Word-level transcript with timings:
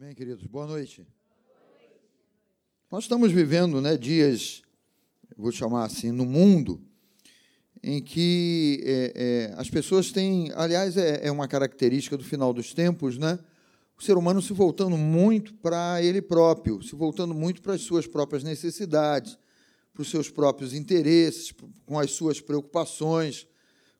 Amém, 0.00 0.14
queridos. 0.14 0.46
Boa 0.46 0.64
noite. 0.64 1.04
Nós 2.88 3.02
estamos 3.02 3.32
vivendo 3.32 3.80
né, 3.80 3.96
dias, 3.96 4.62
vou 5.36 5.50
chamar 5.50 5.86
assim, 5.86 6.12
no 6.12 6.24
mundo, 6.24 6.80
em 7.82 8.00
que 8.00 8.80
é, 8.84 9.12
é, 9.16 9.54
as 9.56 9.68
pessoas 9.68 10.12
têm, 10.12 10.52
aliás, 10.54 10.96
é, 10.96 11.26
é, 11.26 11.32
uma 11.32 11.48
característica 11.48 12.16
do 12.16 12.22
final 12.22 12.52
dos 12.52 12.72
tempos, 12.72 13.18
né? 13.18 13.40
O 13.98 14.02
ser 14.04 14.16
humano 14.16 14.40
se 14.40 14.52
voltando 14.52 14.96
muito 14.96 15.52
para 15.54 16.00
ele 16.00 16.22
próprio, 16.22 16.80
se 16.80 16.94
voltando 16.94 17.34
muito 17.34 17.60
para 17.60 17.74
as 17.74 17.80
suas 17.80 18.06
próprias 18.06 18.44
necessidades, 18.44 19.36
para 19.92 20.02
os 20.02 20.08
seus 20.08 20.30
próprios 20.30 20.74
interesses, 20.74 21.52
com 21.84 21.98
as 21.98 22.12
suas 22.12 22.40
preocupações, 22.40 23.48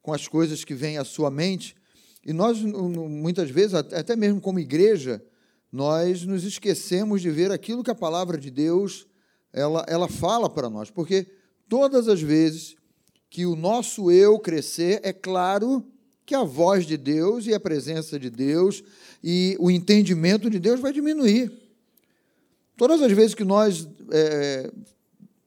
com 0.00 0.12
as 0.12 0.28
coisas 0.28 0.64
que 0.64 0.74
vêm 0.74 0.96
à 0.96 1.04
sua 1.04 1.28
mente. 1.28 1.74
E 2.24 2.32
nós, 2.32 2.62
muitas 2.62 3.50
vezes, 3.50 3.74
até 3.74 4.14
mesmo 4.14 4.40
como 4.40 4.60
igreja, 4.60 5.20
nós 5.70 6.24
nos 6.24 6.44
esquecemos 6.44 7.20
de 7.20 7.30
ver 7.30 7.50
aquilo 7.50 7.82
que 7.84 7.90
a 7.90 7.94
palavra 7.94 8.38
de 8.38 8.50
Deus 8.50 9.06
ela, 9.52 9.84
ela 9.88 10.08
fala 10.08 10.48
para 10.48 10.70
nós, 10.70 10.90
porque 10.90 11.26
todas 11.68 12.08
as 12.08 12.20
vezes 12.20 12.76
que 13.30 13.44
o 13.44 13.54
nosso 13.54 14.10
eu 14.10 14.38
crescer, 14.38 15.00
é 15.02 15.12
claro 15.12 15.84
que 16.24 16.34
a 16.34 16.44
voz 16.44 16.86
de 16.86 16.96
Deus 16.96 17.46
e 17.46 17.54
a 17.54 17.60
presença 17.60 18.18
de 18.18 18.30
Deus 18.30 18.82
e 19.22 19.56
o 19.58 19.70
entendimento 19.70 20.48
de 20.48 20.58
Deus 20.58 20.80
vai 20.80 20.92
diminuir. 20.92 21.50
Todas 22.76 23.02
as 23.02 23.12
vezes 23.12 23.34
que 23.34 23.44
nós 23.44 23.88
é, 24.10 24.70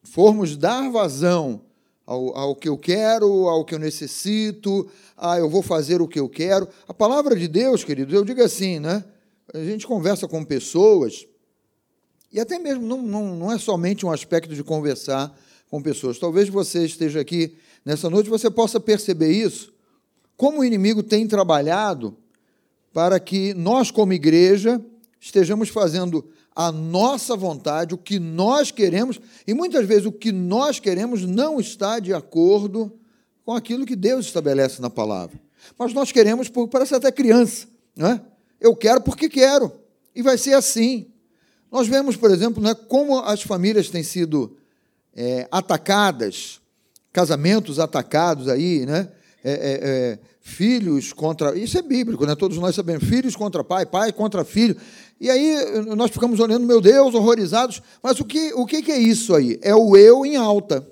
formos 0.03 0.57
dar 0.57 0.89
vazão 0.91 1.61
ao, 2.05 2.35
ao 2.35 2.55
que 2.55 2.67
eu 2.67 2.77
quero, 2.77 3.47
ao 3.47 3.63
que 3.63 3.73
eu 3.73 3.79
necessito, 3.79 4.89
ah, 5.15 5.37
eu 5.37 5.49
vou 5.49 5.61
fazer 5.61 6.01
o 6.01 6.07
que 6.07 6.19
eu 6.19 6.27
quero, 6.27 6.67
a 6.87 6.93
palavra 6.93 7.35
de 7.35 7.47
Deus, 7.47 7.83
queridos, 7.83 8.13
eu 8.13 8.25
digo 8.25 8.43
assim, 8.43 8.79
né? 8.79 9.03
A 9.53 9.63
gente 9.63 9.85
conversa 9.85 10.27
com 10.27 10.43
pessoas, 10.43 11.25
e 12.31 12.39
até 12.39 12.57
mesmo 12.57 12.85
não, 12.85 13.01
não, 13.01 13.35
não 13.35 13.51
é 13.51 13.57
somente 13.57 14.05
um 14.05 14.11
aspecto 14.11 14.55
de 14.55 14.63
conversar 14.63 15.37
com 15.69 15.81
pessoas. 15.81 16.17
Talvez 16.17 16.47
você 16.49 16.85
esteja 16.85 17.19
aqui 17.19 17.57
nessa 17.83 18.09
noite, 18.09 18.29
você 18.29 18.49
possa 18.49 18.79
perceber 18.79 19.31
isso, 19.31 19.73
como 20.37 20.59
o 20.59 20.65
inimigo 20.65 21.03
tem 21.03 21.27
trabalhado 21.27 22.15
para 22.93 23.19
que 23.19 23.53
nós, 23.53 23.91
como 23.91 24.13
igreja, 24.13 24.83
estejamos 25.19 25.69
fazendo 25.69 26.29
a 26.55 26.71
nossa 26.71 27.35
vontade, 27.35 27.93
o 27.93 27.97
que 27.97 28.19
nós 28.19 28.71
queremos, 28.71 29.19
e 29.47 29.53
muitas 29.53 29.85
vezes 29.85 30.05
o 30.05 30.11
que 30.11 30.31
nós 30.31 30.79
queremos 30.79 31.25
não 31.25 31.59
está 31.59 31.99
de 31.99 32.13
acordo 32.13 32.91
com 33.45 33.53
aquilo 33.53 33.85
que 33.85 33.95
Deus 33.95 34.25
estabelece 34.25 34.81
na 34.81 34.89
palavra. 34.89 35.39
Mas 35.77 35.93
nós 35.93 36.11
queremos, 36.11 36.49
parece 36.69 36.95
até 36.95 37.11
criança, 37.11 37.67
não 37.95 38.07
é? 38.07 38.21
Eu 38.61 38.75
quero 38.75 39.01
porque 39.01 39.27
quero. 39.27 39.71
E 40.15 40.21
vai 40.21 40.37
ser 40.37 40.53
assim. 40.53 41.07
Nós 41.71 41.87
vemos, 41.87 42.15
por 42.15 42.29
exemplo, 42.29 42.61
né, 42.61 42.75
como 42.75 43.19
as 43.19 43.41
famílias 43.41 43.89
têm 43.89 44.03
sido 44.03 44.55
é, 45.15 45.47
atacadas, 45.51 46.61
casamentos 47.11 47.79
atacados 47.79 48.47
aí, 48.47 48.85
né? 48.85 49.09
É, 49.43 49.51
é, 49.51 49.79
é, 49.83 50.19
filhos 50.39 51.11
contra. 51.11 51.57
Isso 51.57 51.75
é 51.75 51.81
bíblico, 51.81 52.25
né? 52.27 52.35
Todos 52.35 52.59
nós 52.59 52.75
sabemos. 52.75 53.03
Filhos 53.03 53.35
contra 53.35 53.63
pai, 53.63 53.87
pai 53.87 54.13
contra 54.13 54.45
filho. 54.45 54.77
E 55.19 55.29
aí 55.29 55.55
nós 55.95 56.11
ficamos 56.11 56.39
olhando, 56.39 56.67
meu 56.67 56.79
Deus, 56.79 57.15
horrorizados. 57.15 57.81
Mas 58.03 58.19
o 58.19 58.25
que, 58.25 58.53
o 58.53 58.65
que 58.65 58.91
é 58.91 58.99
isso 58.99 59.33
aí? 59.33 59.59
É 59.63 59.73
o 59.73 59.97
eu 59.97 60.23
em 60.25 60.35
alta 60.35 60.87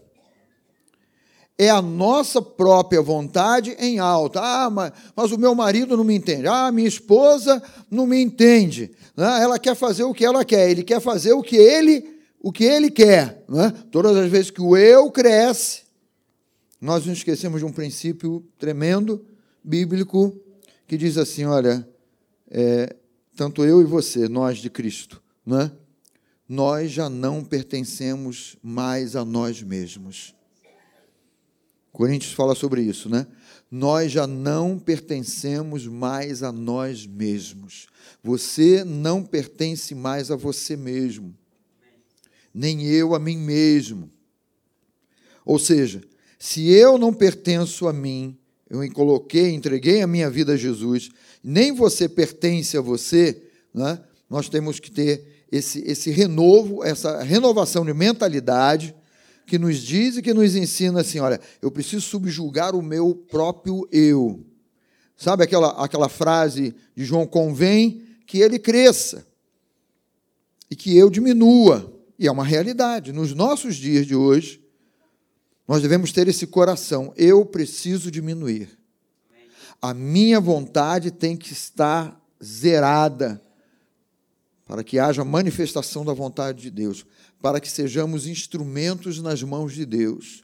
é 1.60 1.70
a 1.70 1.82
nossa 1.82 2.42
própria 2.42 3.02
vontade 3.02 3.76
em 3.78 4.00
alta. 4.00 4.40
Ah, 4.42 4.70
mas, 4.70 4.94
mas, 5.14 5.30
o 5.34 5.38
meu 5.38 5.54
marido 5.54 5.98
não 5.98 6.06
me 6.06 6.16
entende. 6.16 6.48
Ah, 6.48 6.72
minha 6.72 6.88
esposa 6.88 7.62
não 7.92 8.08
me 8.08 8.18
entende. 8.18 8.90
Né? 9.16 9.44
Ela 9.44 9.60
quer 9.60 9.76
fazer 9.76 10.06
o 10.06 10.14
que 10.14 10.24
ela 10.24 10.46
quer. 10.46 10.72
Ele 10.72 10.84
quer 10.84 11.02
fazer 11.02 11.34
o 11.34 11.44
que 11.44 11.58
ele, 11.58 12.18
o 12.40 12.50
que 12.50 12.64
ele 12.64 12.90
quer. 12.90 13.44
Né? 13.50 13.74
Todas 13.92 14.16
as 14.16 14.32
vezes 14.32 14.50
que 14.50 14.62
o 14.62 14.78
eu 14.78 15.12
cresce, 15.12 15.82
nós 16.80 17.06
nos 17.06 17.18
esquecemos 17.18 17.60
de 17.60 17.66
um 17.66 17.74
princípio 17.74 18.42
tremendo, 18.58 19.26
bíblico, 19.62 20.34
que 20.88 20.96
diz 20.98 21.18
assim: 21.18 21.44
olha, 21.44 21.86
é, 22.50 22.96
tanto 23.36 23.66
eu 23.66 23.82
e 23.82 23.84
você, 23.84 24.30
nós 24.30 24.60
de 24.60 24.70
Cristo, 24.70 25.22
né? 25.46 25.70
nós 26.48 26.90
já 26.90 27.10
não 27.10 27.44
pertencemos 27.44 28.56
mais 28.64 29.18
a 29.18 29.26
nós 29.26 29.62
mesmos 29.62 30.39
Coríntios 31.92 32.34
fala 32.34 32.56
sobre 32.56 32.82
isso, 32.82 33.10
né? 33.10 33.28
Nós 33.72 34.12
já 34.12 34.26
não 34.26 34.80
pertencemos 34.80 35.86
mais 35.86 36.42
a 36.44 36.52
nós 36.52 37.06
mesmos. 37.06 37.88
Você 38.24 38.84
não 38.84 39.24
pertence 39.24 39.94
mais 39.94 40.32
a 40.32 40.36
você 40.36 40.76
mesmo. 40.76 41.36
Nem 42.54 42.86
eu 42.86 43.14
a 43.14 43.20
mim 43.20 43.38
mesmo. 43.38 44.10
Ou 45.46 45.60
seja, 45.60 46.02
se 46.38 46.70
eu 46.70 46.98
não 46.98 47.14
pertenço 47.14 47.88
a 47.88 47.94
mim, 47.94 48.38
eu 48.70 48.80
me 48.80 48.90
coloquei, 48.90 49.52
entreguei 49.52 50.02
a 50.02 50.08
minha 50.08 50.30
vida 50.30 50.54
a 50.54 50.58
Jesus, 50.58 51.10
nem 51.44 51.72
você 51.72 52.08
pertence 52.08 52.78
a 52.78 52.82
você, 52.82 53.42
né? 53.74 54.00
nós 54.30 54.48
temos 54.48 54.80
que 54.80 54.92
ter 54.92 55.26
esse, 55.52 55.80
esse 55.90 56.12
renovo, 56.12 56.84
essa 56.84 57.24
renovação 57.24 57.84
de 57.84 57.94
mentalidade, 57.94 58.96
que 59.50 59.58
nos 59.58 59.80
diz 59.80 60.16
e 60.16 60.22
que 60.22 60.34
nos 60.34 60.56
ensina 60.56 61.02
assim: 61.02 61.20
olha, 61.20 61.42
eu 61.62 61.72
preciso 61.72 62.02
subjugar 62.02 62.76
o 62.76 62.82
meu 62.82 63.14
próprio 63.14 63.88
eu. 63.92 64.46
Sabe 65.18 65.44
aquela, 65.44 65.72
aquela 65.84 66.08
frase 66.08 66.74
de 66.96 67.04
João: 67.04 67.26
convém 67.26 68.04
que 68.26 68.38
ele 68.38 68.60
cresça 68.60 69.28
e 70.70 70.76
que 70.76 70.96
eu 70.96 71.10
diminua. 71.10 71.94
E 72.18 72.28
é 72.28 72.32
uma 72.32 72.44
realidade. 72.44 73.12
Nos 73.12 73.34
nossos 73.34 73.76
dias 73.76 74.06
de 74.06 74.16
hoje, 74.16 74.62
nós 75.68 75.82
devemos 75.82 76.12
ter 76.12 76.28
esse 76.28 76.46
coração: 76.46 77.12
eu 77.18 77.46
preciso 77.46 78.12
diminuir. 78.12 78.78
A 79.82 79.94
minha 79.94 80.40
vontade 80.40 81.10
tem 81.10 81.36
que 81.36 81.54
estar 81.54 82.22
zerada 82.44 83.42
para 84.66 84.84
que 84.84 85.00
haja 85.00 85.26
manifestação 85.26 86.06
da 86.06 86.14
vontade 86.14 86.62
de 86.62 86.70
Deus 86.70 87.06
para 87.42 87.60
que 87.60 87.70
sejamos 87.70 88.28
instrumentos 88.28 89.22
nas 89.22 89.42
mãos 89.44 89.74
de 89.74 89.86
Deus, 89.86 90.44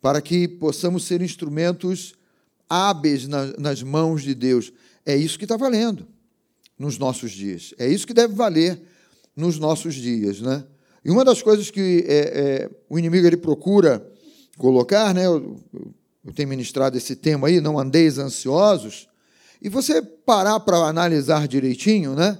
para 0.00 0.20
que 0.20 0.46
possamos 0.46 1.04
ser 1.04 1.22
instrumentos 1.22 2.14
hábeis 2.68 3.26
nas 3.26 3.82
mãos 3.82 4.22
de 4.22 4.34
Deus. 4.34 4.72
É 5.04 5.16
isso 5.16 5.38
que 5.38 5.44
está 5.44 5.56
valendo 5.56 6.06
nos 6.78 6.98
nossos 6.98 7.32
dias. 7.32 7.74
É 7.78 7.88
isso 7.88 8.06
que 8.06 8.14
deve 8.14 8.34
valer 8.34 8.80
nos 9.34 9.58
nossos 9.58 9.94
dias, 9.94 10.40
né? 10.40 10.64
E 11.04 11.10
uma 11.10 11.24
das 11.24 11.42
coisas 11.42 11.70
que 11.70 12.04
é, 12.06 12.18
é, 12.18 12.70
o 12.88 12.98
inimigo 12.98 13.26
ele 13.26 13.36
procura 13.36 14.06
colocar, 14.58 15.14
né? 15.14 15.26
Eu, 15.26 15.58
eu 16.24 16.32
tenho 16.32 16.48
ministrado 16.48 16.96
esse 16.96 17.16
tema 17.16 17.48
aí, 17.48 17.60
não 17.60 17.78
andeis 17.78 18.18
ansiosos. 18.18 19.08
E 19.60 19.68
você 19.68 20.02
parar 20.02 20.60
para 20.60 20.76
analisar 20.76 21.48
direitinho, 21.48 22.14
né? 22.14 22.38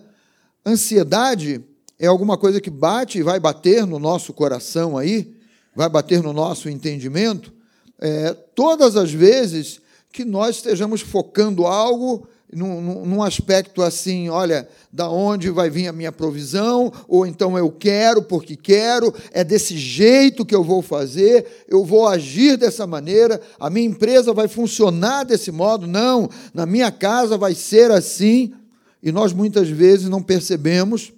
Ansiedade 0.64 1.64
é 2.00 2.06
alguma 2.06 2.38
coisa 2.38 2.62
que 2.62 2.70
bate 2.70 3.18
e 3.18 3.22
vai 3.22 3.38
bater 3.38 3.86
no 3.86 3.98
nosso 3.98 4.32
coração 4.32 4.96
aí, 4.96 5.36
vai 5.76 5.86
bater 5.86 6.22
no 6.22 6.32
nosso 6.32 6.70
entendimento, 6.70 7.52
é, 8.00 8.32
todas 8.54 8.96
as 8.96 9.12
vezes 9.12 9.82
que 10.10 10.24
nós 10.24 10.56
estejamos 10.56 11.02
focando 11.02 11.66
algo 11.66 12.26
num, 12.50 13.04
num, 13.04 13.22
aspecto 13.22 13.82
assim, 13.82 14.30
olha, 14.30 14.66
da 14.90 15.10
onde 15.10 15.50
vai 15.50 15.68
vir 15.68 15.88
a 15.88 15.92
minha 15.92 16.10
provisão, 16.10 16.90
ou 17.06 17.26
então 17.26 17.56
eu 17.56 17.70
quero 17.70 18.22
porque 18.22 18.56
quero, 18.56 19.14
é 19.30 19.44
desse 19.44 19.76
jeito 19.76 20.44
que 20.44 20.54
eu 20.54 20.64
vou 20.64 20.80
fazer, 20.80 21.64
eu 21.68 21.84
vou 21.84 22.08
agir 22.08 22.56
dessa 22.56 22.86
maneira, 22.86 23.38
a 23.58 23.68
minha 23.68 23.86
empresa 23.86 24.32
vai 24.32 24.48
funcionar 24.48 25.24
desse 25.24 25.52
modo, 25.52 25.86
não, 25.86 26.30
na 26.54 26.64
minha 26.64 26.90
casa 26.90 27.36
vai 27.36 27.54
ser 27.54 27.90
assim, 27.90 28.54
e 29.02 29.12
nós 29.12 29.34
muitas 29.34 29.68
vezes 29.68 30.08
não 30.08 30.22
percebemos 30.22 31.12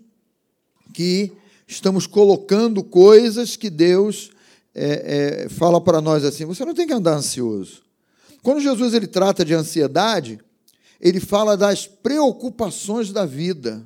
que 0.92 1.32
estamos 1.66 2.06
colocando 2.06 2.84
coisas 2.84 3.56
que 3.56 3.70
Deus 3.70 4.30
é, 4.74 5.44
é, 5.44 5.48
fala 5.48 5.80
para 5.80 6.00
nós 6.00 6.24
assim: 6.24 6.44
você 6.44 6.64
não 6.64 6.74
tem 6.74 6.86
que 6.86 6.92
andar 6.92 7.14
ansioso. 7.14 7.82
Quando 8.42 8.60
Jesus 8.60 8.94
ele 8.94 9.06
trata 9.06 9.44
de 9.44 9.54
ansiedade, 9.54 10.40
ele 11.00 11.20
fala 11.20 11.56
das 11.56 11.86
preocupações 11.86 13.12
da 13.12 13.24
vida. 13.24 13.82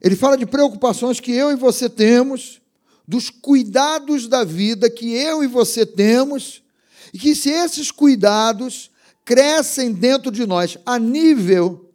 Ele 0.00 0.14
fala 0.14 0.36
de 0.36 0.46
preocupações 0.46 1.20
que 1.20 1.32
eu 1.32 1.50
e 1.50 1.56
você 1.56 1.88
temos, 1.88 2.60
dos 3.06 3.30
cuidados 3.30 4.28
da 4.28 4.44
vida 4.44 4.88
que 4.88 5.12
eu 5.14 5.42
e 5.42 5.46
você 5.46 5.84
temos, 5.84 6.62
e 7.12 7.18
que 7.18 7.34
se 7.34 7.50
esses 7.50 7.90
cuidados 7.90 8.90
crescem 9.24 9.92
dentro 9.92 10.30
de 10.30 10.46
nós 10.46 10.78
a 10.86 10.98
nível 10.98 11.87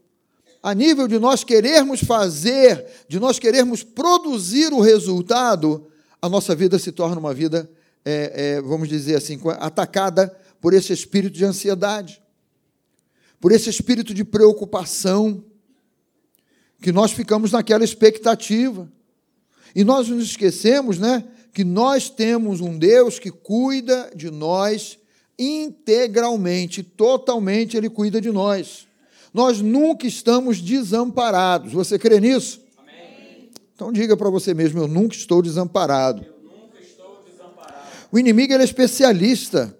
a 0.63 0.73
nível 0.73 1.09
de 1.09 1.19
nós 1.19 1.43
querermos 1.43 1.99
fazer, 1.99 2.87
de 3.09 3.19
nós 3.19 3.37
querermos 3.37 3.83
produzir 3.83 4.71
o 4.71 4.79
resultado, 4.79 5.87
a 6.21 6.29
nossa 6.29 6.55
vida 6.55 6.79
se 6.79 6.89
torna 6.89 7.19
uma 7.19 7.33
vida, 7.33 7.69
é, 8.05 8.55
é, 8.55 8.61
vamos 8.61 8.87
dizer 8.87 9.15
assim, 9.15 9.37
atacada 9.59 10.33
por 10.61 10.73
esse 10.73 10.93
espírito 10.93 11.35
de 11.35 11.43
ansiedade, 11.43 12.21
por 13.41 13.51
esse 13.51 13.69
espírito 13.69 14.13
de 14.13 14.23
preocupação, 14.23 15.43
que 16.81 16.93
nós 16.93 17.11
ficamos 17.11 17.51
naquela 17.51 17.83
expectativa. 17.83 18.89
E 19.75 19.83
nós 19.83 20.07
nos 20.07 20.23
esquecemos, 20.23 20.97
né, 20.97 21.25
que 21.53 21.65
nós 21.65 22.09
temos 22.09 22.61
um 22.61 22.77
Deus 22.77 23.19
que 23.19 23.31
cuida 23.31 24.09
de 24.15 24.31
nós 24.31 24.97
integralmente, 25.37 26.83
totalmente, 26.83 27.75
ele 27.75 27.89
cuida 27.89 28.21
de 28.21 28.31
nós. 28.31 28.87
Nós 29.33 29.61
nunca 29.61 30.05
estamos 30.05 30.61
desamparados. 30.61 31.73
Você 31.73 31.97
crê 31.97 32.19
nisso? 32.19 32.61
Amém. 32.77 33.49
Então 33.73 33.91
diga 33.91 34.15
para 34.15 34.29
você 34.29 34.53
mesmo: 34.53 34.79
eu 34.79 34.87
nunca 34.87 35.15
estou 35.15 35.41
desamparado. 35.41 36.23
Eu 36.23 36.43
nunca 36.43 36.79
estou 36.79 37.23
desamparado. 37.25 37.87
O 38.11 38.19
inimigo 38.19 38.53
é 38.53 38.63
especialista 38.63 39.75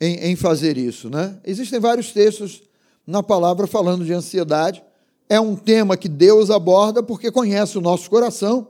em, 0.00 0.30
em 0.30 0.36
fazer 0.36 0.76
isso, 0.76 1.08
né? 1.08 1.38
Existem 1.44 1.78
vários 1.78 2.12
textos 2.12 2.62
na 3.06 3.22
palavra 3.22 3.66
falando 3.66 4.04
de 4.04 4.12
ansiedade. 4.12 4.82
É 5.28 5.38
um 5.38 5.54
tema 5.54 5.96
que 5.96 6.08
Deus 6.08 6.50
aborda 6.50 7.02
porque 7.02 7.30
conhece 7.30 7.78
o 7.78 7.80
nosso 7.80 8.10
coração, 8.10 8.66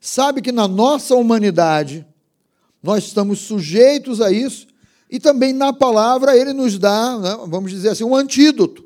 sabe 0.00 0.40
que 0.40 0.50
na 0.50 0.66
nossa 0.66 1.14
humanidade 1.14 2.06
nós 2.82 3.04
estamos 3.04 3.40
sujeitos 3.40 4.20
a 4.20 4.30
isso, 4.30 4.66
e 5.10 5.18
também 5.18 5.52
na 5.52 5.72
palavra 5.72 6.36
ele 6.36 6.52
nos 6.52 6.78
dá, 6.78 7.18
né, 7.18 7.38
vamos 7.46 7.70
dizer 7.70 7.90
assim, 7.90 8.04
um 8.04 8.14
antídoto. 8.14 8.83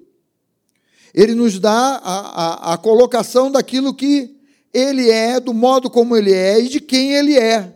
Ele 1.15 1.35
nos 1.35 1.59
dá 1.59 2.01
a, 2.03 2.71
a, 2.71 2.75
a 2.75 2.77
colocação 2.79 3.51
daquilo 3.51 3.95
que 3.95 4.37
ele 4.73 5.11
é, 5.11 5.41
do 5.41 5.55
modo 5.55 5.91
como 5.91 6.17
ele 6.17 6.33
é 6.33 6.61
e 6.61 6.69
de 6.69 6.81
quem 6.81 7.13
ele 7.13 7.39
é. 7.39 7.75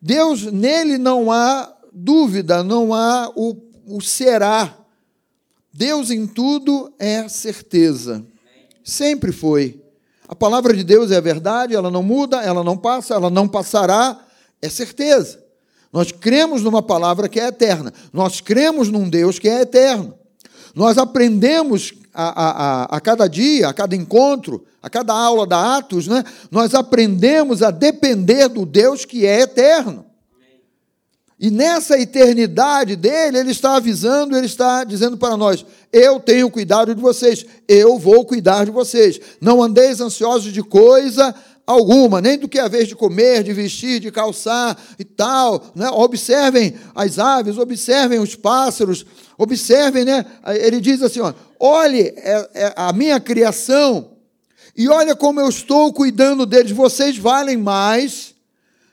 Deus, 0.00 0.44
nele 0.44 0.98
não 0.98 1.32
há 1.32 1.74
dúvida, 1.92 2.62
não 2.62 2.94
há 2.94 3.30
o, 3.34 3.56
o 3.86 4.00
será. 4.00 4.76
Deus 5.72 6.10
em 6.10 6.26
tudo 6.26 6.92
é 6.98 7.28
certeza. 7.28 8.24
Sempre 8.84 9.32
foi. 9.32 9.82
A 10.28 10.34
palavra 10.34 10.74
de 10.74 10.84
Deus 10.84 11.10
é 11.10 11.16
a 11.16 11.20
verdade, 11.20 11.74
ela 11.74 11.90
não 11.90 12.02
muda, 12.02 12.42
ela 12.42 12.62
não 12.62 12.76
passa, 12.76 13.14
ela 13.14 13.30
não 13.30 13.48
passará, 13.48 14.18
é 14.60 14.68
certeza. 14.68 15.42
Nós 15.92 16.12
cremos 16.12 16.62
numa 16.62 16.82
palavra 16.82 17.28
que 17.28 17.40
é 17.40 17.46
eterna. 17.46 17.92
Nós 18.12 18.40
cremos 18.40 18.90
num 18.90 19.08
Deus 19.08 19.38
que 19.38 19.48
é 19.48 19.62
eterno. 19.62 20.14
Nós 20.74 20.98
aprendemos 20.98 21.94
a, 22.12 22.28
a, 22.28 22.50
a, 22.50 22.96
a 22.96 23.00
cada 23.00 23.28
dia, 23.28 23.68
a 23.68 23.74
cada 23.74 23.94
encontro, 23.94 24.64
a 24.82 24.90
cada 24.90 25.12
aula 25.12 25.46
da 25.46 25.76
Atos, 25.76 26.06
né? 26.06 26.24
nós 26.50 26.74
aprendemos 26.74 27.62
a 27.62 27.70
depender 27.70 28.48
do 28.48 28.64
Deus 28.64 29.04
que 29.04 29.26
é 29.26 29.40
eterno. 29.40 30.06
E 31.40 31.50
nessa 31.50 31.96
eternidade 31.98 32.96
dele, 32.96 33.38
ele 33.38 33.52
está 33.52 33.76
avisando, 33.76 34.36
ele 34.36 34.46
está 34.46 34.82
dizendo 34.82 35.16
para 35.16 35.36
nós: 35.36 35.64
eu 35.92 36.18
tenho 36.18 36.50
cuidado 36.50 36.92
de 36.92 37.00
vocês, 37.00 37.46
eu 37.68 37.96
vou 37.96 38.24
cuidar 38.24 38.64
de 38.64 38.72
vocês. 38.72 39.20
Não 39.40 39.62
andeis 39.62 40.00
ansiosos 40.00 40.52
de 40.52 40.62
coisa 40.64 41.32
alguma, 41.68 42.22
nem 42.22 42.38
do 42.38 42.48
que 42.48 42.58
é 42.58 42.62
a 42.62 42.68
vez 42.68 42.88
de 42.88 42.96
comer, 42.96 43.44
de 43.44 43.52
vestir, 43.52 44.00
de 44.00 44.10
calçar 44.10 44.74
e 44.98 45.04
tal. 45.04 45.62
Né? 45.74 45.86
Observem 45.90 46.74
as 46.94 47.18
aves, 47.18 47.58
observem 47.58 48.18
os 48.18 48.34
pássaros, 48.34 49.04
observem, 49.36 50.02
né? 50.02 50.24
Ele 50.46 50.80
diz 50.80 51.02
assim: 51.02 51.20
ó, 51.20 51.34
olhe 51.60 52.14
é, 52.16 52.50
é 52.54 52.74
a 52.74 52.90
minha 52.94 53.20
criação 53.20 54.12
e 54.74 54.88
olha 54.88 55.14
como 55.14 55.40
eu 55.40 55.48
estou 55.50 55.92
cuidando 55.92 56.46
deles. 56.46 56.72
Vocês 56.72 57.18
valem 57.18 57.58
mais 57.58 58.34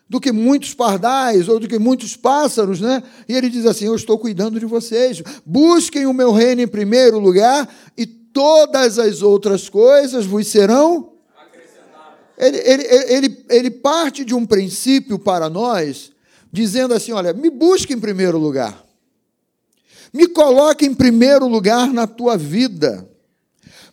do 0.09 0.19
que 0.19 0.33
muitos 0.33 0.73
pardais 0.73 1.47
ou 1.47 1.61
do 1.61 1.69
que 1.69 1.79
muitos 1.79 2.17
pássaros, 2.17 2.81
né? 2.81 3.01
E 3.29 3.33
ele 3.33 3.49
diz 3.49 3.65
assim: 3.65 3.85
Eu 3.85 3.95
estou 3.95 4.19
cuidando 4.19 4.59
de 4.59 4.65
vocês. 4.65 5.23
Busquem 5.45 6.05
o 6.05 6.13
meu 6.13 6.33
reino 6.33 6.61
em 6.61 6.67
primeiro 6.67 7.19
lugar 7.19 7.73
e 7.97 8.05
todas 8.05 8.99
as 8.99 9.21
outras 9.21 9.69
coisas 9.69 10.25
vos 10.25 10.45
serão. 10.47 11.14
Ele, 12.37 12.57
ele, 12.57 12.83
ele, 13.13 13.45
ele 13.49 13.71
parte 13.71 14.25
de 14.25 14.33
um 14.33 14.45
princípio 14.45 15.17
para 15.17 15.49
nós, 15.49 16.11
dizendo 16.51 16.93
assim: 16.93 17.11
olha, 17.11 17.33
me 17.33 17.49
busque 17.49 17.93
em 17.93 17.99
primeiro 17.99 18.37
lugar, 18.37 18.85
me 20.13 20.27
coloque 20.27 20.85
em 20.85 20.93
primeiro 20.93 21.47
lugar 21.47 21.91
na 21.91 22.05
tua 22.05 22.37
vida, 22.37 23.09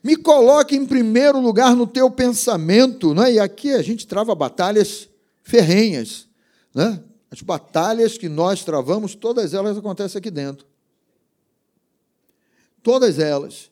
me 0.02 0.16
coloque 0.16 0.76
em 0.76 0.84
primeiro 0.84 1.40
lugar 1.40 1.76
no 1.76 1.86
teu 1.86 2.10
pensamento. 2.10 3.14
Né? 3.14 3.34
E 3.34 3.40
aqui 3.40 3.72
a 3.72 3.82
gente 3.82 4.06
trava 4.06 4.34
batalhas 4.34 5.08
ferrenhas. 5.42 6.26
Né? 6.74 7.00
As 7.30 7.40
batalhas 7.40 8.18
que 8.18 8.28
nós 8.28 8.64
travamos, 8.64 9.14
todas 9.14 9.54
elas 9.54 9.78
acontecem 9.78 10.18
aqui 10.18 10.30
dentro. 10.30 10.66
Todas 12.82 13.18
elas. 13.18 13.71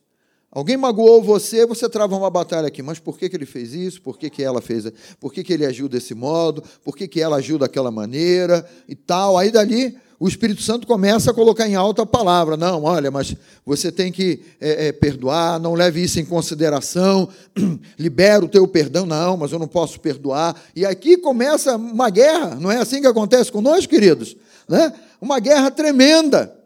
Alguém 0.52 0.76
magoou 0.76 1.22
você, 1.22 1.64
você 1.64 1.88
trava 1.88 2.16
uma 2.16 2.28
batalha 2.28 2.66
aqui. 2.66 2.82
Mas 2.82 2.98
por 2.98 3.16
que, 3.16 3.28
que 3.28 3.36
ele 3.36 3.46
fez 3.46 3.72
isso? 3.72 4.02
Por 4.02 4.18
que, 4.18 4.28
que 4.28 4.42
ela 4.42 4.60
fez? 4.60 4.90
Por 5.20 5.32
que, 5.32 5.44
que 5.44 5.52
ele 5.52 5.64
agiu 5.64 5.88
desse 5.88 6.14
modo? 6.14 6.62
Por 6.84 6.96
que, 6.96 7.06
que 7.06 7.20
ela 7.20 7.36
agiu 7.36 7.56
daquela 7.56 7.90
maneira? 7.90 8.68
E 8.88 8.96
tal. 8.96 9.38
Aí 9.38 9.52
dali 9.52 9.96
o 10.18 10.28
Espírito 10.28 10.60
Santo 10.60 10.86
começa 10.86 11.30
a 11.30 11.34
colocar 11.34 11.66
em 11.66 11.74
alta 11.74 12.02
a 12.02 12.06
palavra. 12.06 12.54
Não, 12.54 12.82
olha, 12.82 13.10
mas 13.10 13.34
você 13.64 13.90
tem 13.90 14.12
que 14.12 14.42
é, 14.60 14.88
é, 14.88 14.92
perdoar, 14.92 15.58
não 15.58 15.72
leve 15.72 16.02
isso 16.02 16.20
em 16.20 16.26
consideração, 16.26 17.26
libera 17.98 18.44
o 18.44 18.48
teu 18.48 18.68
perdão. 18.68 19.06
Não, 19.06 19.38
mas 19.38 19.50
eu 19.50 19.58
não 19.58 19.66
posso 19.66 19.98
perdoar. 19.98 20.54
E 20.76 20.84
aqui 20.84 21.16
começa 21.16 21.74
uma 21.76 22.10
guerra, 22.10 22.56
não 22.56 22.70
é 22.70 22.76
assim 22.76 23.00
que 23.00 23.06
acontece 23.06 23.50
com 23.50 23.62
nós, 23.62 23.86
queridos? 23.86 24.36
Né? 24.68 24.92
Uma 25.20 25.40
guerra 25.40 25.70
tremenda. 25.70 26.59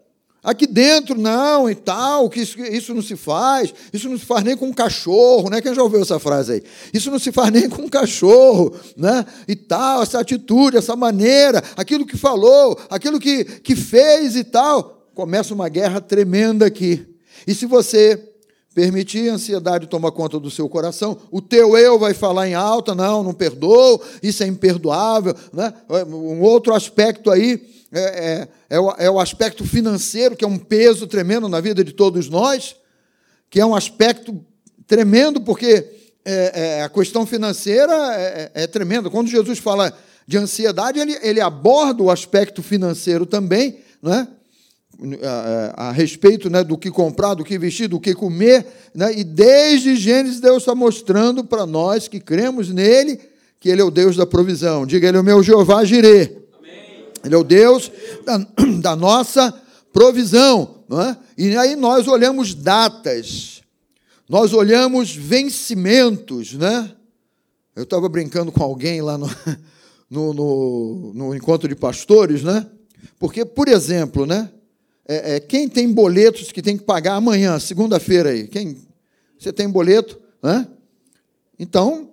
Aqui 0.45 0.67
dentro, 0.67 1.19
não, 1.19 1.67
e 1.67 1.73
tal, 1.73 2.29
que 2.29 2.39
isso, 2.39 2.61
isso 2.61 2.93
não 2.93 3.01
se 3.01 3.15
faz, 3.15 3.73
isso 3.91 4.07
não 4.07 4.15
se 4.15 4.25
faz 4.25 4.43
nem 4.43 4.55
com 4.55 4.67
um 4.67 4.73
cachorro, 4.73 5.49
né? 5.49 5.59
Quem 5.59 5.73
já 5.73 5.81
ouviu 5.81 6.03
essa 6.03 6.19
frase 6.19 6.53
aí? 6.53 6.63
Isso 6.93 7.09
não 7.09 7.17
se 7.17 7.31
faz 7.31 7.51
nem 7.51 7.67
com 7.67 7.81
um 7.81 7.89
cachorro, 7.89 8.75
né? 8.95 9.25
E 9.47 9.55
tal, 9.55 10.03
essa 10.03 10.19
atitude, 10.19 10.77
essa 10.77 10.95
maneira, 10.95 11.63
aquilo 11.75 12.05
que 12.05 12.15
falou, 12.15 12.79
aquilo 12.91 13.19
que, 13.19 13.43
que 13.43 13.75
fez 13.75 14.35
e 14.35 14.43
tal. 14.43 15.09
Começa 15.15 15.51
uma 15.51 15.67
guerra 15.67 15.99
tremenda 15.99 16.67
aqui. 16.67 17.03
E 17.47 17.55
se 17.55 17.65
você 17.65 18.34
permitir 18.75 19.29
a 19.29 19.35
ansiedade 19.35 19.87
tomar 19.87 20.11
conta 20.11 20.37
do 20.37 20.51
seu 20.51 20.67
coração, 20.67 21.17
o 21.31 21.41
teu 21.41 21.77
eu 21.77 21.97
vai 21.97 22.13
falar 22.13 22.49
em 22.49 22.53
alta, 22.53 22.93
não, 22.93 23.23
não 23.23 23.33
perdoou, 23.33 24.03
isso 24.21 24.43
é 24.43 24.47
imperdoável, 24.47 25.33
né? 25.53 25.73
Um 25.89 26.41
outro 26.41 26.73
aspecto 26.73 27.31
aí 27.31 27.65
é, 27.89 28.01
é, 28.01 28.47
é, 28.71 28.79
o, 28.79 28.91
é 28.97 29.09
o 29.09 29.17
aspecto 29.17 29.63
financeiro, 29.63 30.35
que 30.35 30.43
é 30.43 30.47
um 30.47 30.57
peso 30.57 31.07
tremendo 31.07 31.47
na 31.47 31.61
vida 31.61 31.85
de 31.85 31.93
todos 31.93 32.27
nós, 32.27 32.75
que 33.49 33.61
é 33.61 33.65
um 33.65 33.73
aspecto 33.73 34.43
tremendo, 34.85 35.39
porque 35.39 35.89
é, 36.25 36.79
é, 36.79 36.83
a 36.83 36.89
questão 36.89 37.25
financeira 37.25 37.93
é, 37.93 38.51
é, 38.53 38.63
é, 38.63 38.67
tremenda. 38.67 39.09
Quando 39.09 39.29
Jesus 39.29 39.57
fala 39.57 39.97
de 40.27 40.37
ansiedade, 40.37 40.99
ele, 40.99 41.17
ele 41.21 41.39
aborda 41.39 42.03
o 42.03 42.11
aspecto 42.11 42.61
financeiro 42.61 43.25
também, 43.25 43.79
né? 44.03 44.27
A, 45.75 45.91
respeito 45.91 46.49
né, 46.49 46.63
do 46.63 46.77
que 46.77 46.89
comprar, 46.89 47.33
do 47.33 47.43
que 47.43 47.57
vestir, 47.57 47.87
do 47.87 47.99
que 47.99 48.13
comer, 48.13 48.65
né? 48.93 49.11
e 49.17 49.23
desde 49.23 49.95
Gênesis 49.95 50.39
Deus 50.39 50.63
está 50.63 50.73
mostrando 50.73 51.43
para 51.43 51.65
nós 51.65 52.07
que 52.07 52.19
cremos 52.19 52.69
nele, 52.69 53.19
que 53.59 53.69
ele 53.69 53.81
é 53.81 53.83
o 53.83 53.91
Deus 53.91 54.15
da 54.15 54.25
provisão. 54.25 54.85
Diga, 54.85 55.07
ele 55.07 55.17
é 55.17 55.19
o 55.19 55.23
meu 55.23 55.43
Jeová 55.43 55.83
Jireh. 55.83 56.45
Ele 57.25 57.33
é 57.33 57.37
o 57.37 57.43
Deus 57.43 57.91
da, 58.23 58.37
da 58.79 58.95
nossa 58.95 59.53
provisão. 59.91 60.83
É? 60.91 61.17
E 61.37 61.57
aí 61.57 61.75
nós 61.75 62.07
olhamos 62.07 62.53
datas, 62.53 63.63
nós 64.29 64.53
olhamos 64.53 65.15
vencimentos. 65.15 66.53
Né? 66.53 66.91
Eu 67.75 67.83
estava 67.83 68.07
brincando 68.07 68.51
com 68.51 68.63
alguém 68.63 69.01
lá 69.01 69.17
no, 69.17 69.27
no, 70.09 70.33
no, 70.33 71.13
no, 71.13 71.35
encontro 71.35 71.67
de 71.67 71.75
pastores, 71.75 72.43
né? 72.43 72.67
porque, 73.17 73.43
por 73.43 73.67
exemplo, 73.67 74.25
né? 74.25 74.49
É, 75.07 75.35
é, 75.35 75.39
quem 75.39 75.69
tem 75.69 75.91
boletos 75.91 76.51
que 76.51 76.61
tem 76.61 76.77
que 76.77 76.83
pagar 76.83 77.15
amanhã, 77.15 77.59
segunda-feira 77.59 78.29
aí? 78.29 78.47
Quem? 78.47 78.77
Você 79.39 79.53
tem 79.53 79.69
boleto? 79.69 80.19
Né? 80.41 80.67
Então, 81.59 82.09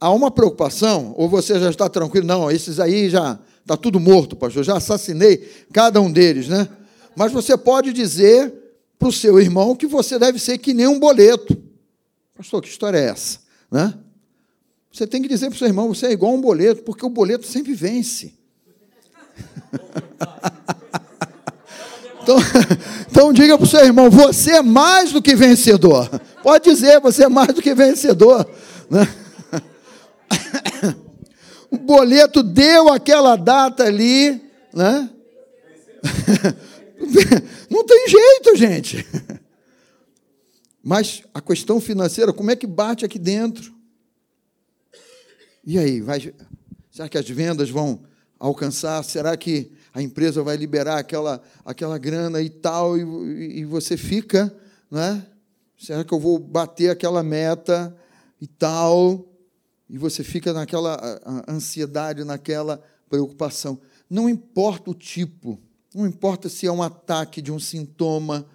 há 0.00 0.10
uma 0.10 0.30
preocupação, 0.30 1.14
ou 1.16 1.28
você 1.28 1.58
já 1.58 1.70
está 1.70 1.88
tranquilo? 1.88 2.26
Não, 2.26 2.50
esses 2.50 2.78
aí 2.78 3.08
já 3.08 3.38
Está 3.68 3.76
tudo 3.76 4.00
morto, 4.00 4.34
pastor. 4.34 4.64
Já 4.64 4.78
assassinei 4.78 5.46
cada 5.74 6.00
um 6.00 6.10
deles, 6.10 6.48
né? 6.48 6.66
Mas 7.14 7.30
você 7.30 7.54
pode 7.54 7.92
dizer 7.92 8.50
para 8.98 9.08
o 9.08 9.12
seu 9.12 9.38
irmão 9.38 9.76
que 9.76 9.86
você 9.86 10.18
deve 10.18 10.38
ser 10.38 10.56
que 10.56 10.72
nem 10.72 10.86
um 10.86 10.98
boleto. 10.98 11.54
Pastor, 12.34 12.62
que 12.62 12.68
história 12.70 12.96
é 12.96 13.10
essa? 13.10 13.40
Né? 13.70 13.92
Você 14.90 15.06
tem 15.06 15.20
que 15.20 15.28
dizer 15.28 15.48
para 15.48 15.56
o 15.56 15.58
seu 15.58 15.66
irmão, 15.66 15.92
você 15.92 16.06
é 16.06 16.12
igual 16.12 16.32
a 16.32 16.36
um 16.36 16.40
boleto, 16.40 16.82
porque 16.82 17.04
o 17.04 17.10
boleto 17.10 17.46
sempre 17.46 17.74
vence. 17.74 18.32
então, 22.28 22.36
então 23.10 23.32
diga 23.32 23.56
para 23.56 23.64
o 23.64 23.68
seu 23.68 23.80
irmão, 23.80 24.10
você 24.10 24.56
é 24.56 24.62
mais 24.62 25.12
do 25.12 25.22
que 25.22 25.34
vencedor. 25.34 26.08
Pode 26.42 26.64
dizer, 26.64 27.00
você 27.00 27.24
é 27.24 27.28
mais 27.28 27.54
do 27.54 27.62
que 27.62 27.74
vencedor. 27.74 28.46
Né? 28.90 29.08
o 31.70 31.78
boleto 31.80 32.42
deu 32.42 32.90
aquela 32.90 33.34
data 33.34 33.84
ali, 33.84 34.42
né? 34.74 35.08
Não 37.70 37.84
tem 37.84 38.08
jeito, 38.08 38.56
gente. 38.56 39.06
Mas 40.82 41.22
a 41.32 41.40
questão 41.40 41.80
financeira, 41.80 42.32
como 42.32 42.50
é 42.50 42.56
que 42.56 42.66
bate 42.66 43.06
aqui 43.06 43.18
dentro? 43.18 43.72
E 45.64 45.78
aí, 45.78 46.00
vai, 46.02 46.34
será 46.90 47.08
que 47.08 47.16
as 47.16 47.28
vendas 47.28 47.70
vão 47.70 48.02
alcançar? 48.38 49.02
Será 49.02 49.36
que 49.36 49.77
a 49.92 50.02
empresa 50.02 50.42
vai 50.42 50.56
liberar 50.56 50.98
aquela, 50.98 51.42
aquela 51.64 51.98
grana 51.98 52.40
e 52.40 52.50
tal? 52.50 52.96
E, 52.96 53.60
e 53.60 53.64
você 53.64 53.96
fica, 53.96 54.54
né? 54.90 55.26
Será 55.78 56.04
que 56.04 56.12
eu 56.12 56.18
vou 56.18 56.38
bater 56.38 56.90
aquela 56.90 57.22
meta 57.22 57.96
e 58.40 58.46
tal? 58.46 59.24
E 59.88 59.96
você 59.96 60.22
fica 60.24 60.52
naquela 60.52 61.20
ansiedade, 61.48 62.24
naquela 62.24 62.82
preocupação. 63.08 63.80
Não 64.10 64.28
importa 64.28 64.90
o 64.90 64.94
tipo, 64.94 65.58
não 65.94 66.06
importa 66.06 66.48
se 66.48 66.66
é 66.66 66.72
um 66.72 66.82
ataque 66.82 67.40
de 67.40 67.52
um 67.52 67.58
sintoma, 67.58 68.46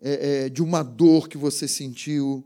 é, 0.00 0.44
é, 0.44 0.48
de 0.48 0.62
uma 0.62 0.82
dor 0.82 1.28
que 1.28 1.36
você 1.36 1.66
sentiu, 1.66 2.44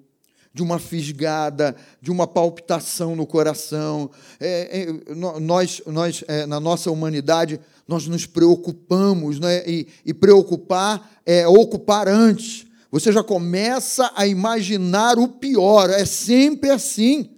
de 0.52 0.62
uma 0.62 0.78
fisgada, 0.78 1.76
de 2.00 2.10
uma 2.10 2.26
palpitação 2.26 3.14
no 3.14 3.26
coração. 3.26 4.10
É, 4.40 4.82
é 4.82 5.14
nós, 5.14 5.82
nós 5.86 6.24
é, 6.26 6.46
na 6.46 6.58
nossa 6.58 6.90
humanidade, 6.90 7.60
nós 7.86 8.06
nos 8.06 8.26
preocupamos, 8.26 9.38
né? 9.40 9.62
e, 9.66 9.86
e 10.04 10.12
preocupar 10.12 11.10
é 11.24 11.46
ocupar 11.46 12.08
antes. 12.08 12.66
Você 12.90 13.12
já 13.12 13.22
começa 13.22 14.10
a 14.16 14.26
imaginar 14.26 15.18
o 15.18 15.28
pior, 15.28 15.90
é 15.90 16.06
sempre 16.06 16.70
assim. 16.70 17.30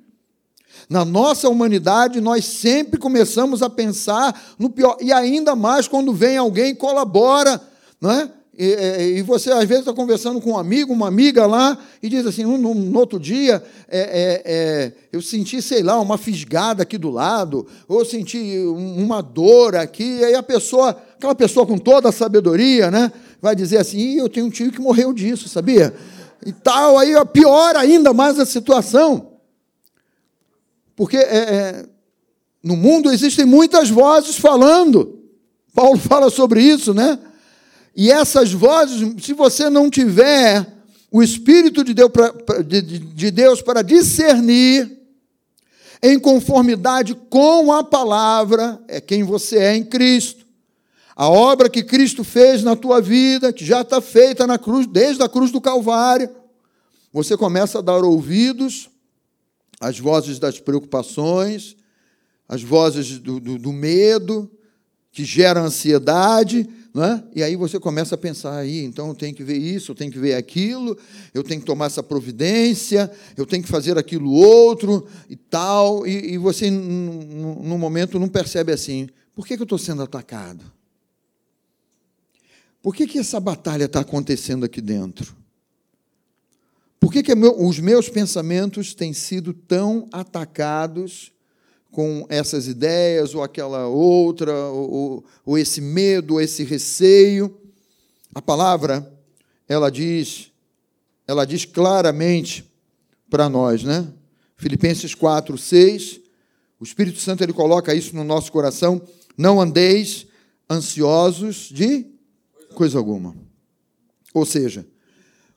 Na 0.89 1.05
nossa 1.05 1.49
humanidade, 1.49 2.21
nós 2.21 2.45
sempre 2.45 2.99
começamos 2.99 3.63
a 3.63 3.69
pensar 3.69 4.41
no 4.59 4.71
pior, 4.71 4.97
e 5.01 5.13
ainda 5.13 5.55
mais 5.55 5.89
quando 5.89 6.13
vem 6.13 6.37
alguém 6.37 6.71
e 6.71 6.75
colabora, 6.75 7.61
não 8.01 8.11
é? 8.11 8.31
E, 8.57 9.19
e, 9.19 9.23
você, 9.23 9.51
às 9.51 9.65
vezes, 9.65 9.81
está 9.81 9.93
conversando 9.93 10.41
com 10.41 10.51
um 10.51 10.59
amigo, 10.59 10.93
uma 10.93 11.09
amiga 11.09 11.47
lá, 11.47 11.79
e 12.03 12.09
diz 12.09 12.27
assim: 12.27 12.43
no, 12.45 12.75
no 12.75 12.99
outro 12.99 13.19
dia, 13.19 13.63
é, 13.89 14.01
é, 14.01 14.43
é, 14.45 14.93
eu 15.13 15.23
senti, 15.23 15.63
sei 15.63 15.83
lá, 15.83 15.99
uma 16.01 16.19
fisgada 16.19 16.83
aqui 16.83 16.99
do 16.99 17.11
lado, 17.11 17.67
ou 17.89 18.05
senti 18.05 18.59
uma 18.59 19.23
dor 19.23 19.77
aqui, 19.77 20.19
e 20.19 20.25
aí 20.25 20.35
a 20.35 20.43
pessoa, 20.43 20.91
aquela 20.91 21.35
pessoa 21.35 21.65
com 21.65 21.79
toda 21.79 22.09
a 22.09 22.13
sabedoria, 22.13 22.91
né, 22.91 23.13
vai 23.41 23.55
dizer 23.55 23.79
assim: 23.79 24.17
eu 24.17 24.29
tenho 24.29 24.47
um 24.47 24.51
tio 24.51 24.73
que 24.73 24.81
morreu 24.81 25.13
disso, 25.13 25.49
sabia? 25.49 25.95
E 26.45 26.53
tal, 26.53 26.99
aí 26.99 27.13
piora 27.33 27.79
ainda 27.79 28.13
mais 28.13 28.39
a 28.39 28.45
situação. 28.45 29.29
Porque 30.97 31.17
é, 31.17 31.39
é, 31.39 31.87
no 32.63 32.77
mundo 32.77 33.11
existem 33.13 33.45
muitas 33.45 33.89
vozes 33.89 34.37
falando. 34.37 35.19
Paulo 35.75 35.97
fala 36.01 36.29
sobre 36.31 36.63
isso, 36.63 36.93
né? 36.93 37.19
E 37.95 38.11
essas 38.11 38.53
vozes, 38.53 39.25
se 39.25 39.33
você 39.33 39.69
não 39.69 39.91
tiver 39.91 40.67
o 41.11 41.23
Espírito 41.23 41.83
de 41.83 41.93
Deus, 41.93 42.11
para, 42.11 42.63
de, 42.63 42.83
de 42.83 43.31
Deus 43.31 43.61
para 43.61 43.83
discernir, 43.83 45.01
em 46.03 46.19
conformidade 46.19 47.15
com 47.15 47.73
a 47.73 47.85
palavra, 47.85 48.81
é 48.89 49.01
quem 49.01 49.23
você 49.23 49.59
é 49.59 49.77
em 49.77 49.85
Cristo. 49.85 50.47
A 51.15 51.29
obra 51.29 51.69
que 51.69 51.83
Cristo 51.83 52.25
fez 52.25 52.63
na 52.63 52.75
tua 52.75 53.01
vida, 53.01 53.53
que 53.53 53.65
já 53.65 53.83
está 53.83 54.01
feita 54.01 54.47
na 54.47 54.59
cruz, 54.59 54.87
desde 54.87 55.23
a 55.23 55.29
cruz 55.29 55.51
do 55.51 55.61
Calvário, 55.61 56.31
você 57.13 57.37
começa 57.37 57.81
a 57.81 57.83
dar 57.83 58.03
ouvidos 58.03 58.89
às 59.79 59.99
vozes 59.99 60.39
das 60.39 60.59
preocupações, 60.59 61.77
às 62.49 62.63
vozes 62.63 63.19
do, 63.19 63.39
do, 63.39 63.59
do 63.59 63.73
medo, 63.73 64.51
que 65.13 65.25
gera 65.25 65.61
ansiedade, 65.61 66.69
é? 66.97 67.23
E 67.37 67.43
aí 67.43 67.55
você 67.55 67.79
começa 67.79 68.17
a 68.17 68.19
pensar 68.19 68.57
aí, 68.57 68.85
então 68.85 69.09
eu 69.09 69.15
tenho 69.15 69.35
que 69.35 69.45
ver 69.45 69.57
isso, 69.57 69.93
eu 69.93 69.95
tenho 69.95 70.11
que 70.11 70.19
ver 70.19 70.35
aquilo, 70.35 70.99
eu 71.33 71.45
tenho 71.45 71.61
que 71.61 71.67
tomar 71.67 71.87
essa 71.87 72.03
providência, 72.03 73.11
eu 73.37 73.47
tenho 73.47 73.63
que 73.63 73.69
fazer 73.69 73.97
aquilo 73.97 74.33
outro 74.33 75.07
e 75.29 75.37
tal, 75.37 76.05
e, 76.05 76.33
e 76.33 76.39
você, 76.39 76.69
no 76.69 77.79
momento, 77.79 78.19
não 78.19 78.29
percebe 78.29 78.73
assim, 78.73 79.09
por 79.35 79.47
que, 79.47 79.57
que 79.57 79.63
eu 79.63 79.65
estou 79.65 79.79
sendo 79.79 80.03
atacado? 80.03 80.65
Por 82.83 82.95
que, 82.95 83.07
que 83.07 83.19
essa 83.19 83.39
batalha 83.39 83.85
está 83.85 84.01
acontecendo 84.01 84.65
aqui 84.65 84.81
dentro? 84.81 85.37
Por 86.99 87.13
que, 87.13 87.23
que 87.23 87.33
os 87.33 87.79
meus 87.79 88.09
pensamentos 88.09 88.95
têm 88.95 89.13
sido 89.13 89.55
tão 89.55 90.09
atacados 90.13 91.33
com 91.91 92.25
essas 92.29 92.69
ideias 92.69 93.35
ou 93.35 93.43
aquela 93.43 93.87
outra, 93.89 94.53
ou, 94.55 95.25
ou 95.45 95.59
esse 95.59 95.81
medo, 95.81 96.35
ou 96.35 96.41
esse 96.41 96.63
receio. 96.65 97.57
A 98.35 98.41
palavra, 98.41 99.13
ela 99.69 99.91
diz, 99.91 100.51
ela 101.27 101.45
diz 101.45 101.65
claramente 101.65 102.65
para 103.29 103.49
nós, 103.49 103.83
né? 103.83 104.07
Filipenses 104.57 105.15
4, 105.15 105.57
6, 105.57 106.21
o 106.79 106.85
Espírito 106.85 107.19
Santo 107.19 107.43
ele 107.43 107.53
coloca 107.53 107.95
isso 107.95 108.15
no 108.15 108.25
nosso 108.25 108.53
coração, 108.53 109.01
não 109.37 109.61
andeis 109.61 110.27
ansiosos 110.71 111.71
de 111.73 112.07
coisa 112.75 112.99
alguma. 112.99 113.35
Ou 114.33 114.47
seja, 114.47 114.87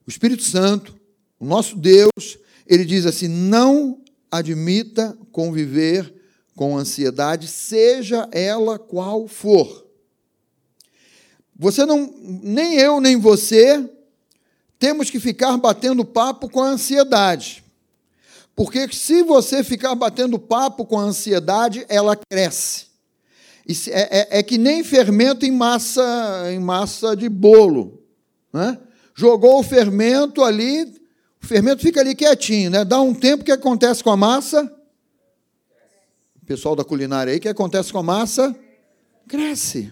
o 0.06 0.10
Espírito 0.10 0.44
Santo, 0.44 0.96
o 1.40 1.46
nosso 1.46 1.78
Deus, 1.78 2.38
ele 2.66 2.86
diz 2.86 3.06
assim: 3.06 3.28
não 3.28 4.02
admita 4.32 5.18
conviver 5.32 6.14
com 6.56 6.78
ansiedade, 6.78 7.48
seja 7.48 8.28
ela 8.32 8.78
qual 8.78 9.28
for. 9.28 9.86
Você 11.58 11.86
não, 11.86 12.14
nem 12.22 12.76
eu 12.76 13.00
nem 13.00 13.18
você 13.18 13.90
temos 14.80 15.10
que 15.10 15.20
ficar 15.20 15.56
batendo 15.58 16.04
papo 16.04 16.50
com 16.50 16.62
a 16.62 16.68
ansiedade. 16.68 17.64
Porque 18.56 18.88
se 18.92 19.24
você 19.24 19.64
ficar 19.64 19.96
batendo 19.96 20.38
papo 20.38 20.86
com 20.86 21.00
a 21.00 21.04
ansiedade, 21.04 21.86
ela 21.88 22.16
cresce. 22.16 22.88
É, 23.88 24.20
é, 24.20 24.40
é, 24.40 24.44
que 24.44 24.58
nem 24.58 24.84
fermento 24.84 25.46
em 25.46 25.52
massa, 25.52 26.52
em 26.52 26.60
massa 26.60 27.16
de 27.16 27.30
bolo. 27.30 28.04
Né? 28.52 28.78
Jogou 29.16 29.60
o 29.60 29.64
fermento 29.64 30.44
ali, 30.44 30.84
o 31.42 31.48
fermento 31.48 31.82
fica 31.82 32.02
ali 32.02 32.14
quietinho, 32.14 32.70
né? 32.70 32.84
dá 32.84 33.00
um 33.00 33.14
tempo, 33.14 33.44
que 33.44 33.52
acontece 33.52 34.04
com 34.04 34.12
a 34.12 34.18
massa? 34.18 34.70
Pessoal 36.46 36.76
da 36.76 36.84
culinária 36.84 37.32
aí, 37.32 37.40
o 37.40 37.42
que 37.42 37.48
acontece 37.48 37.92
com 37.92 38.00
a 38.00 38.04
massa? 38.04 38.56
Cresce. 39.28 39.92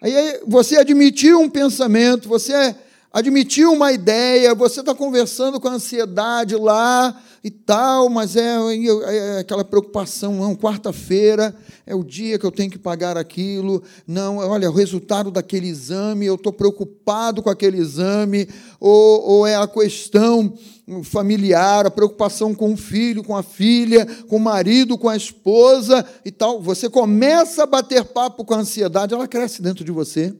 Aí 0.00 0.40
você 0.46 0.76
admitiu 0.76 1.40
um 1.40 1.50
pensamento, 1.50 2.28
você 2.28 2.74
admitiu 3.12 3.72
uma 3.72 3.92
ideia, 3.92 4.54
você 4.54 4.80
está 4.80 4.94
conversando 4.94 5.60
com 5.60 5.68
a 5.68 5.72
ansiedade 5.72 6.56
lá 6.56 7.20
e 7.44 7.50
tal, 7.50 8.08
mas 8.08 8.36
é, 8.36 8.56
é 8.56 9.38
aquela 9.40 9.64
preocupação, 9.64 10.34
não, 10.36 10.56
quarta-feira 10.56 11.54
é 11.84 11.94
o 11.94 12.04
dia 12.04 12.38
que 12.38 12.46
eu 12.46 12.50
tenho 12.52 12.70
que 12.70 12.78
pagar 12.78 13.16
aquilo, 13.16 13.82
não, 14.06 14.38
olha, 14.38 14.70
o 14.70 14.74
resultado 14.74 15.30
daquele 15.30 15.68
exame, 15.68 16.26
eu 16.26 16.36
estou 16.36 16.52
preocupado 16.52 17.42
com 17.42 17.50
aquele 17.50 17.78
exame, 17.78 18.48
ou, 18.78 19.22
ou 19.22 19.46
é 19.46 19.56
a 19.56 19.66
questão 19.66 20.56
familiar, 21.04 21.86
a 21.86 21.90
preocupação 21.90 22.54
com 22.54 22.72
o 22.72 22.76
filho, 22.76 23.22
com 23.22 23.36
a 23.36 23.42
filha, 23.42 24.06
com 24.28 24.36
o 24.36 24.40
marido, 24.40 24.98
com 24.98 25.08
a 25.08 25.16
esposa 25.16 26.04
e 26.24 26.30
tal. 26.30 26.60
Você 26.60 26.90
começa 26.90 27.62
a 27.62 27.66
bater 27.66 28.04
papo 28.04 28.44
com 28.44 28.54
a 28.54 28.58
ansiedade, 28.58 29.14
ela 29.14 29.28
cresce 29.28 29.62
dentro 29.62 29.84
de 29.84 29.92
você. 29.92 30.34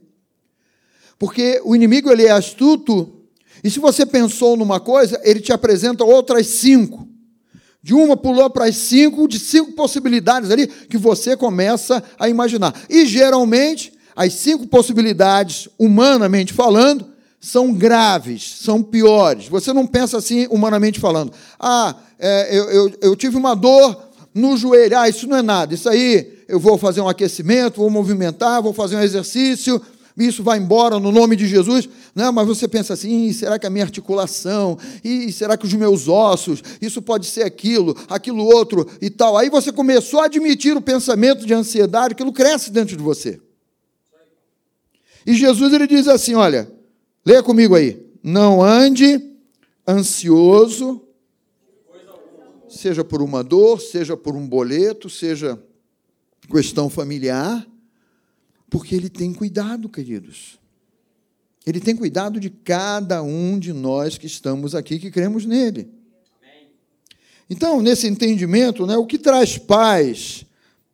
Porque 1.17 1.61
o 1.63 1.75
inimigo 1.75 2.11
ele 2.11 2.25
é 2.25 2.31
astuto, 2.31 3.21
e 3.63 3.69
se 3.69 3.79
você 3.79 4.05
pensou 4.05 4.57
numa 4.57 4.79
coisa, 4.79 5.19
ele 5.23 5.39
te 5.39 5.53
apresenta 5.53 6.03
outras 6.03 6.47
cinco. 6.47 7.07
De 7.81 7.93
uma 7.93 8.17
pulou 8.17 8.49
para 8.49 8.65
as 8.65 8.75
cinco, 8.75 9.27
de 9.27 9.39
cinco 9.39 9.73
possibilidades 9.73 10.51
ali 10.51 10.67
que 10.67 10.97
você 10.97 11.37
começa 11.37 12.03
a 12.19 12.27
imaginar. 12.27 12.73
E 12.89 13.05
geralmente, 13.05 13.93
as 14.15 14.33
cinco 14.33 14.67
possibilidades, 14.67 15.69
humanamente 15.77 16.53
falando, 16.53 17.12
são 17.43 17.73
graves, 17.73 18.55
são 18.61 18.81
piores. 18.81 19.49
Você 19.49 19.73
não 19.73 19.85
pensa 19.85 20.17
assim, 20.17 20.47
humanamente 20.49 20.97
falando. 20.97 21.33
Ah, 21.59 21.93
é, 22.17 22.57
eu, 22.57 22.69
eu, 22.69 22.91
eu 23.01 23.15
tive 23.17 23.35
uma 23.35 23.53
dor 23.53 24.01
no 24.33 24.55
joelho. 24.55 24.97
Ah, 24.97 25.09
isso 25.09 25.27
não 25.27 25.35
é 25.35 25.41
nada. 25.41 25.73
Isso 25.73 25.89
aí 25.89 26.39
eu 26.47 26.57
vou 26.57 26.77
fazer 26.77 27.01
um 27.01 27.09
aquecimento, 27.09 27.81
vou 27.81 27.89
movimentar, 27.89 28.63
vou 28.63 28.71
fazer 28.71 28.95
um 28.95 29.01
exercício, 29.01 29.81
isso 30.17 30.41
vai 30.41 30.57
embora 30.57 31.01
no 31.01 31.11
nome 31.11 31.35
de 31.35 31.45
Jesus. 31.45 31.89
Não, 32.15 32.31
mas 32.31 32.47
você 32.47 32.65
pensa 32.65 32.93
assim: 32.93 33.33
será 33.33 33.59
que 33.59 33.67
a 33.67 33.69
minha 33.69 33.83
articulação? 33.83 34.77
E 35.03 35.29
será 35.29 35.57
que 35.57 35.65
os 35.65 35.73
meus 35.73 36.07
ossos? 36.07 36.63
Isso 36.81 37.01
pode 37.01 37.25
ser 37.25 37.43
aquilo, 37.43 37.93
aquilo 38.07 38.45
outro 38.45 38.87
e 39.01 39.09
tal. 39.09 39.35
Aí 39.37 39.49
você 39.49 39.69
começou 39.69 40.21
a 40.21 40.25
admitir 40.25 40.77
o 40.77 40.81
pensamento 40.81 41.45
de 41.45 41.53
ansiedade, 41.53 42.13
aquilo 42.13 42.31
cresce 42.31 42.71
dentro 42.71 42.95
de 42.95 43.03
você. 43.03 43.37
E 45.25 45.33
Jesus 45.33 45.73
ele 45.73 45.87
diz 45.87 46.07
assim: 46.07 46.35
olha, 46.35 46.71
Leia 47.25 47.41
comigo 47.41 47.75
aí. 47.75 48.05
Não 48.21 48.61
ande 48.61 49.31
ansioso, 49.87 51.01
seja 52.69 53.03
por 53.03 53.21
uma 53.21 53.43
dor, 53.43 53.79
seja 53.79 54.17
por 54.17 54.35
um 54.35 54.47
boleto, 54.47 55.09
seja 55.09 55.61
questão 56.49 56.89
familiar, 56.89 57.65
porque 58.69 58.95
ele 58.95 59.09
tem 59.09 59.33
cuidado, 59.33 59.87
queridos. 59.87 60.59
Ele 61.65 61.79
tem 61.79 61.95
cuidado 61.95 62.39
de 62.39 62.49
cada 62.49 63.21
um 63.23 63.57
de 63.57 63.71
nós 63.71 64.17
que 64.17 64.27
estamos 64.27 64.75
aqui, 64.75 64.99
que 64.99 65.11
cremos 65.11 65.45
nele. 65.45 65.89
Então, 67.49 67.81
nesse 67.81 68.07
entendimento, 68.07 68.85
né, 68.85 68.97
o 68.97 69.05
que 69.05 69.17
traz 69.17 69.57
paz 69.57 70.45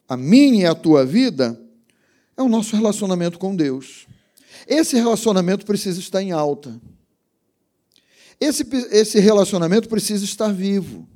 a 0.08 0.18
minha 0.18 0.64
e 0.64 0.66
a 0.66 0.76
tua 0.76 1.06
vida 1.06 1.60
é 2.36 2.42
o 2.42 2.50
nosso 2.50 2.76
relacionamento 2.76 3.40
com 3.40 3.56
Deus. 3.56 4.09
Esse 4.68 4.96
relacionamento 4.96 5.66
precisa 5.66 6.00
estar 6.00 6.22
em 6.22 6.32
alta. 6.32 6.80
Esse, 8.40 8.66
esse 8.92 9.20
relacionamento 9.20 9.90
precisa 9.90 10.24
estar 10.24 10.54
vivo. 10.54 11.08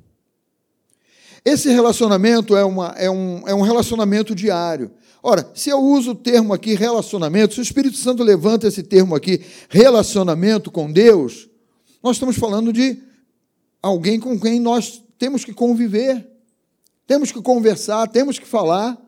Esse 1.44 1.68
relacionamento 1.70 2.56
é, 2.56 2.64
uma, 2.64 2.88
é, 2.96 3.10
um, 3.10 3.46
é 3.46 3.54
um 3.54 3.62
relacionamento 3.62 4.34
diário. 4.34 4.90
Ora, 5.22 5.50
se 5.54 5.70
eu 5.70 5.78
uso 5.78 6.12
o 6.12 6.14
termo 6.14 6.52
aqui 6.52 6.74
relacionamento, 6.74 7.54
se 7.54 7.60
o 7.60 7.62
Espírito 7.62 7.96
Santo 7.96 8.22
levanta 8.22 8.66
esse 8.66 8.82
termo 8.82 9.14
aqui, 9.14 9.42
relacionamento 9.68 10.70
com 10.70 10.90
Deus, 10.90 11.48
nós 12.02 12.16
estamos 12.16 12.36
falando 12.36 12.72
de 12.72 13.02
alguém 13.82 14.20
com 14.20 14.38
quem 14.38 14.60
nós 14.60 15.02
temos 15.18 15.44
que 15.44 15.52
conviver, 15.52 16.26
temos 17.06 17.30
que 17.30 17.40
conversar, 17.40 18.08
temos 18.08 18.38
que 18.38 18.46
falar, 18.46 18.98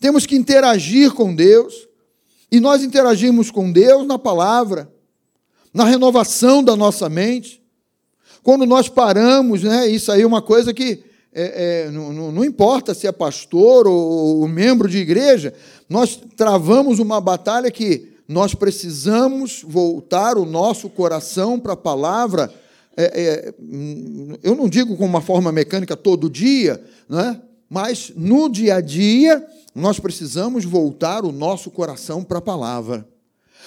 temos 0.00 0.26
que 0.26 0.36
interagir 0.36 1.12
com 1.12 1.34
Deus, 1.34 1.88
e 2.50 2.58
nós 2.58 2.82
interagimos 2.82 3.50
com 3.50 3.70
Deus 3.70 4.06
na 4.06 4.18
palavra, 4.18 4.90
na 5.72 5.84
renovação 5.84 6.62
da 6.62 6.74
nossa 6.74 7.08
mente. 7.08 7.62
Quando 8.42 8.66
nós 8.66 8.88
paramos, 8.88 9.62
né, 9.62 9.86
isso 9.86 10.10
aí 10.10 10.22
é 10.22 10.26
uma 10.26 10.42
coisa 10.42 10.74
que 10.74 11.04
é, 11.32 11.84
é, 11.86 11.90
não, 11.90 12.32
não, 12.32 12.44
importa 12.44 12.92
se 12.92 13.06
é 13.06 13.12
pastor 13.12 13.86
ou, 13.86 14.40
ou 14.40 14.48
membro 14.48 14.88
de 14.88 14.98
igreja, 14.98 15.54
nós 15.88 16.20
travamos 16.36 16.98
uma 16.98 17.20
batalha 17.20 17.70
que 17.70 18.10
nós 18.26 18.54
precisamos 18.54 19.62
voltar 19.66 20.36
o 20.36 20.44
nosso 20.44 20.88
coração 20.88 21.58
para 21.58 21.74
a 21.74 21.76
palavra. 21.76 22.52
É, 22.96 23.04
é, 23.04 23.54
eu 24.42 24.56
não 24.56 24.68
digo 24.68 24.96
com 24.96 25.04
uma 25.04 25.20
forma 25.20 25.52
mecânica 25.52 25.96
todo 25.96 26.30
dia, 26.30 26.82
né? 27.08 27.40
mas 27.68 28.12
no 28.16 28.48
dia 28.48 28.76
a 28.76 28.80
dia 28.80 29.44
nós 29.80 29.98
precisamos 29.98 30.64
voltar 30.64 31.24
o 31.24 31.32
nosso 31.32 31.70
coração 31.70 32.22
para 32.22 32.38
a 32.38 32.42
palavra. 32.42 33.06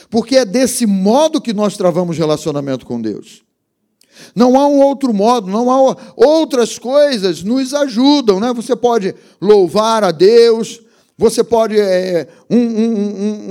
Porque 0.10 0.38
é 0.38 0.46
desse 0.46 0.86
modo 0.86 1.42
que 1.42 1.54
nós 1.54 1.76
travamos 1.76 2.18
relacionamento 2.18 2.86
com 2.86 3.02
Deus. 3.02 3.44
Não 4.36 4.60
há 4.60 4.68
um 4.68 4.80
outro 4.82 5.14
modo, 5.14 5.50
não 5.50 5.72
há 5.72 5.98
outras 6.16 6.78
coisas 6.78 7.44
nos 7.44 7.74
ajudam, 7.74 8.40
né? 8.40 8.54
Você 8.54 8.76
pode 8.76 9.16
louvar 9.42 10.04
a 10.04 10.12
Deus, 10.12 10.82
você 11.18 11.44
pode 11.44 11.80
é, 11.80 12.28
um, 12.50 12.58
um, 12.58 12.98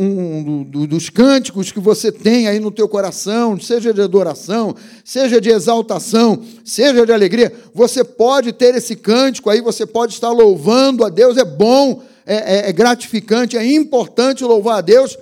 um, 0.00 0.66
um, 0.74 0.86
dos 0.86 1.08
cânticos 1.08 1.70
que 1.70 1.78
você 1.78 2.10
tem 2.10 2.48
aí 2.48 2.58
no 2.58 2.72
teu 2.72 2.88
coração, 2.88 3.58
seja 3.58 3.94
de 3.94 4.00
adoração, 4.00 4.74
seja 5.04 5.40
de 5.40 5.48
exaltação, 5.48 6.42
seja 6.64 7.06
de 7.06 7.12
alegria, 7.12 7.52
você 7.72 8.02
pode 8.02 8.52
ter 8.52 8.74
esse 8.74 8.96
cântico 8.96 9.48
aí, 9.48 9.60
você 9.60 9.86
pode 9.86 10.12
estar 10.12 10.30
louvando 10.30 11.04
a 11.04 11.08
Deus, 11.08 11.36
é 11.36 11.44
bom, 11.44 12.02
é, 12.26 12.36
é, 12.36 12.68
é 12.68 12.72
gratificante, 12.72 13.56
é 13.56 13.64
importante 13.64 14.44
louvar 14.44 14.78
a 14.78 14.80
Deus 14.80 15.16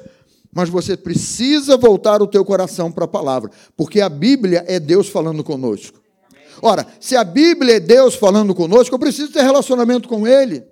mas 0.52 0.68
você 0.68 0.96
precisa 0.96 1.76
voltar 1.76 2.20
o 2.20 2.26
teu 2.26 2.44
coração 2.44 2.90
para 2.90 3.04
a 3.04 3.08
palavra, 3.08 3.50
porque 3.76 4.00
a 4.00 4.08
Bíblia 4.08 4.64
é 4.66 4.80
Deus 4.80 5.08
falando 5.08 5.44
conosco. 5.44 6.00
Ora, 6.60 6.86
se 6.98 7.16
a 7.16 7.24
Bíblia 7.24 7.76
é 7.76 7.80
Deus 7.80 8.14
falando 8.14 8.54
conosco, 8.54 8.94
eu 8.94 8.98
preciso 8.98 9.32
ter 9.32 9.42
relacionamento 9.42 10.08
com 10.08 10.26
Ele. 10.26 10.64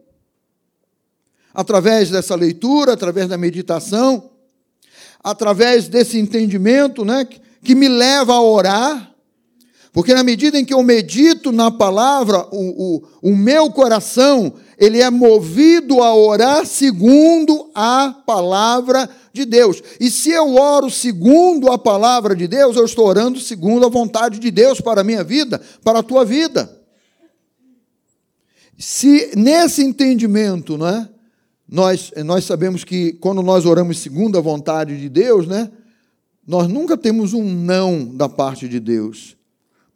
Através 1.54 2.11
dessa 2.11 2.35
leitura, 2.35 2.92
através 2.92 3.28
da 3.28 3.38
meditação, 3.38 4.30
através 5.23 5.88
desse 5.88 6.18
entendimento 6.18 7.04
né, 7.04 7.26
que 7.64 7.75
me 7.75 7.88
leva 7.88 8.35
a 8.35 8.42
orar, 8.42 9.14
porque 9.92 10.12
na 10.12 10.23
medida 10.23 10.58
em 10.58 10.64
que 10.64 10.75
eu 10.75 10.82
medito 10.82 11.50
na 11.50 11.70
palavra, 11.70 12.47
o, 12.52 12.97
o, 13.23 13.30
o 13.30 13.37
meu 13.37 13.70
coração 13.70 14.54
ele 14.78 15.00
é 15.00 15.11
movido 15.11 16.02
a 16.02 16.14
orar 16.14 16.64
segundo 16.64 17.68
a 17.74 18.14
palavra 18.24 19.11
de 19.33 19.44
Deus. 19.44 19.83
E 19.98 20.09
se 20.09 20.31
eu 20.31 20.55
oro 20.55 20.88
segundo 20.88 21.70
a 21.70 21.76
palavra 21.76 22.37
de 22.37 22.46
Deus, 22.46 22.76
eu 22.76 22.85
estou 22.85 23.07
orando 23.07 23.40
segundo 23.40 23.85
a 23.85 23.88
vontade 23.90 24.38
de 24.38 24.50
Deus 24.52 24.81
para 24.81 25.00
a 25.00 25.05
minha 25.05 25.24
vida, 25.24 25.61
para 25.83 25.98
a 25.98 26.02
tua 26.02 26.24
vida. 26.24 26.79
Se 28.79 29.33
nesse 29.35 29.83
entendimento, 29.83 30.79
né, 30.79 31.09
nós, 31.68 32.12
nós 32.24 32.44
sabemos 32.44 32.85
que 32.85 33.14
quando 33.14 33.42
nós 33.42 33.66
oramos 33.66 33.98
segundo 33.98 34.38
a 34.38 34.40
vontade 34.40 34.98
de 34.98 35.09
Deus, 35.09 35.48
né, 35.48 35.68
nós 36.46 36.68
nunca 36.68 36.96
temos 36.96 37.35
um 37.35 37.42
não 37.42 38.05
da 38.05 38.29
parte 38.29 38.68
de 38.68 38.79
Deus, 38.79 39.37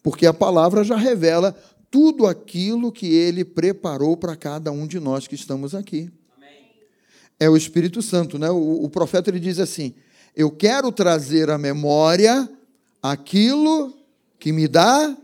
porque 0.03 0.27
a 0.27 0.35
palavra 0.35 0.83
já 0.83 0.97
revela 0.97 1.57
tudo 1.93 2.27
aquilo 2.27 2.91
que 2.91 3.15
ele 3.15 3.45
preparou 3.45 4.17
para 4.17 4.35
cada 4.35 4.73
um 4.73 4.87
de 4.87 4.99
nós 4.99 5.29
que 5.29 5.35
estamos 5.35 5.75
aqui 5.75 6.11
é 7.39 7.51
o 7.51 7.57
Espírito 7.57 8.01
Santo, 8.01 8.39
né? 8.39 8.51
O, 8.51 8.85
o 8.85 8.89
profeta 8.89 9.29
ele 9.29 9.39
diz 9.39 9.59
assim: 9.59 9.95
Eu 10.35 10.51
quero 10.51 10.91
trazer 10.91 11.51
à 11.51 11.59
memória 11.59 12.49
aquilo 13.03 13.93
que 14.39 14.53
me 14.53 14.67
dá 14.67 15.15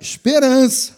esperança. 0.00 0.96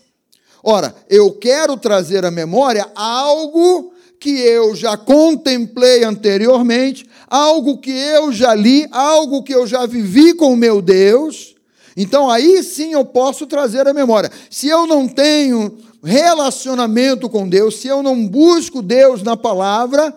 Ora, 0.63 0.95
eu 1.11 1.33
quero 1.33 1.77
trazer 1.77 2.25
à 2.25 2.31
memória 2.31 2.91
algo 2.95 3.93
que 4.19 4.31
eu 4.31 4.75
já 4.75 4.97
contemplei 4.97 6.03
anteriormente, 6.03 7.05
algo 7.29 7.77
que 7.77 7.91
eu 7.91 8.33
já 8.33 8.55
li, 8.55 8.87
algo 8.91 9.43
que 9.43 9.55
eu 9.55 9.67
já 9.67 9.85
vivi 9.85 10.33
com 10.33 10.55
o 10.55 10.57
meu 10.57 10.81
Deus. 10.81 11.54
Então 11.97 12.31
aí 12.31 12.63
sim 12.63 12.93
eu 12.93 13.05
posso 13.05 13.47
trazer 13.47 13.87
à 13.87 13.95
memória. 13.95 14.31
Se 14.51 14.69
eu 14.69 14.87
não 14.87 15.07
tenho 15.07 15.79
relacionamento 16.03 17.29
com 17.29 17.49
Deus, 17.49 17.77
se 17.77 17.89
eu 17.89 18.03
não 18.03 18.27
busco 18.27 18.83
Deus 18.83 19.23
na 19.23 19.37
palavra, 19.37 20.15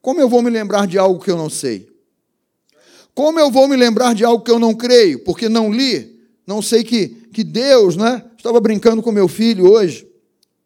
como 0.00 0.20
eu 0.20 0.28
vou 0.28 0.42
me 0.42 0.50
lembrar 0.50 0.86
de 0.86 0.98
algo 0.98 1.22
que 1.22 1.30
eu 1.30 1.36
não 1.36 1.48
sei? 1.48 1.88
Como 3.14 3.38
eu 3.38 3.50
vou 3.50 3.66
me 3.66 3.76
lembrar 3.76 4.14
de 4.14 4.24
algo 4.24 4.44
que 4.44 4.50
eu 4.50 4.58
não 4.58 4.74
creio, 4.74 5.20
porque 5.24 5.48
não 5.48 5.72
li? 5.72 6.20
Não 6.46 6.60
sei 6.60 6.84
que, 6.84 7.08
que 7.32 7.42
Deus, 7.42 7.96
né? 7.96 8.22
Estava 8.36 8.60
brincando 8.60 9.02
com 9.02 9.10
meu 9.10 9.28
filho 9.28 9.70
hoje, 9.70 10.06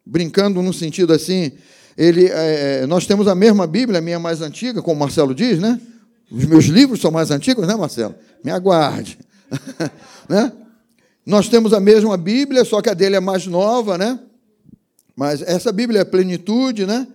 brincando 0.05 0.61
no 0.61 0.73
sentido 0.73 1.13
assim. 1.13 1.53
Ele, 1.97 2.27
é, 2.27 2.85
nós 2.87 3.05
temos 3.05 3.27
a 3.27 3.35
mesma 3.35 3.65
Bíblia, 3.65 3.99
a 3.99 4.01
minha 4.01 4.19
mais 4.19 4.41
antiga, 4.41 4.81
como 4.81 4.99
Marcelo 4.99 5.33
diz, 5.33 5.59
né? 5.59 5.79
Os 6.31 6.45
meus 6.45 6.65
livros 6.65 6.99
são 6.99 7.11
mais 7.11 7.31
antigos, 7.31 7.67
né, 7.67 7.75
Marcelo? 7.75 8.15
Me 8.43 8.51
aguarde. 8.51 9.17
né? 10.27 10.51
Nós 11.25 11.47
temos 11.47 11.73
a 11.73 11.79
mesma 11.79 12.17
Bíblia, 12.17 12.65
só 12.65 12.81
que 12.81 12.89
a 12.89 12.93
dele 12.93 13.15
é 13.15 13.19
mais 13.19 13.45
nova, 13.45 13.97
né? 13.97 14.19
Mas 15.15 15.41
essa 15.41 15.71
Bíblia 15.71 16.01
é 16.01 16.05
plenitude, 16.05 16.85
né? 16.85 17.07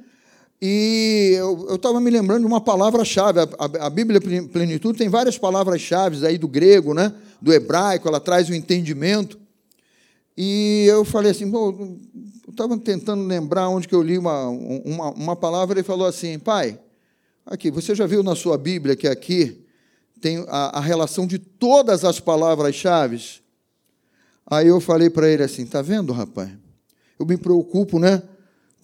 E 0.61 1.35
eu 1.37 1.75
estava 1.75 2.01
me 2.01 2.11
lembrando 2.11 2.41
de 2.41 2.47
uma 2.47 2.61
palavra-chave. 2.61 3.41
A, 3.41 3.49
a, 3.59 3.87
a, 3.87 3.91
Bíblia 3.91 4.21
Plenitude 4.21 4.97
tem 4.97 5.09
várias 5.09 5.37
palavras-chave 5.37 6.25
aí 6.27 6.39
do 6.39 6.49
grego, 6.49 6.95
né? 6.95 7.13
do 7.45 7.53
hebraico, 7.53 8.09
ela 8.09 8.19
traz 8.19 8.49
o 8.49 8.55
entendimento. 8.55 9.39
E 10.35 10.87
eu 10.89 11.05
falei 11.05 11.31
assim, 11.31 11.53
eu 11.53 11.99
estava 12.49 12.77
tentando 12.79 13.23
lembrar 13.23 13.69
onde 13.69 13.87
que 13.87 13.95
eu 13.95 14.03
li 14.03 14.17
uma, 14.17 14.49
uma, 14.49 15.11
uma 15.11 15.37
palavra, 15.37 15.79
ele 15.79 15.87
falou 15.87 16.07
assim, 16.07 16.39
pai, 16.39 16.81
aqui, 17.45 17.71
você 17.71 17.95
já 17.95 18.07
viu 18.07 18.23
na 18.23 18.35
sua 18.35 18.57
Bíblia 18.57 18.97
que 18.97 19.07
aqui 19.07 19.64
tem 20.21 20.45
a, 20.49 20.79
a 20.79 20.81
relação 20.81 21.27
de 21.27 21.39
todas 21.39 22.05
as 22.05 22.21
palavras-chave? 22.21 23.21
Aí 24.47 24.69
eu 24.69 24.81
falei 24.81 25.11
para 25.11 25.29
ele 25.29 25.43
assim, 25.43 25.67
tá 25.67 25.83
vendo, 25.83 26.13
rapaz? 26.13 26.51
Eu 27.19 27.27
me 27.27 27.37
preocupo, 27.37 27.99
né? 27.99 28.23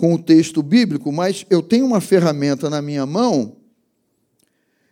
com 0.01 0.15
o 0.15 0.19
texto 0.19 0.63
bíblico, 0.63 1.13
mas 1.13 1.45
eu 1.51 1.61
tenho 1.61 1.85
uma 1.85 2.01
ferramenta 2.01 2.71
na 2.71 2.81
minha 2.81 3.05
mão 3.05 3.57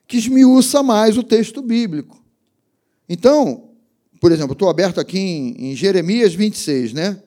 que 0.07 0.19
esmiuça 0.19 0.83
mais 0.83 1.17
o 1.17 1.23
texto 1.23 1.63
bíblico. 1.63 2.23
Então, 3.09 3.71
por 4.21 4.31
exemplo, 4.33 4.53
estou 4.53 4.69
aberto 4.69 5.01
aqui 5.01 5.19
em, 5.19 5.71
em, 5.71 5.75
Jeremias 5.75 6.35
26, 6.35 6.93
né? 6.93 7.23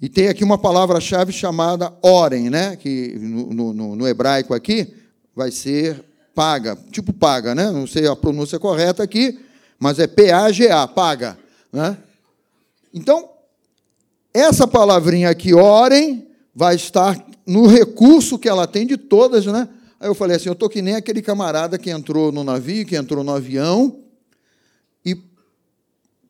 E 0.00 0.08
tem 0.08 0.28
aqui 0.28 0.44
uma 0.44 0.56
palavra-chave 0.56 1.32
chamada 1.32 1.92
orem, 2.00 2.48
né? 2.48 2.76
Que 2.76 3.18
no, 3.18 3.74
no, 3.74 3.96
no, 3.96 4.06
hebraico 4.06 4.54
aqui 4.54 4.94
vai 5.34 5.50
ser 5.50 6.04
paga, 6.34 6.76
tipo 6.90 7.12
paga, 7.12 7.54
né? 7.54 7.70
Não 7.70 7.86
sei 7.86 8.06
a 8.06 8.16
pronúncia 8.16 8.58
correta 8.58 9.02
aqui, 9.02 9.38
mas 9.78 9.98
é 9.98 10.06
P-A-G-A, 10.06 10.86
paga, 10.88 11.38
né? 11.72 11.96
Então, 12.92 13.28
essa 14.32 14.66
palavrinha 14.66 15.30
aqui, 15.30 15.54
orem, 15.54 16.28
vai 16.54 16.74
estar 16.74 17.24
no 17.46 17.66
recurso 17.66 18.38
que 18.38 18.48
ela 18.48 18.66
tem 18.66 18.86
de 18.86 18.96
todas, 18.96 19.46
né? 19.46 19.68
Aí 19.98 20.08
eu 20.08 20.14
falei 20.14 20.36
assim, 20.36 20.48
eu 20.48 20.54
estou 20.54 20.68
que 20.68 20.80
nem 20.80 20.94
aquele 20.94 21.20
camarada 21.20 21.78
que 21.78 21.90
entrou 21.90 22.32
no 22.32 22.42
navio, 22.42 22.86
que 22.86 22.96
entrou 22.96 23.22
no 23.22 23.32
avião, 23.32 23.98
e 25.04 25.16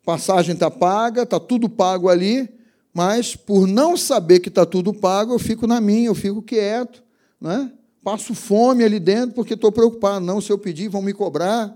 passagem 0.04 0.54
está 0.54 0.70
paga, 0.70 1.22
está 1.22 1.38
tudo 1.38 1.68
pago 1.68 2.08
ali, 2.08 2.48
mas 2.92 3.36
por 3.36 3.66
não 3.66 3.96
saber 3.96 4.40
que 4.40 4.48
está 4.48 4.66
tudo 4.66 4.92
pago, 4.92 5.34
eu 5.34 5.38
fico 5.38 5.66
na 5.66 5.80
minha, 5.80 6.08
eu 6.08 6.14
fico 6.14 6.42
quieto, 6.42 7.02
né? 7.40 7.70
Passo 8.02 8.34
fome 8.34 8.84
ali 8.84 8.98
dentro 8.98 9.34
porque 9.34 9.54
estou 9.54 9.70
preocupado. 9.70 10.24
Não, 10.24 10.40
se 10.40 10.50
eu 10.50 10.58
pedir, 10.58 10.88
vão 10.88 11.02
me 11.02 11.12
cobrar. 11.12 11.74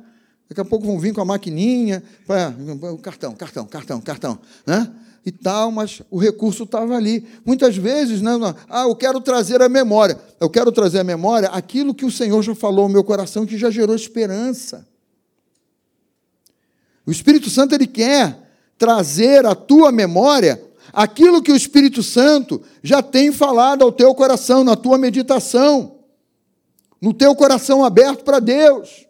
Daqui 0.49 0.61
a 0.61 0.65
pouco 0.65 0.87
vão 0.87 0.99
vir 0.99 1.15
com 1.15 1.21
a 1.21 1.25
maquininha, 1.25 2.03
para 2.27 2.55
cartão, 3.03 3.35
cartão, 3.35 3.67
cartão, 3.67 4.01
cartão, 4.01 4.39
né? 4.67 4.91
E 5.27 5.33
tal, 5.33 5.71
mas 5.71 6.03
o 6.11 6.19
recurso 6.19 6.65
estava 6.65 6.95
ali. 6.95 7.27
Muitas 7.47 7.77
vezes, 7.77 8.21
né? 8.21 8.33
Ah, 8.69 8.83
eu 8.83 8.95
quero 8.95 9.23
trazer 9.23 9.63
a 9.63 9.71
memória. 9.71 10.21
Eu 10.39 10.51
quero 10.51 10.71
trazer 10.71 10.99
a 10.99 11.05
memória 11.05 11.49
aquilo 11.49 11.95
que 11.95 12.05
o 12.05 12.11
Senhor 12.11 12.43
já 12.43 12.55
falou 12.55 12.87
no 12.89 12.93
meu 12.93 13.03
coração, 13.03 13.47
que 13.47 13.57
já 13.57 13.71
gerou 13.71 13.97
esperança. 13.97 14.87
O 17.07 17.11
Espírito 17.11 17.49
Santo 17.49 17.75
ele 17.75 17.87
quer 17.87 18.39
trazer 18.77 19.47
à 19.47 19.55
tua 19.55 19.91
memória 19.91 20.63
aquilo 20.93 21.43
que 21.43 21.53
o 21.53 21.57
Espírito 21.57 22.03
Santo 22.03 22.61
já 22.83 23.03
tem 23.03 23.33
falado 23.33 23.83
ao 23.83 23.91
teu 23.91 24.15
coração, 24.15 24.63
na 24.63 24.77
tua 24.77 24.99
meditação, 24.99 25.94
no 27.05 27.13
teu 27.13 27.35
coração 27.35 27.85
aberto 27.85 28.25
para 28.25 28.41
Deus. 28.41 29.07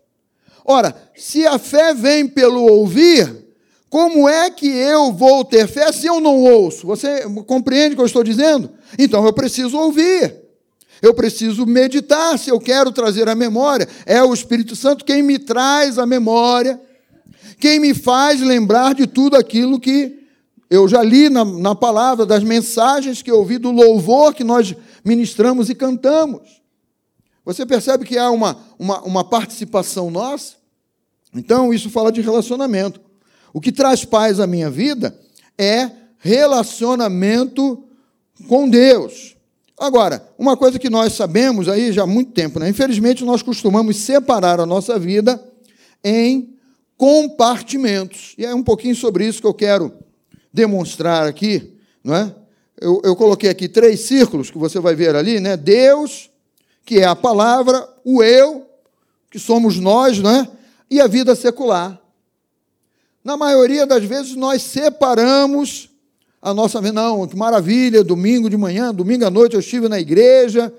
Ora, 0.65 0.97
se 1.15 1.47
a 1.47 1.61
fé 1.61 1.95
vem 1.95 2.27
pelo 2.27 2.65
ouvir, 2.65 3.47
como 3.89 4.29
é 4.29 4.51
que 4.51 4.67
eu 4.67 5.13
vou 5.13 5.45
ter 5.45 5.69
fé 5.69 5.93
se 5.93 6.09
eu 6.09 6.21
não 6.21 6.43
ouço? 6.43 6.89
Você 6.89 7.21
compreende 7.47 7.93
o 7.93 7.97
que 7.97 8.03
eu 8.03 8.07
estou 8.07 8.25
dizendo? 8.25 8.69
Então 8.99 9.25
eu 9.25 9.33
preciso 9.33 9.79
ouvir. 9.79 10.35
Eu 11.01 11.15
preciso 11.15 11.65
meditar 11.65 12.37
se 12.37 12.51
eu 12.51 12.59
quero 12.59 12.91
trazer 12.91 13.29
a 13.29 13.35
memória. 13.37 13.87
É 14.05 14.21
o 14.25 14.35
Espírito 14.35 14.75
Santo 14.75 15.05
quem 15.05 15.23
me 15.23 15.39
traz 15.39 15.97
a 15.97 16.05
memória, 16.05 16.81
quem 17.61 17.79
me 17.79 17.95
faz 17.95 18.41
lembrar 18.41 18.97
de 18.97 19.07
tudo 19.07 19.37
aquilo 19.37 19.79
que 19.79 20.19
eu 20.69 20.89
já 20.89 21.01
li 21.01 21.29
na, 21.29 21.45
na 21.45 21.77
palavra, 21.77 22.27
das 22.27 22.43
mensagens 22.43 23.23
que 23.23 23.31
eu 23.31 23.39
ouvi, 23.39 23.57
do 23.57 23.71
louvor 23.71 24.35
que 24.35 24.43
nós 24.43 24.75
ministramos 25.05 25.71
e 25.71 25.77
cantamos. 25.77 26.64
Você 27.45 27.67
percebe 27.67 28.05
que 28.05 28.17
há 28.17 28.31
uma, 28.31 28.59
uma, 28.79 29.03
uma 29.03 29.25
participação 29.25 30.11
nossa? 30.11 30.55
Então, 31.35 31.75
isso 31.75 31.91
fala 31.91 32.11
de 32.11 32.21
relacionamento. 32.21 33.01
O 33.53 33.61
que 33.61 33.73
traz 33.73 34.05
paz 34.05 34.41
à 34.41 34.47
minha 34.47 34.71
vida 34.71 35.19
é 35.59 35.91
relacionamento 36.19 37.85
com 38.49 38.69
Deus. 38.69 39.37
Agora, 39.79 40.27
uma 40.39 40.57
coisa 40.57 40.79
que 40.79 40.89
nós 40.89 41.13
sabemos 41.13 41.69
aí 41.69 41.93
já 41.93 42.05
há 42.05 42.07
muito 42.07 42.33
tempo, 42.33 42.59
né? 42.59 42.69
infelizmente 42.69 43.25
nós 43.25 43.43
costumamos 43.43 43.97
separar 43.97 44.61
a 44.61 44.67
nossa 44.67 44.99
vida 44.99 45.43
em 46.03 46.55
compartimentos. 46.97 48.35
E 48.39 48.47
é 48.47 48.55
um 48.55 48.63
pouquinho 48.63 48.95
sobre 48.95 49.27
isso 49.27 49.41
que 49.41 49.47
eu 49.47 49.55
quero 49.55 49.93
demonstrar 50.53 51.27
aqui. 51.27 51.75
Não 52.03 52.15
é? 52.15 52.35
eu, 52.81 53.01
eu 53.05 53.17
coloquei 53.17 53.49
aqui 53.49 53.69
três 53.69 54.01
círculos 54.01 54.51
que 54.51 54.59
você 54.59 54.79
vai 54.79 54.95
ver 54.95 55.15
ali, 55.15 55.41
né? 55.41 55.57
Deus, 55.57 56.31
que 56.85 56.99
é 56.99 57.05
a 57.05 57.17
palavra, 57.17 57.89
o 58.05 58.23
eu, 58.23 58.67
que 59.31 59.39
somos 59.39 59.79
nós, 59.79 60.19
né? 60.19 60.49
e 60.91 61.01
a 61.01 61.07
vida 61.07 61.35
secular. 61.35 61.99
Na 63.25 63.37
maioria 63.37 63.87
das 63.87 64.05
vezes 64.05 64.37
nós 64.37 64.63
separamos 64.63 65.89
a 66.41 66.53
nossa 66.53 66.81
vida. 66.81 66.93
Não, 66.93 67.27
que 67.27 67.37
maravilha, 67.37 68.05
domingo 68.05 68.51
de 68.51 68.57
manhã, 68.57 68.95
domingo 68.95 69.25
à 69.25 69.31
noite 69.31 69.55
eu 69.55 69.61
estive 69.61 69.89
na 69.89 69.99
igreja, 69.99 70.73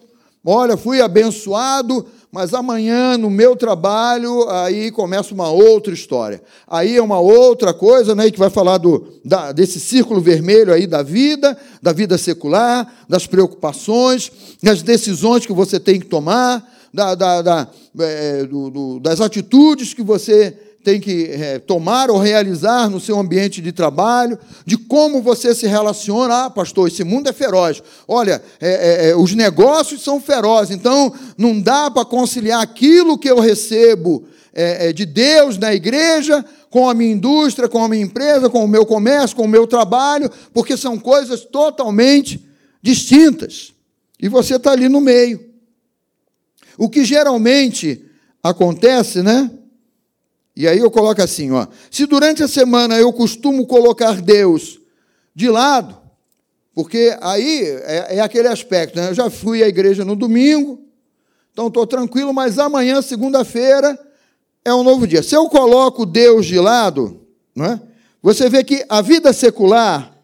olha, 0.46 0.78
fui 0.78 1.02
abençoado, 1.02 2.06
mas 2.36 2.54
amanhã 2.54 3.18
no 3.18 3.30
meu 3.30 3.56
trabalho, 3.56 4.50
aí 4.50 4.92
começa 4.92 5.34
uma 5.34 5.50
outra 5.50 5.94
história. 5.94 6.44
Aí 6.68 6.98
é 6.98 7.02
uma 7.02 7.18
outra 7.18 7.74
coisa, 7.74 8.14
né, 8.14 8.30
que 8.30 8.38
vai 8.38 8.50
falar 8.50 8.78
do, 8.78 9.08
da, 9.24 9.54
desse 9.54 9.80
círculo 9.80 10.20
vermelho 10.20 10.74
aí 10.74 10.86
da 10.86 11.02
vida, 11.02 11.58
da 11.82 11.94
vida 11.94 12.18
secular, 12.18 12.94
das 13.08 13.26
preocupações, 13.26 14.30
das 14.62 14.82
decisões 14.82 15.46
que 15.46 15.54
você 15.54 15.80
tem 15.80 15.98
que 15.98 16.08
tomar, 16.08 16.70
da, 16.94 17.16
da, 17.16 17.42
da 17.42 17.68
é, 18.00 18.44
do, 18.44 18.70
do, 18.70 19.00
das 19.00 19.22
atitudes 19.22 19.94
que 19.94 20.04
você 20.04 20.75
tem 20.86 21.00
que 21.00 21.32
é, 21.32 21.58
tomar 21.58 22.12
ou 22.12 22.20
realizar 22.20 22.88
no 22.88 23.00
seu 23.00 23.20
ambiente 23.20 23.60
de 23.60 23.72
trabalho, 23.72 24.38
de 24.64 24.78
como 24.78 25.20
você 25.20 25.56
se 25.56 25.66
relaciona. 25.66 26.46
Ah, 26.46 26.50
pastor, 26.52 26.88
esse 26.88 27.04
mundo 27.04 27.28
é 27.28 27.34
feroz. 27.34 27.82
Olha, 28.08 28.40
é, 28.62 29.08
é, 29.08 29.10
é 29.10 29.16
os 29.16 29.34
negócios 29.34 30.04
são 30.04 30.22
ferozes, 30.22 30.76
então 30.76 31.12
não 31.36 31.60
dá 31.60 31.90
para 31.90 32.06
conciliar 32.06 32.62
aquilo 32.62 33.18
que 33.18 33.28
eu 33.28 33.40
recebo 33.40 34.28
é, 34.54 34.90
é, 34.90 34.94
de 34.94 35.08
Deus 35.08 35.58
na 35.58 35.74
igreja 35.74 36.46
com 36.70 36.88
a 36.88 36.94
minha 36.94 37.14
indústria, 37.14 37.68
com 37.68 37.84
a 37.84 37.90
minha 37.90 38.04
empresa, 38.04 38.48
com 38.48 38.64
o 38.64 38.68
meu 38.68 38.86
comércio, 38.86 39.36
com 39.36 39.46
o 39.46 39.48
meu 39.48 39.66
trabalho, 39.66 40.30
porque 40.54 40.78
são 40.78 41.00
coisas 41.00 41.46
totalmente 41.46 42.48
distintas. 42.80 43.74
E 44.22 44.30
você 44.30 44.58
está 44.58 44.72
ali 44.72 44.88
no 44.88 45.02
meio. 45.02 45.44
O 46.78 46.88
que 46.88 47.04
geralmente 47.04 48.06
acontece, 48.44 49.24
né? 49.24 49.50
E 50.56 50.68
aí 50.68 50.80
eu 50.80 50.90
coloco 50.90 51.22
assim, 51.22 51.52
ó. 51.52 51.68
Se 51.92 52.06
durante 52.06 52.42
a 52.42 52.48
semana 52.48 52.98
eu 52.98 53.12
costumo 53.12 53.68
colocar 53.68 54.22
Deus 54.22 54.80
de 55.36 55.50
lado, 55.50 55.98
porque 56.74 57.18
aí 57.22 57.62
é, 57.84 58.18
é 58.18 58.20
aquele 58.22 58.48
aspecto, 58.48 58.98
né? 58.98 59.10
Eu 59.10 59.14
já 59.14 59.30
fui 59.30 59.62
à 59.64 59.68
igreja 59.68 60.06
no 60.06 60.16
domingo, 60.16 60.82
então 61.52 61.68
estou 61.68 61.86
tranquilo, 61.86 62.34
mas 62.34 62.58
amanhã, 62.60 63.02
segunda-feira, 63.02 64.00
é 64.64 64.74
um 64.74 64.84
novo 64.84 65.06
dia. 65.06 65.22
Se 65.22 65.36
eu 65.36 65.48
coloco 65.48 66.06
Deus 66.06 66.46
de 66.46 66.60
lado, 66.60 67.22
não 67.56 67.66
é? 67.66 67.82
você 68.22 68.50
vê 68.50 68.64
que 68.64 68.84
a 68.90 69.02
vida 69.02 69.32
secular 69.32 70.18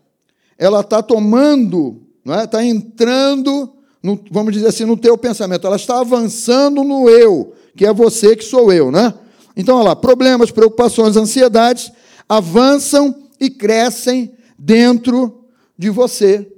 ela 0.58 0.82
está 0.82 1.02
tomando, 1.04 2.02
não 2.26 2.36
é? 2.36 2.46
Está 2.46 2.64
entrando, 2.64 3.74
no, 4.02 4.20
vamos 4.32 4.54
dizer 4.54 4.68
assim, 4.68 4.86
no 4.86 4.98
teu 4.98 5.18
pensamento. 5.18 5.68
Ela 5.68 5.76
está 5.76 6.00
avançando 6.00 6.84
no 6.84 7.10
eu, 7.10 7.54
que 7.76 7.86
é 7.86 7.94
você 7.94 8.36
que 8.36 8.44
sou 8.44 8.74
eu, 8.74 8.92
né? 8.92 9.14
Então, 9.56 9.78
olha 9.78 9.90
lá, 9.90 9.96
problemas, 9.96 10.52
preocupações, 10.52 11.18
ansiedades 11.18 11.92
avançam 12.28 13.30
e 13.40 13.50
crescem 13.50 14.36
dentro 14.58 15.46
de 15.78 15.90
você. 15.90 16.52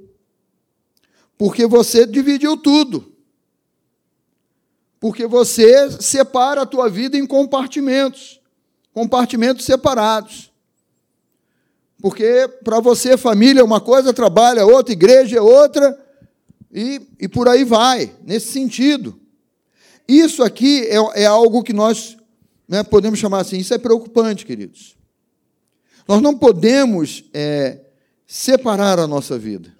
Porque 1.36 1.66
você 1.66 2.06
dividiu 2.06 2.56
tudo. 2.56 3.12
Porque 5.00 5.26
você 5.26 5.90
separa 6.00 6.62
a 6.62 6.66
tua 6.66 6.88
vida 6.88 7.16
em 7.16 7.26
compartimentos, 7.26 8.40
compartimentos 8.92 9.64
separados. 9.64 10.50
Porque 12.00 12.48
para 12.62 12.80
você 12.80 13.16
família 13.16 13.60
é 13.60 13.64
uma 13.64 13.80
coisa, 13.80 14.12
trabalho 14.12 14.60
é 14.60 14.64
outra, 14.64 14.92
igreja 14.92 15.38
é 15.38 15.40
outra, 15.40 15.98
e, 16.72 17.00
e 17.20 17.28
por 17.28 17.48
aí 17.48 17.64
vai, 17.64 18.14
nesse 18.22 18.52
sentido. 18.52 19.18
Isso 20.06 20.42
aqui 20.42 20.82
é, 20.82 21.22
é 21.22 21.26
algo 21.26 21.62
que 21.62 21.72
nós 21.72 22.16
né, 22.68 22.82
podemos 22.82 23.18
chamar 23.18 23.40
assim, 23.40 23.58
isso 23.58 23.74
é 23.74 23.78
preocupante, 23.78 24.46
queridos. 24.46 24.96
Nós 26.06 26.20
não 26.20 26.36
podemos 26.36 27.24
é, 27.32 27.80
separar 28.26 28.98
a 28.98 29.06
nossa 29.06 29.38
vida. 29.38 29.72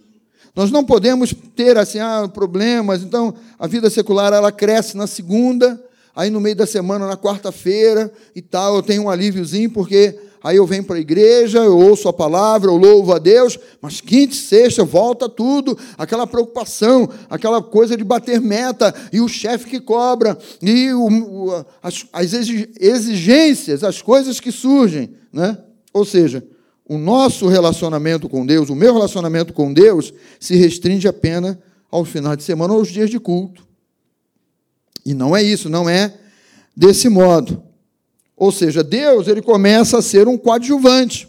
Nós 0.54 0.70
não 0.70 0.84
podemos 0.84 1.34
ter 1.56 1.76
assim, 1.76 1.98
ah, 1.98 2.28
problemas. 2.32 3.02
Então, 3.02 3.34
a 3.58 3.66
vida 3.66 3.90
secular 3.90 4.32
ela 4.32 4.52
cresce 4.52 4.96
na 4.96 5.06
segunda, 5.06 5.82
aí 6.14 6.30
no 6.30 6.40
meio 6.40 6.54
da 6.54 6.66
semana, 6.66 7.06
na 7.06 7.16
quarta-feira 7.16 8.12
e 8.34 8.40
tal, 8.40 8.76
eu 8.76 8.82
tenho 8.82 9.02
um 9.02 9.10
alíviozinho, 9.10 9.70
porque 9.70 10.18
aí 10.44 10.58
eu 10.58 10.66
venho 10.66 10.84
para 10.84 10.96
a 10.96 11.00
igreja, 11.00 11.58
eu 11.58 11.78
ouço 11.78 12.06
a 12.06 12.12
palavra, 12.12 12.70
eu 12.70 12.76
louvo 12.76 13.14
a 13.14 13.18
Deus, 13.18 13.58
mas 13.80 14.02
quinta 14.02 14.34
e 14.34 14.36
sexta 14.36 14.84
volta 14.84 15.26
tudo, 15.26 15.76
aquela 15.96 16.26
preocupação, 16.26 17.08
aquela 17.30 17.62
coisa 17.62 17.96
de 17.96 18.04
bater 18.04 18.42
meta, 18.42 18.94
e 19.10 19.22
o 19.22 19.28
chefe 19.28 19.64
que 19.64 19.80
cobra, 19.80 20.36
e 20.60 20.92
o, 20.92 21.64
as, 21.82 22.04
as 22.12 22.32
exigências, 22.34 23.82
as 23.82 24.02
coisas 24.02 24.38
que 24.38 24.52
surgem. 24.52 25.14
Né? 25.32 25.56
Ou 25.94 26.04
seja, 26.04 26.46
o 26.86 26.98
nosso 26.98 27.48
relacionamento 27.48 28.28
com 28.28 28.44
Deus, 28.44 28.68
o 28.68 28.74
meu 28.74 28.92
relacionamento 28.92 29.54
com 29.54 29.72
Deus, 29.72 30.12
se 30.38 30.54
restringe 30.56 31.08
apenas 31.08 31.56
aos 31.90 32.10
finais 32.10 32.36
de 32.36 32.44
semana 32.44 32.74
ou 32.74 32.80
aos 32.80 32.88
dias 32.88 33.08
de 33.08 33.18
culto. 33.18 33.66
E 35.06 35.14
não 35.14 35.34
é 35.34 35.42
isso, 35.42 35.70
não 35.70 35.88
é 35.88 36.12
desse 36.76 37.08
modo. 37.08 37.62
Ou 38.36 38.50
seja, 38.50 38.82
Deus 38.82 39.28
ele 39.28 39.40
começa 39.40 39.98
a 39.98 40.02
ser 40.02 40.26
um 40.28 40.36
coadjuvante. 40.36 41.28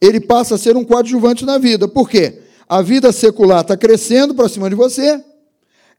Ele 0.00 0.20
passa 0.20 0.54
a 0.54 0.58
ser 0.58 0.76
um 0.76 0.84
coadjuvante 0.84 1.44
na 1.44 1.58
vida. 1.58 1.86
Por 1.86 2.08
quê? 2.08 2.40
A 2.68 2.82
vida 2.82 3.12
secular 3.12 3.62
está 3.62 3.76
crescendo 3.76 4.34
para 4.34 4.48
cima 4.48 4.68
de 4.68 4.76
você 4.76 5.22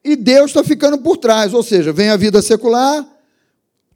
e 0.04 0.16
Deus 0.16 0.52
está 0.52 0.64
ficando 0.64 0.98
por 0.98 1.18
trás. 1.18 1.54
Ou 1.54 1.64
seja, 1.64 1.94
vem 1.94 2.10
a 2.10 2.18
vida 2.18 2.42
secular, 2.42 3.06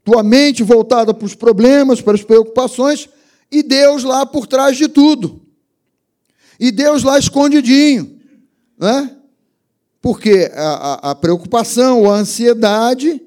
tua 0.04 0.22
mente 0.22 0.62
voltada 0.62 1.12
para 1.12 1.26
os 1.26 1.34
problemas, 1.34 2.00
para 2.00 2.14
as 2.14 2.22
preocupações, 2.22 3.08
e 3.50 3.62
Deus 3.62 4.04
lá 4.04 4.24
por 4.24 4.46
trás 4.46 4.76
de 4.76 4.88
tudo. 4.88 5.42
E 6.58 6.70
Deus 6.70 7.02
lá 7.02 7.18
escondidinho. 7.18 8.18
Né? 8.78 9.16
Porque 10.00 10.50
a, 10.54 11.08
a, 11.08 11.10
a 11.10 11.14
preocupação 11.14 12.10
a 12.10 12.16
ansiedade 12.16 13.20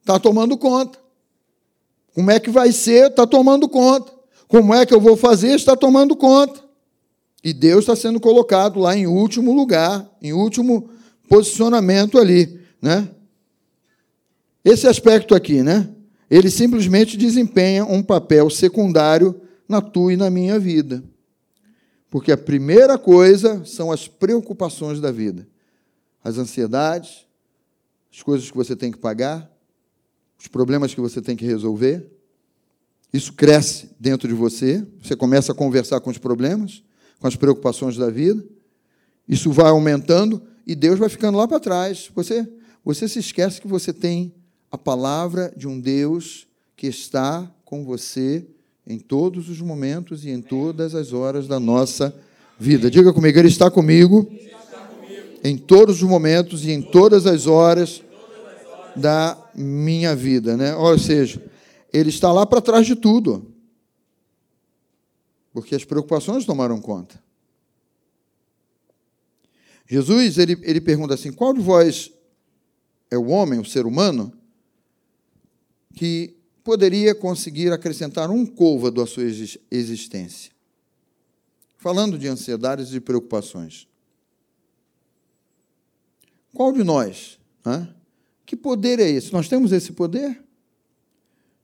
está 0.00 0.18
tomando 0.18 0.56
conta. 0.56 0.99
Como 2.20 2.30
é 2.30 2.38
que 2.38 2.50
vai 2.50 2.70
ser? 2.70 3.10
Está 3.10 3.26
tomando 3.26 3.66
conta. 3.66 4.12
Como 4.46 4.74
é 4.74 4.84
que 4.84 4.92
eu 4.92 5.00
vou 5.00 5.16
fazer? 5.16 5.54
Está 5.54 5.74
tomando 5.74 6.14
conta. 6.14 6.62
E 7.42 7.54
Deus 7.54 7.80
está 7.80 7.96
sendo 7.96 8.20
colocado 8.20 8.78
lá 8.78 8.94
em 8.94 9.06
último 9.06 9.54
lugar, 9.54 10.06
em 10.20 10.34
último 10.34 10.90
posicionamento 11.30 12.18
ali, 12.18 12.60
né? 12.82 13.08
Esse 14.62 14.86
aspecto 14.86 15.34
aqui, 15.34 15.62
né? 15.62 15.88
ele 16.30 16.50
simplesmente 16.50 17.16
desempenha 17.16 17.86
um 17.86 18.02
papel 18.02 18.50
secundário 18.50 19.40
na 19.66 19.80
tua 19.80 20.12
e 20.12 20.16
na 20.16 20.28
minha 20.28 20.58
vida. 20.58 21.02
Porque 22.10 22.30
a 22.30 22.36
primeira 22.36 22.98
coisa 22.98 23.64
são 23.64 23.90
as 23.90 24.06
preocupações 24.06 25.00
da 25.00 25.10
vida, 25.10 25.48
as 26.22 26.36
ansiedades, 26.36 27.26
as 28.12 28.22
coisas 28.22 28.50
que 28.50 28.56
você 28.58 28.76
tem 28.76 28.92
que 28.92 28.98
pagar, 28.98 29.49
os 30.40 30.48
problemas 30.48 30.94
que 30.94 31.00
você 31.00 31.20
tem 31.20 31.36
que 31.36 31.44
resolver. 31.44 32.10
Isso 33.12 33.34
cresce 33.34 33.90
dentro 34.00 34.26
de 34.26 34.32
você, 34.32 34.86
você 35.02 35.14
começa 35.14 35.52
a 35.52 35.54
conversar 35.54 36.00
com 36.00 36.08
os 36.08 36.16
problemas, 36.16 36.82
com 37.18 37.26
as 37.26 37.36
preocupações 37.36 37.96
da 37.96 38.08
vida. 38.08 38.42
Isso 39.28 39.52
vai 39.52 39.68
aumentando 39.68 40.40
e 40.66 40.74
Deus 40.74 40.98
vai 40.98 41.10
ficando 41.10 41.36
lá 41.36 41.46
para 41.46 41.60
trás. 41.60 42.10
Você, 42.14 42.48
você 42.82 43.06
se 43.06 43.18
esquece 43.18 43.60
que 43.60 43.68
você 43.68 43.92
tem 43.92 44.32
a 44.70 44.78
palavra 44.78 45.52
de 45.54 45.68
um 45.68 45.78
Deus 45.78 46.46
que 46.74 46.86
está 46.86 47.52
com 47.62 47.84
você 47.84 48.46
em 48.86 48.98
todos 48.98 49.50
os 49.50 49.60
momentos 49.60 50.24
e 50.24 50.30
em 50.30 50.40
todas 50.40 50.94
as 50.94 51.12
horas 51.12 51.46
da 51.46 51.60
nossa 51.60 52.14
vida. 52.58 52.90
Diga 52.90 53.12
comigo, 53.12 53.38
Ele 53.38 53.48
está 53.48 53.70
comigo, 53.70 54.30
em 55.44 55.58
todos 55.58 55.96
os 55.96 56.08
momentos 56.08 56.64
e 56.64 56.70
em 56.70 56.80
todas 56.80 57.26
as 57.26 57.46
horas 57.46 58.02
da 58.96 59.50
minha 59.54 60.14
vida. 60.14 60.56
Né? 60.56 60.74
Ou 60.74 60.98
seja, 60.98 61.42
Ele 61.92 62.10
está 62.10 62.32
lá 62.32 62.46
para 62.46 62.60
trás 62.60 62.86
de 62.86 62.96
tudo. 62.96 63.54
Porque 65.52 65.74
as 65.74 65.84
preocupações 65.84 66.44
tomaram 66.44 66.80
conta. 66.80 67.20
Jesus 69.90 70.38
ele, 70.38 70.56
ele 70.62 70.80
pergunta 70.80 71.14
assim: 71.14 71.32
qual 71.32 71.52
de 71.52 71.60
vós 71.60 72.12
é 73.10 73.18
o 73.18 73.26
homem, 73.26 73.58
o 73.58 73.64
ser 73.64 73.86
humano, 73.86 74.32
que 75.94 76.36
poderia 76.62 77.12
conseguir 77.12 77.72
acrescentar 77.72 78.30
um 78.30 78.46
côvado 78.46 79.02
à 79.02 79.06
sua 79.06 79.24
existência? 79.68 80.52
Falando 81.76 82.16
de 82.16 82.28
ansiedades 82.28 82.94
e 82.94 83.00
preocupações. 83.00 83.88
Qual 86.54 86.72
de 86.72 86.84
nós? 86.84 87.40
Né? 87.64 87.92
Que 88.50 88.56
poder 88.56 88.98
é 88.98 89.08
esse? 89.08 89.32
Nós 89.32 89.48
temos 89.48 89.70
esse 89.70 89.92
poder? 89.92 90.42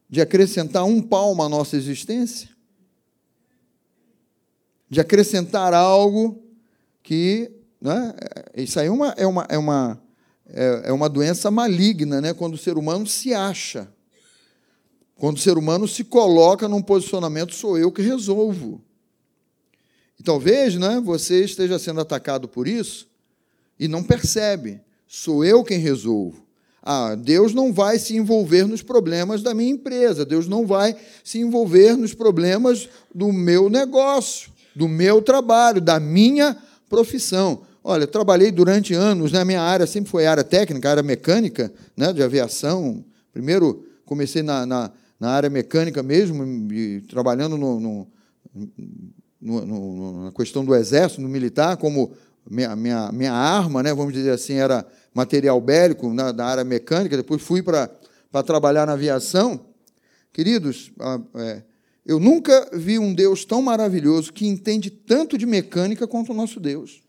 De 0.09 0.21
acrescentar 0.21 0.85
um 0.85 1.03
palmo 1.03 1.43
à 1.43 1.49
nossa 1.49 1.77
existência? 1.77 2.49
De 4.89 5.01
acrescentar 5.01 5.75
algo 5.75 6.41
que 7.03 7.51
né? 7.81 8.15
Isso 8.55 8.79
aí 8.79 8.87
é 8.87 8.91
uma, 8.93 9.09
é, 9.17 9.27
uma, 9.27 9.47
é, 9.49 9.59
uma, 9.59 10.01
é, 10.47 10.83
é 10.85 10.93
uma 10.93 11.09
doença 11.09 11.51
maligna, 11.51 12.21
né? 12.21 12.33
quando 12.33 12.55
o 12.55 12.57
ser 12.57 12.79
humano 12.79 13.05
se 13.05 13.35
acha. 13.35 13.93
Quando 15.17 15.39
o 15.39 15.41
ser 15.41 15.59
humano 15.59 15.89
se 15.89 16.05
coloca 16.05 16.69
num 16.69 16.81
posicionamento, 16.81 17.53
sou 17.53 17.77
eu 17.77 17.91
que 17.91 18.01
resolvo. 18.01 18.81
E 20.21 20.23
talvez 20.23 20.77
né, 20.77 21.01
você 21.05 21.45
esteja 21.45 21.81
sendo 21.81 22.01
atacado 22.01 22.47
por 22.47 22.69
isso 22.69 23.09
e 23.77 23.89
não 23.89 24.05
percebe. 24.05 24.81
Sou 25.05 25.45
eu 25.45 25.65
quem 25.65 25.81
resolvo. 25.81 26.46
Ah, 26.89 27.17
Deus 27.17 27.53
não 27.53 27.73
vai 27.73 27.99
se 27.99 28.15
envolver 28.15 28.65
nos 28.65 28.81
problemas 28.81 29.43
da 29.43 29.53
minha 29.53 29.73
empresa, 29.73 30.25
Deus 30.25 30.47
não 30.47 30.65
vai 30.65 30.95
se 31.25 31.41
envolver 31.41 31.97
nos 31.97 32.15
problemas 32.15 32.89
do 33.13 33.33
meu 33.33 33.69
negócio, 33.69 34.53
do 34.73 34.87
meu 34.87 35.21
trabalho, 35.21 35.81
da 35.81 35.99
minha 35.99 36.57
profissão. 36.89 37.63
Olha, 37.83 38.07
trabalhei 38.07 38.53
durante 38.53 38.95
anos, 38.95 39.33
né? 39.33 39.45
minha 39.45 39.63
área 39.63 39.85
sempre 39.85 40.13
foi 40.13 40.27
área 40.27 40.45
técnica, 40.45 40.89
área 40.89 41.03
mecânica, 41.03 41.73
né? 41.97 42.13
de 42.13 42.23
aviação. 42.23 43.05
Primeiro 43.33 43.85
comecei 44.05 44.45
na, 44.45 44.65
na, 44.65 44.93
na 45.19 45.31
área 45.31 45.51
mecânica 45.51 46.05
mesmo, 46.05 46.73
e, 46.73 47.01
trabalhando 47.01 47.59
no, 47.59 47.81
no, 47.81 48.07
no, 49.41 50.25
na 50.27 50.31
questão 50.31 50.65
do 50.65 50.73
exército, 50.73 51.21
no 51.21 51.29
militar, 51.29 51.79
como 51.79 52.13
minha, 52.49 52.77
minha, 52.77 53.11
minha 53.11 53.33
arma, 53.33 53.83
né? 53.83 53.93
vamos 53.93 54.13
dizer 54.13 54.31
assim, 54.31 54.55
era 54.55 54.87
material 55.17 55.59
bélico 55.63 56.13
na, 56.13 56.31
da 56.31 56.45
área 56.45 56.63
mecânica. 56.63 57.17
Depois 57.17 57.41
fui 57.41 57.63
para 57.63 57.89
trabalhar 58.45 58.87
na 58.87 58.93
aviação. 58.93 59.69
Queridos, 60.31 60.93
é, 61.37 61.63
eu 62.05 62.21
nunca 62.21 62.69
vi 62.75 62.99
um 62.99 63.15
Deus 63.15 63.47
tão 63.47 63.63
maravilhoso 63.63 64.31
que 64.31 64.47
entende 64.47 64.91
tanto 64.91 65.39
de 65.39 65.47
mecânica 65.47 66.07
quanto 66.07 66.33
o 66.33 66.35
nosso 66.35 66.61
Deus. 66.61 67.03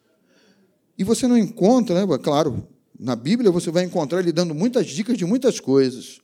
E 0.98 1.04
você 1.04 1.28
não 1.28 1.38
encontra, 1.38 2.06
né? 2.06 2.17
claro, 2.17 2.65
na 2.98 3.13
Bíblia 3.13 3.52
você 3.52 3.70
vai 3.70 3.84
encontrar 3.84 4.22
ele 4.22 4.32
dando 4.32 4.56
muitas 4.56 4.88
dicas 4.88 5.17
de 5.17 5.26
muitas 5.26 5.60
coisas. 5.60 6.22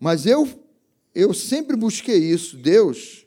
Mas 0.00 0.24
eu, 0.24 0.48
eu 1.14 1.34
sempre 1.34 1.76
busquei 1.76 2.16
isso. 2.16 2.56
Deus, 2.56 3.26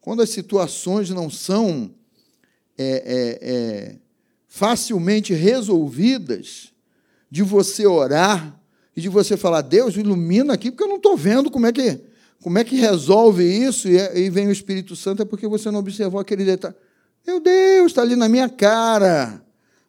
quando 0.00 0.22
as 0.22 0.30
situações 0.30 1.10
não 1.10 1.28
são 1.28 1.92
é, 2.78 2.84
é, 2.84 3.38
é, 3.42 3.96
facilmente 4.54 5.32
resolvidas, 5.32 6.70
de 7.30 7.42
você 7.42 7.86
orar 7.86 8.60
e 8.94 9.00
de 9.00 9.08
você 9.08 9.34
falar, 9.34 9.62
Deus, 9.62 9.96
ilumina 9.96 10.52
aqui, 10.52 10.70
porque 10.70 10.84
eu 10.84 10.88
não 10.88 10.96
estou 10.96 11.16
vendo 11.16 11.50
como 11.50 11.64
é 11.64 11.72
que, 11.72 11.98
como 12.42 12.58
é 12.58 12.62
que 12.62 12.76
resolve 12.76 13.42
isso, 13.42 13.88
e, 13.88 13.96
e 13.96 14.28
vem 14.28 14.48
o 14.48 14.52
Espírito 14.52 14.94
Santo, 14.94 15.22
é 15.22 15.24
porque 15.24 15.46
você 15.46 15.70
não 15.70 15.78
observou 15.78 16.20
aquele 16.20 16.44
detalhe. 16.44 16.74
Meu 17.26 17.40
Deus, 17.40 17.92
está 17.92 18.02
ali 18.02 18.14
na 18.14 18.28
minha 18.28 18.46
cara. 18.46 19.42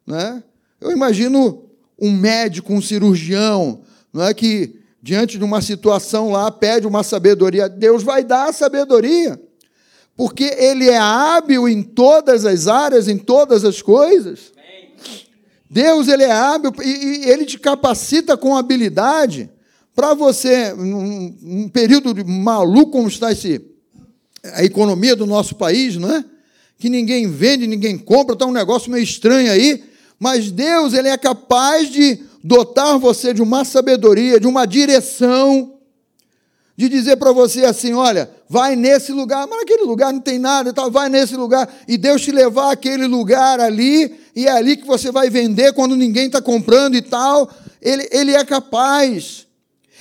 Né? 0.06 0.42
Eu 0.80 0.90
imagino 0.90 1.66
um 2.00 2.10
médico, 2.10 2.72
um 2.72 2.80
cirurgião, 2.80 3.82
não 4.14 4.24
é 4.24 4.32
que 4.32 4.80
diante 5.02 5.36
de 5.36 5.44
uma 5.44 5.60
situação 5.60 6.32
lá 6.32 6.50
pede 6.50 6.86
uma 6.86 7.02
sabedoria, 7.02 7.68
Deus 7.68 8.02
vai 8.02 8.24
dar 8.24 8.48
a 8.48 8.52
sabedoria, 8.52 9.38
porque 10.16 10.44
Ele 10.44 10.88
é 10.88 10.96
hábil 10.96 11.68
em 11.68 11.82
todas 11.82 12.46
as 12.46 12.66
áreas, 12.66 13.08
em 13.08 13.18
todas 13.18 13.62
as 13.62 13.82
coisas. 13.82 14.53
Deus 15.74 16.08
ele 16.08 16.22
é 16.22 16.30
hábil 16.30 16.72
e, 16.82 17.28
Ele 17.28 17.44
te 17.44 17.58
capacita 17.58 18.36
com 18.36 18.56
habilidade 18.56 19.50
para 19.94 20.14
você, 20.14 20.72
num, 20.72 21.36
num 21.42 21.68
período 21.68 22.24
maluco 22.24 22.92
como 22.92 23.08
está 23.08 23.32
esse, 23.32 23.60
a 24.54 24.64
economia 24.64 25.14
do 25.14 25.26
nosso 25.26 25.54
país, 25.56 25.96
não 25.96 26.10
é? 26.10 26.24
Que 26.78 26.88
ninguém 26.88 27.28
vende, 27.28 27.66
ninguém 27.66 27.98
compra, 27.98 28.34
está 28.34 28.46
um 28.46 28.52
negócio 28.52 28.90
meio 28.90 29.04
estranho 29.04 29.50
aí 29.50 29.82
mas 30.18 30.50
Deus 30.50 30.94
ele 30.94 31.08
é 31.08 31.18
capaz 31.18 31.90
de 31.90 32.20
dotar 32.42 32.98
você 32.98 33.34
de 33.34 33.42
uma 33.42 33.64
sabedoria, 33.64 34.40
de 34.40 34.46
uma 34.46 34.66
direção, 34.66 35.73
de 36.76 36.88
dizer 36.88 37.16
para 37.16 37.32
você 37.32 37.64
assim: 37.64 37.92
olha, 37.92 38.30
vai 38.48 38.76
nesse 38.76 39.12
lugar, 39.12 39.46
mas 39.46 39.60
naquele 39.60 39.84
lugar 39.84 40.12
não 40.12 40.20
tem 40.20 40.38
nada, 40.38 40.72
tal, 40.72 40.90
vai 40.90 41.08
nesse 41.08 41.36
lugar, 41.36 41.72
e 41.86 41.96
Deus 41.96 42.22
te 42.22 42.32
levar 42.32 42.72
àquele 42.72 43.06
lugar 43.06 43.60
ali, 43.60 44.14
e 44.34 44.46
é 44.46 44.50
ali 44.50 44.76
que 44.76 44.86
você 44.86 45.10
vai 45.12 45.30
vender 45.30 45.72
quando 45.72 45.96
ninguém 45.96 46.26
está 46.26 46.42
comprando 46.42 46.96
e 46.96 47.02
tal. 47.02 47.50
Ele, 47.80 48.08
ele 48.10 48.34
é 48.34 48.44
capaz. 48.44 49.46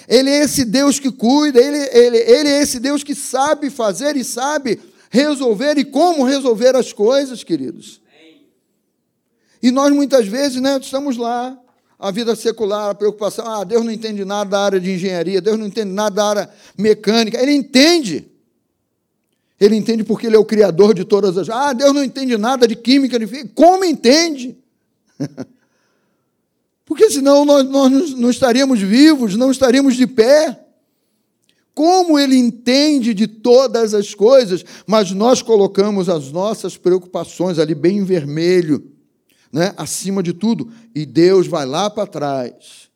Ele 0.08 0.30
é 0.30 0.40
esse 0.40 0.66
Deus 0.66 1.00
que 1.00 1.12
cuida, 1.12 1.62
ele, 1.62 1.78
ele, 1.78 2.18
ele 2.18 2.50
é 2.50 2.62
esse 2.62 2.80
Deus 2.80 3.04
que 3.04 3.16
sabe 3.16 3.70
fazer 3.70 4.18
e 4.18 4.24
sabe 4.24 4.80
resolver 5.10 5.78
e 5.78 5.86
como 5.86 6.26
resolver 6.26 6.76
as 6.76 6.92
coisas, 6.92 7.44
queridos. 7.44 8.02
E 9.62 9.72
nós 9.72 9.94
muitas 9.94 10.28
vezes 10.28 10.62
né, 10.62 10.78
estamos 10.82 11.16
lá, 11.16 11.58
a 12.00 12.12
vida 12.12 12.36
secular, 12.36 12.90
a 12.90 12.96
preocupação, 12.96 13.48
ah, 13.48 13.64
Deus 13.64 13.84
não 13.84 13.92
entende 13.92 14.26
nada 14.26 14.50
da 14.50 14.60
área 14.60 14.80
de 14.80 14.92
engenharia, 14.92 15.42
Deus 15.42 15.58
não 15.58 15.68
entende 15.68 15.92
nada 15.92 16.16
da 16.16 16.26
área 16.26 16.50
mecânica. 16.78 17.42
Ele 17.42 17.54
entende. 17.54 18.28
Ele 19.60 19.76
entende 19.76 20.04
porque 20.04 20.28
ele 20.28 20.36
é 20.36 20.40
o 20.40 20.46
criador 20.46 20.94
de 20.94 21.06
todas 21.06 21.38
as. 21.38 21.50
Ah, 21.50 21.72
Deus 21.74 21.94
não 21.94 22.04
entende 22.04 22.38
nada 22.38 22.68
de 22.68 22.76
química, 22.76 23.18
de. 23.18 23.48
Como 23.50 23.86
entende? 23.86 24.58
porque 26.86 27.10
senão 27.10 27.46
nós, 27.46 27.64
nós 27.70 28.14
não 28.16 28.30
estaríamos 28.30 28.82
vivos, 28.82 29.36
não 29.36 29.52
estaríamos 29.52 29.96
de 29.96 30.06
pé. 30.06 30.60
Como 31.74 32.20
ele 32.20 32.36
entende 32.36 33.16
de 33.16 33.26
todas 33.26 33.96
as 33.96 34.14
coisas, 34.14 34.64
mas 34.86 35.12
nós 35.12 35.42
colocamos 35.42 36.08
as 36.08 36.32
nossas 36.32 36.78
preocupações 36.78 37.58
ali 37.58 37.74
bem 37.74 37.98
em 37.98 38.04
vermelho 38.04 38.93
né, 39.54 39.72
acima 39.78 40.24
de 40.24 40.34
tudo, 40.34 40.72
e 40.96 41.06
Deus 41.06 41.46
vai 41.46 41.64
lá 41.64 41.88
para 41.88 42.08
trás. 42.08 42.90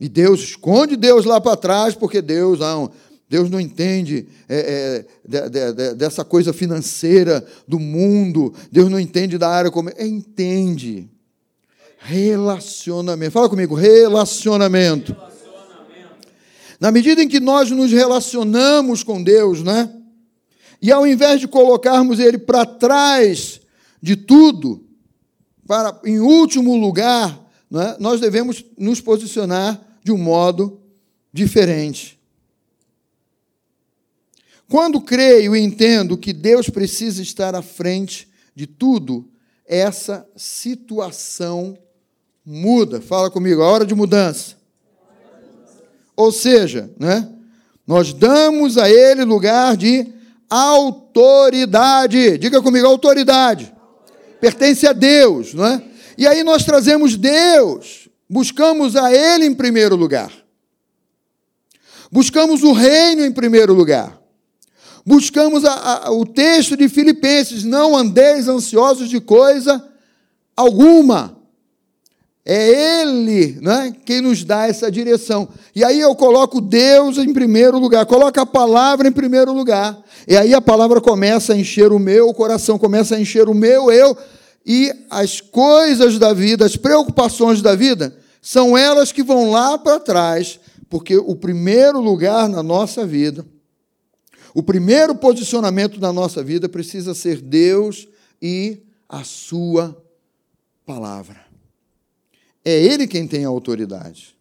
E 0.00 0.08
Deus 0.08 0.40
esconde 0.40 0.96
Deus 0.96 1.24
lá 1.24 1.40
para 1.40 1.56
trás, 1.56 1.94
porque 1.94 2.20
Deus 2.20 2.58
não, 2.58 2.90
Deus 3.28 3.48
não 3.48 3.60
entende 3.60 4.26
é, 4.48 5.04
é, 5.24 5.48
de, 5.48 5.72
de, 5.72 5.94
dessa 5.94 6.24
coisa 6.24 6.52
financeira 6.52 7.46
do 7.68 7.78
mundo, 7.78 8.52
Deus 8.72 8.90
não 8.90 8.98
entende 8.98 9.38
da 9.38 9.48
área 9.48 9.70
como. 9.70 9.90
É, 9.90 10.04
entende. 10.04 11.08
Relacionamento. 11.98 13.30
Fala 13.30 13.48
comigo, 13.48 13.76
relacionamento. 13.76 15.12
relacionamento. 15.12 16.28
Na 16.80 16.90
medida 16.90 17.22
em 17.22 17.28
que 17.28 17.38
nós 17.38 17.70
nos 17.70 17.92
relacionamos 17.92 19.04
com 19.04 19.22
Deus, 19.22 19.62
né? 19.62 19.88
E 20.82 20.90
ao 20.90 21.06
invés 21.06 21.38
de 21.38 21.46
colocarmos 21.46 22.18
Ele 22.18 22.38
para 22.38 22.66
trás 22.66 23.60
de 24.02 24.16
tudo, 24.16 24.84
para, 25.66 26.00
em 26.04 26.18
último 26.18 26.76
lugar, 26.76 27.38
é? 27.72 27.96
nós 27.98 28.20
devemos 28.20 28.64
nos 28.76 29.00
posicionar 29.00 29.80
de 30.02 30.12
um 30.12 30.18
modo 30.18 30.80
diferente. 31.32 32.20
Quando 34.68 35.00
creio 35.00 35.54
e 35.54 35.60
entendo 35.60 36.16
que 36.16 36.32
Deus 36.32 36.68
precisa 36.68 37.22
estar 37.22 37.54
à 37.54 37.62
frente 37.62 38.28
de 38.54 38.66
tudo, 38.66 39.28
essa 39.66 40.26
situação 40.36 41.78
muda. 42.44 43.00
Fala 43.00 43.30
comigo, 43.30 43.62
a 43.62 43.68
hora 43.68 43.86
de 43.86 43.94
mudança. 43.94 44.56
Ou 46.16 46.30
seja, 46.30 46.90
né, 46.98 47.28
nós 47.86 48.12
damos 48.12 48.76
a 48.76 48.88
ele 48.90 49.24
lugar 49.24 49.76
de 49.76 50.12
autoridade. 50.48 52.36
Diga 52.38 52.60
comigo, 52.60 52.86
autoridade. 52.86 53.72
Pertence 54.42 54.84
a 54.88 54.92
Deus, 54.92 55.54
não 55.54 55.64
é? 55.64 55.80
E 56.18 56.26
aí 56.26 56.42
nós 56.42 56.64
trazemos 56.64 57.16
Deus, 57.16 58.08
buscamos 58.28 58.96
a 58.96 59.14
ele 59.14 59.46
em 59.46 59.54
primeiro 59.54 59.94
lugar. 59.94 60.32
Buscamos 62.10 62.64
o 62.64 62.72
reino 62.72 63.24
em 63.24 63.30
primeiro 63.30 63.72
lugar. 63.72 64.20
Buscamos 65.06 65.64
a, 65.64 66.08
a, 66.08 66.10
o 66.10 66.26
texto 66.26 66.76
de 66.76 66.88
Filipenses: 66.88 67.62
não 67.62 67.96
andeis 67.96 68.48
ansiosos 68.48 69.08
de 69.08 69.20
coisa 69.20 69.88
alguma. 70.56 71.38
É 72.44 73.00
Ele 73.00 73.58
né, 73.60 73.94
quem 74.04 74.20
nos 74.20 74.42
dá 74.42 74.66
essa 74.66 74.90
direção. 74.90 75.48
E 75.74 75.84
aí 75.84 76.00
eu 76.00 76.14
coloco 76.16 76.60
Deus 76.60 77.16
em 77.16 77.32
primeiro 77.32 77.78
lugar, 77.78 78.04
coloco 78.04 78.40
a 78.40 78.46
palavra 78.46 79.06
em 79.06 79.12
primeiro 79.12 79.52
lugar. 79.52 80.02
E 80.26 80.36
aí 80.36 80.52
a 80.52 80.60
palavra 80.60 81.00
começa 81.00 81.52
a 81.52 81.56
encher 81.56 81.92
o 81.92 82.00
meu, 82.00 82.34
coração 82.34 82.78
começa 82.78 83.14
a 83.14 83.20
encher 83.20 83.48
o 83.48 83.54
meu, 83.54 83.92
eu, 83.92 84.16
e 84.66 84.92
as 85.08 85.40
coisas 85.40 86.18
da 86.18 86.32
vida, 86.32 86.64
as 86.64 86.76
preocupações 86.76 87.62
da 87.62 87.76
vida, 87.76 88.16
são 88.40 88.76
elas 88.76 89.12
que 89.12 89.22
vão 89.22 89.50
lá 89.50 89.78
para 89.78 90.00
trás, 90.00 90.58
porque 90.90 91.16
o 91.16 91.36
primeiro 91.36 92.00
lugar 92.00 92.48
na 92.48 92.62
nossa 92.62 93.06
vida, 93.06 93.46
o 94.52 94.64
primeiro 94.64 95.14
posicionamento 95.14 96.00
na 96.00 96.12
nossa 96.12 96.42
vida 96.42 96.68
precisa 96.68 97.14
ser 97.14 97.40
Deus 97.40 98.08
e 98.40 98.82
a 99.08 99.22
Sua 99.22 99.96
palavra. 100.84 101.51
É 102.64 102.72
Ele 102.72 103.06
quem 103.06 103.26
tem 103.26 103.44
a 103.44 103.48
autoridade. 103.48 104.36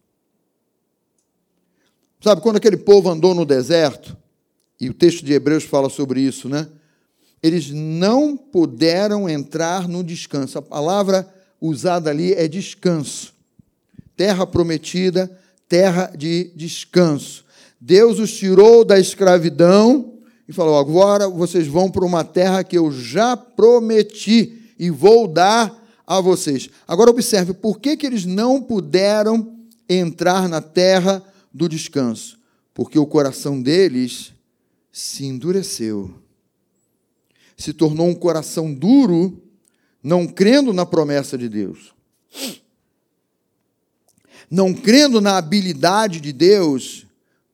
Sabe, 2.21 2.41
quando 2.41 2.57
aquele 2.57 2.77
povo 2.77 3.09
andou 3.09 3.33
no 3.33 3.45
deserto, 3.45 4.15
e 4.79 4.89
o 4.89 4.93
texto 4.93 5.25
de 5.25 5.33
Hebreus 5.33 5.63
fala 5.63 5.89
sobre 5.89 6.21
isso, 6.21 6.47
né? 6.47 6.67
Eles 7.41 7.71
não 7.71 8.37
puderam 8.37 9.27
entrar 9.27 9.87
no 9.87 10.03
descanso. 10.03 10.57
A 10.57 10.61
palavra 10.61 11.27
usada 11.59 12.09
ali 12.09 12.33
é 12.33 12.47
descanso. 12.47 13.33
Terra 14.15 14.45
prometida, 14.45 15.31
terra 15.67 16.11
de 16.15 16.51
descanso. 16.55 17.43
Deus 17.79 18.19
os 18.19 18.31
tirou 18.31 18.85
da 18.85 18.99
escravidão 18.99 20.19
e 20.47 20.53
falou: 20.53 20.77
agora 20.77 21.27
vocês 21.27 21.65
vão 21.65 21.89
para 21.89 22.05
uma 22.05 22.23
terra 22.23 22.63
que 22.63 22.77
eu 22.77 22.91
já 22.91 23.35
prometi 23.35 24.73
e 24.77 24.91
vou 24.91 25.27
dar 25.27 25.80
a 26.05 26.19
vocês. 26.19 26.69
Agora 26.87 27.09
observe, 27.09 27.53
por 27.53 27.79
que, 27.79 27.95
que 27.95 28.05
eles 28.05 28.25
não 28.25 28.61
puderam 28.61 29.57
entrar 29.87 30.47
na 30.49 30.61
terra 30.61 31.23
do 31.53 31.67
descanso? 31.67 32.39
Porque 32.73 32.97
o 32.97 33.05
coração 33.05 33.61
deles 33.61 34.33
se 34.91 35.25
endureceu. 35.25 36.13
Se 37.57 37.73
tornou 37.73 38.07
um 38.07 38.15
coração 38.15 38.73
duro, 38.73 39.41
não 40.03 40.27
crendo 40.27 40.73
na 40.73 40.85
promessa 40.85 41.37
de 41.37 41.47
Deus. 41.47 41.93
Não 44.49 44.73
crendo 44.73 45.21
na 45.21 45.37
habilidade 45.37 46.19
de 46.19 46.33
Deus 46.33 47.05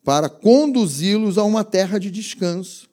para 0.03 0.29
conduzi-los 0.29 1.37
a 1.37 1.43
uma 1.43 1.63
terra 1.63 1.99
de 1.99 2.09
descanso. 2.09 2.89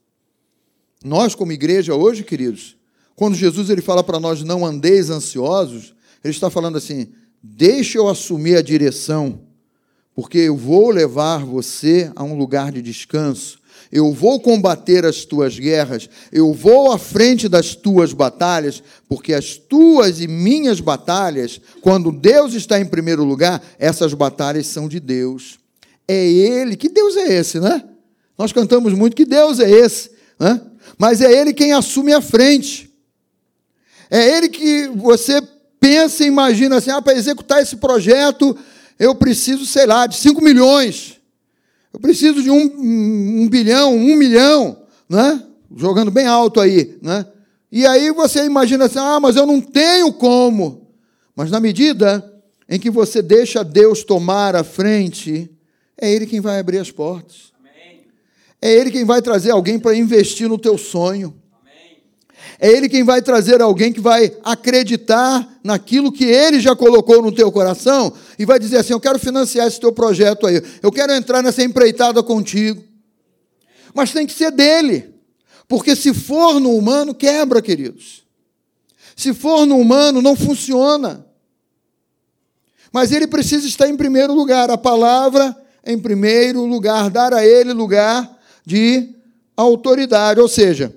Nós, 1.04 1.34
como 1.34 1.52
igreja, 1.52 1.94
hoje, 1.94 2.24
queridos, 2.24 2.76
quando 3.16 3.37
Jesus 3.37 3.70
ele 3.70 3.83
fala 3.83 4.03
para 4.03 4.18
nós 4.18 4.42
não 4.42 4.66
andeis 4.66 5.11
ansiosos, 5.11 5.94
ele 6.22 6.33
está 6.33 6.50
falando 6.50 6.77
assim: 6.79 7.09
deixe 7.42 7.98
eu 7.98 8.09
assumir 8.09 8.57
a 8.57 8.62
direção, 8.62 9.40
porque 10.14 10.38
eu 10.38 10.57
vou 10.57 10.90
levar 10.90 11.44
você 11.44 12.11
a 12.16 12.24
um 12.24 12.37
lugar 12.37 12.72
de 12.72 12.83
descanso. 12.83 13.62
Eu 13.92 14.12
vou 14.12 14.40
combater 14.40 15.05
as 15.05 15.24
tuas 15.24 15.57
guerras, 15.57 16.09
eu 16.33 16.53
vou 16.53 16.90
à 16.90 16.98
frente 16.98 17.48
das 17.48 17.77
tuas 17.77 18.12
batalhas, 18.12 18.83
porque 19.09 19.33
as 19.33 19.57
tuas 19.57 20.20
e 20.20 20.27
minhas 20.27 20.81
batalhas, 20.81 21.61
quando 21.81 22.11
Deus 22.11 22.55
está 22.55 22.81
em 22.81 22.87
primeiro 22.87 23.22
lugar, 23.22 23.62
essas 23.79 24.12
batalhas 24.12 24.66
são 24.66 24.88
de 24.88 24.98
Deus. 24.98 25.59
É 26.09 26.27
Ele. 26.27 26.77
Que 26.77 26.88
Deus 26.88 27.16
é 27.16 27.35
esse, 27.35 27.61
né? 27.61 27.85
Nós 28.37 28.53
cantamos 28.53 28.92
muito 28.94 29.14
que 29.14 29.24
Deus 29.24 29.61
é 29.61 29.70
esse, 29.70 30.11
né? 30.40 30.61
Mas 30.98 31.20
é 31.20 31.33
Ele 31.33 31.53
quem 31.53 31.72
assume 31.72 32.12
a 32.12 32.20
frente. 32.20 32.93
É 34.10 34.36
Ele 34.36 34.48
que 34.48 34.88
você 34.88 35.40
pensa 35.80 36.24
e 36.24 36.28
imagina 36.28 36.76
assim: 36.76 36.90
ah, 36.90 37.02
para 37.02 37.14
executar 37.14 37.62
esse 37.62 37.76
projeto, 37.76 38.56
eu 38.98 39.14
preciso, 39.14 39.66
sei 39.66 39.86
lá, 39.86 40.06
de 40.06 40.16
5 40.16 40.42
milhões. 40.42 41.20
Eu 41.92 42.00
preciso 42.00 42.42
de 42.42 42.50
um, 42.50 43.42
um 43.42 43.48
bilhão, 43.48 43.94
um 43.94 44.16
milhão, 44.16 44.78
né? 45.08 45.42
jogando 45.76 46.10
bem 46.10 46.26
alto 46.26 46.60
aí. 46.60 46.96
Né? 47.02 47.26
E 47.70 47.86
aí 47.86 48.10
você 48.12 48.44
imagina 48.44 48.86
assim: 48.86 48.98
ah, 48.98 49.20
mas 49.20 49.36
eu 49.36 49.46
não 49.46 49.60
tenho 49.60 50.12
como. 50.12 50.88
Mas 51.36 51.50
na 51.50 51.60
medida 51.60 52.32
em 52.68 52.78
que 52.78 52.90
você 52.90 53.20
deixa 53.20 53.64
Deus 53.64 54.04
tomar 54.04 54.56
a 54.56 54.64
frente, 54.64 55.50
é 56.00 56.10
Ele 56.10 56.26
quem 56.26 56.40
vai 56.40 56.58
abrir 56.58 56.78
as 56.78 56.90
portas. 56.90 57.52
Amém. 57.58 58.02
É 58.60 58.72
Ele 58.72 58.90
quem 58.90 59.04
vai 59.04 59.20
trazer 59.20 59.50
alguém 59.50 59.78
para 59.78 59.94
investir 59.94 60.48
no 60.48 60.58
teu 60.58 60.78
sonho. 60.78 61.34
É 62.59 62.68
Ele 62.68 62.88
quem 62.88 63.02
vai 63.02 63.20
trazer 63.20 63.61
alguém 63.61 63.92
que 63.92 64.00
vai 64.00 64.37
acreditar 64.42 65.48
naquilo 65.62 66.12
que 66.12 66.24
Ele 66.24 66.61
já 66.61 66.74
colocou 66.74 67.22
no 67.22 67.33
teu 67.33 67.50
coração 67.50 68.12
e 68.38 68.44
vai 68.44 68.59
dizer 68.59 68.78
assim: 68.78 68.92
Eu 68.92 69.00
quero 69.00 69.18
financiar 69.18 69.66
esse 69.66 69.80
teu 69.80 69.92
projeto 69.92 70.46
aí, 70.46 70.62
eu 70.83 70.92
quero 70.92 71.12
entrar 71.12 71.42
nessa 71.42 71.62
empreitada 71.62 72.22
contigo. 72.22 72.83
Mas 73.94 74.12
tem 74.12 74.26
que 74.26 74.33
ser 74.33 74.50
dele, 74.50 75.14
porque 75.68 75.94
se 75.94 76.12
for 76.12 76.59
no 76.59 76.76
humano, 76.76 77.14
quebra, 77.14 77.62
queridos. 77.62 78.24
Se 79.16 79.33
for 79.33 79.64
no 79.64 79.78
humano, 79.78 80.20
não 80.20 80.35
funciona. 80.35 81.24
Mas 82.92 83.12
ele 83.12 83.26
precisa 83.26 83.66
estar 83.66 83.88
em 83.88 83.96
primeiro 83.96 84.33
lugar. 84.33 84.70
A 84.70 84.78
palavra 84.78 85.57
em 85.87 85.98
primeiro 85.98 86.64
lugar, 86.64 87.11
dar 87.11 87.35
a 87.35 87.44
ele 87.44 87.72
lugar 87.72 88.38
de 88.64 89.14
autoridade. 89.57 90.40
Ou 90.40 90.48
seja, 90.48 90.94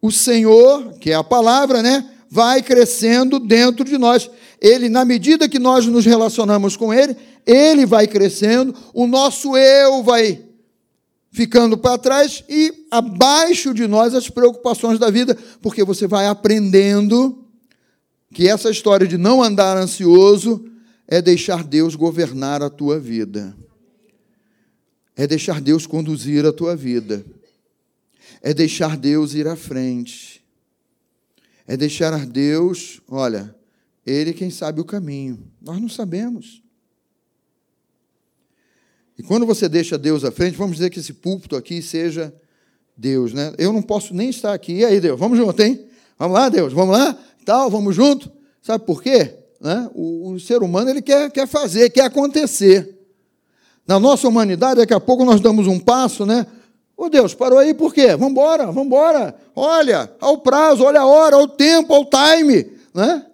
o 0.00 0.10
Senhor, 0.10 0.94
que 1.00 1.10
é 1.10 1.14
a 1.14 1.24
palavra, 1.24 1.82
né, 1.82 2.08
vai 2.30 2.62
crescendo 2.62 3.38
dentro 3.38 3.84
de 3.84 3.98
nós. 3.98 4.30
Ele, 4.60 4.88
na 4.88 5.04
medida 5.04 5.48
que 5.48 5.58
nós 5.58 5.86
nos 5.86 6.04
relacionamos 6.04 6.76
com 6.76 6.92
Ele, 6.92 7.16
Ele 7.46 7.86
vai 7.86 8.06
crescendo, 8.06 8.74
o 8.92 9.06
nosso 9.06 9.56
eu 9.56 10.02
vai 10.02 10.44
ficando 11.30 11.76
para 11.76 11.98
trás 11.98 12.42
e 12.48 12.86
abaixo 12.90 13.74
de 13.74 13.86
nós 13.86 14.14
as 14.14 14.28
preocupações 14.28 14.98
da 14.98 15.10
vida, 15.10 15.36
porque 15.60 15.84
você 15.84 16.06
vai 16.06 16.26
aprendendo 16.26 17.44
que 18.32 18.48
essa 18.48 18.70
história 18.70 19.06
de 19.06 19.16
não 19.16 19.42
andar 19.42 19.76
ansioso 19.76 20.64
é 21.06 21.22
deixar 21.22 21.62
Deus 21.64 21.94
governar 21.94 22.62
a 22.62 22.70
tua 22.70 22.98
vida 22.98 23.54
é 25.18 25.26
deixar 25.26 25.60
Deus 25.60 25.84
conduzir 25.84 26.46
a 26.46 26.52
tua 26.52 26.76
vida, 26.76 27.26
é 28.42 28.54
deixar 28.54 28.96
Deus 28.96 29.34
ir 29.34 29.46
à 29.46 29.56
frente, 29.56 30.44
é 31.66 31.76
deixar 31.76 32.26
Deus, 32.26 33.00
olha, 33.08 33.54
Ele 34.06 34.32
quem 34.32 34.50
sabe 34.50 34.80
o 34.80 34.84
caminho, 34.84 35.50
nós 35.60 35.80
não 35.80 35.88
sabemos. 35.88 36.62
E 39.18 39.22
quando 39.22 39.44
você 39.44 39.68
deixa 39.68 39.98
Deus 39.98 40.24
à 40.24 40.30
frente, 40.30 40.56
vamos 40.56 40.76
dizer 40.76 40.90
que 40.90 41.00
esse 41.00 41.12
púlpito 41.12 41.56
aqui 41.56 41.82
seja 41.82 42.32
Deus, 42.96 43.32
né? 43.32 43.52
Eu 43.58 43.72
não 43.72 43.82
posso 43.82 44.14
nem 44.14 44.30
estar 44.30 44.54
aqui. 44.54 44.74
E 44.74 44.84
aí, 44.84 45.00
Deus, 45.00 45.18
vamos 45.18 45.36
junto, 45.36 45.60
hein? 45.60 45.86
Vamos 46.16 46.34
lá, 46.38 46.48
Deus, 46.48 46.72
vamos 46.72 46.96
lá? 46.96 47.18
Tal, 47.44 47.68
vamos 47.68 47.96
junto? 47.96 48.30
Sabe 48.62 48.84
por 48.84 49.02
quê? 49.02 49.34
Né? 49.60 49.90
O, 49.92 50.32
o 50.32 50.40
ser 50.40 50.62
humano 50.62 50.90
ele 50.90 51.02
quer, 51.02 51.30
quer 51.32 51.48
fazer, 51.48 51.90
quer 51.90 52.04
acontecer. 52.04 52.96
Na 53.86 53.98
nossa 53.98 54.28
humanidade, 54.28 54.76
daqui 54.76 54.94
a 54.94 55.00
pouco 55.00 55.24
nós 55.24 55.40
damos 55.40 55.66
um 55.66 55.80
passo, 55.80 56.24
né? 56.24 56.46
Ô 56.98 57.04
oh, 57.04 57.08
Deus, 57.08 57.32
parou 57.32 57.60
aí 57.60 57.72
por 57.72 57.94
quê? 57.94 58.08
Vamos 58.16 58.32
embora. 58.76 59.36
Olha, 59.54 60.12
ao 60.18 60.38
prazo, 60.38 60.82
olha 60.82 61.02
a 61.02 61.06
hora, 61.06 61.36
ao 61.36 61.46
tempo, 61.46 61.94
ao 61.94 62.04
time, 62.04 62.72
né? 62.92 63.24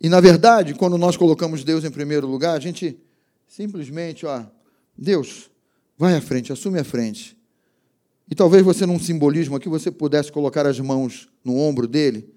E 0.00 0.08
na 0.08 0.20
verdade, 0.20 0.74
quando 0.74 0.98
nós 0.98 1.16
colocamos 1.16 1.62
Deus 1.62 1.84
em 1.84 1.92
primeiro 1.92 2.26
lugar, 2.26 2.56
a 2.56 2.60
gente 2.60 2.98
simplesmente, 3.46 4.26
ó, 4.26 4.42
Deus, 4.98 5.48
vai 5.96 6.16
à 6.16 6.20
frente, 6.20 6.52
assume 6.52 6.80
a 6.80 6.84
frente. 6.84 7.38
E 8.28 8.34
talvez 8.34 8.64
você, 8.64 8.84
num 8.84 8.98
simbolismo 8.98 9.54
aqui, 9.54 9.68
você 9.68 9.88
pudesse 9.88 10.32
colocar 10.32 10.66
as 10.66 10.80
mãos 10.80 11.28
no 11.44 11.56
ombro 11.56 11.86
dele. 11.86 12.34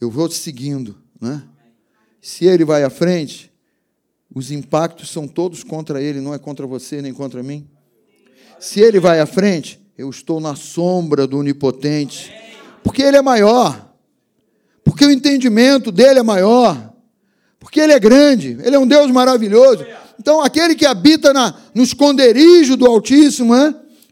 Eu 0.00 0.10
vou 0.10 0.28
te 0.28 0.34
seguindo, 0.34 0.98
né? 1.20 1.44
Se 2.20 2.46
ele 2.46 2.64
vai 2.64 2.82
à 2.82 2.90
frente, 2.90 3.52
os 4.34 4.50
impactos 4.50 5.08
são 5.08 5.28
todos 5.28 5.62
contra 5.62 6.02
ele, 6.02 6.20
não 6.20 6.34
é 6.34 6.38
contra 6.40 6.66
você 6.66 7.00
nem 7.00 7.14
contra 7.14 7.44
mim. 7.44 7.70
Se 8.58 8.80
ele 8.80 9.00
vai 9.00 9.20
à 9.20 9.26
frente, 9.26 9.82
Eu 9.96 10.10
estou 10.10 10.40
na 10.40 10.56
sombra 10.56 11.24
do 11.24 11.38
Onipotente. 11.38 12.32
Porque 12.82 13.00
Ele 13.00 13.16
é 13.16 13.22
maior. 13.22 13.94
Porque 14.82 15.06
o 15.06 15.10
entendimento 15.10 15.92
dele 15.92 16.18
é 16.18 16.22
maior. 16.22 16.92
Porque 17.60 17.80
Ele 17.80 17.92
é 17.92 18.00
grande. 18.00 18.58
Ele 18.60 18.74
é 18.74 18.78
um 18.78 18.88
Deus 18.88 19.08
maravilhoso. 19.12 19.86
Então, 20.18 20.42
aquele 20.42 20.74
que 20.74 20.84
habita 20.84 21.32
na, 21.32 21.54
no 21.72 21.82
esconderijo 21.84 22.76
do 22.76 22.86
Altíssimo, 22.86 23.54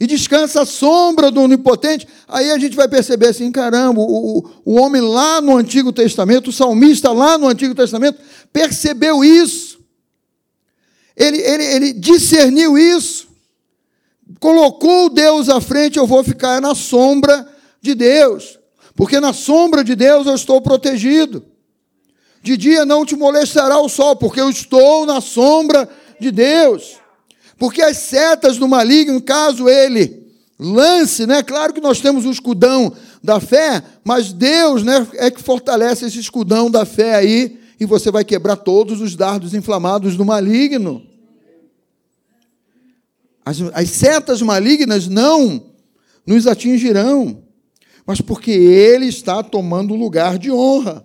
e 0.03 0.07
descansa 0.07 0.63
à 0.63 0.67
sombra 0.67 1.31
do 1.31 1.41
Onipotente, 1.41 2.09
aí 2.27 2.51
a 2.51 2.59
gente 2.59 2.75
vai 2.75 2.89
perceber 2.89 3.29
assim: 3.29 3.53
caramba, 3.53 4.01
o, 4.01 4.51
o 4.65 4.75
homem 4.75 5.01
lá 5.01 5.41
no 5.41 5.57
Antigo 5.57 5.93
Testamento, 5.93 6.51
o 6.51 6.53
salmista 6.53 7.13
lá 7.13 7.39
no 7.39 7.47
Antigo 7.47 7.73
Testamento, 7.73 8.19
percebeu 8.53 9.23
isso. 9.23 9.79
Ele, 11.17 11.39
ele, 11.39 11.65
ele 11.65 11.93
discerniu 11.93 12.77
isso, 12.77 13.29
colocou 14.43 15.09
Deus 15.09 15.49
à 15.49 15.61
frente, 15.61 16.01
eu 16.01 16.07
vou 16.07 16.25
ficar 16.25 16.61
na 16.61 16.75
sombra 16.75 17.47
de 17.81 17.95
Deus, 17.95 18.59
porque 18.97 19.21
na 19.21 19.33
sombra 19.33 19.85
de 19.85 19.95
Deus 19.95 20.27
eu 20.27 20.35
estou 20.35 20.61
protegido. 20.61 21.45
De 22.43 22.57
dia 22.57 22.85
não 22.85 23.07
te 23.07 23.15
molestará 23.15 23.79
o 23.79 23.89
sol, 23.89 24.17
porque 24.17 24.41
eu 24.41 24.51
estou 24.51 25.07
na 25.07 25.21
sombra 25.21 25.89
de 26.21 26.33
Deus. 26.33 26.97
Porque 27.57 27.81
as 27.81 27.99
setas 27.99 28.59
do 28.59 28.67
maligno, 28.67 29.23
caso 29.23 29.69
ele 29.69 30.27
lance, 30.59 31.25
né? 31.25 31.41
Claro 31.45 31.73
que 31.73 31.81
nós 31.81 32.01
temos 32.01 32.27
o 32.27 32.31
escudão 32.33 32.93
da 33.23 33.39
fé, 33.39 33.81
mas 34.03 34.33
Deus, 34.33 34.83
né, 34.83 35.07
é 35.15 35.31
que 35.31 35.41
fortalece 35.41 36.05
esse 36.05 36.19
escudão 36.19 36.69
da 36.69 36.85
fé 36.85 37.15
aí, 37.15 37.61
e 37.79 37.87
você 37.87 38.11
vai 38.11 38.25
quebrar 38.25 38.57
todos 38.57 39.01
os 39.01 39.15
dardos 39.15 39.55
inflamados 39.55 40.17
do 40.17 40.25
maligno. 40.25 41.12
As, 43.45 43.61
as 43.73 43.91
setas 43.91 44.41
malignas 44.41 45.09
não 45.09 45.73
nos 46.27 46.47
atingirão, 46.47 47.43
mas 48.07 48.21
porque 48.21 48.51
ele 48.51 49.07
está 49.07 49.43
tomando 49.43 49.95
lugar 49.95 50.39
de 50.39 50.51
honra, 50.51 51.05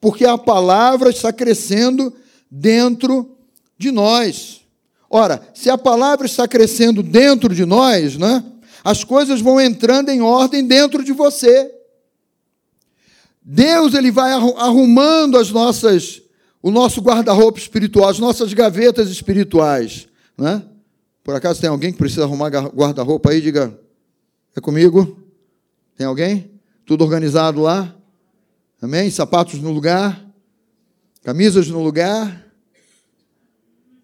porque 0.00 0.24
a 0.24 0.36
palavra 0.36 1.10
está 1.10 1.32
crescendo 1.32 2.12
dentro 2.50 3.36
de 3.78 3.90
nós. 3.90 4.60
Ora, 5.08 5.42
se 5.54 5.70
a 5.70 5.78
palavra 5.78 6.26
está 6.26 6.46
crescendo 6.46 7.02
dentro 7.02 7.54
de 7.54 7.64
nós, 7.64 8.16
né, 8.16 8.44
as 8.84 9.04
coisas 9.04 9.40
vão 9.40 9.60
entrando 9.60 10.10
em 10.10 10.20
ordem 10.20 10.66
dentro 10.66 11.04
de 11.04 11.12
você. 11.12 11.70
Deus 13.42 13.94
ele 13.94 14.10
vai 14.10 14.32
arrumando 14.32 15.38
as 15.38 15.50
nossas, 15.50 16.22
o 16.62 16.70
nosso 16.70 17.00
guarda-roupa 17.00 17.58
espiritual, 17.58 18.08
as 18.08 18.18
nossas 18.18 18.52
gavetas 18.52 19.08
espirituais, 19.08 20.08
né? 20.36 20.62
Por 21.22 21.34
acaso 21.34 21.60
tem 21.60 21.70
alguém 21.70 21.92
que 21.92 21.98
precisa 21.98 22.24
arrumar 22.24 22.48
guarda-roupa 22.48 23.30
aí? 23.30 23.40
Diga, 23.40 23.78
é 24.56 24.60
comigo? 24.60 25.18
Tem 25.96 26.06
alguém? 26.06 26.50
Tudo 26.84 27.04
organizado 27.04 27.60
lá? 27.60 27.94
Amém? 28.80 29.10
Sapatos 29.10 29.60
no 29.60 29.70
lugar? 29.70 30.24
Camisas 31.22 31.68
no 31.68 31.82
lugar? 31.82 32.42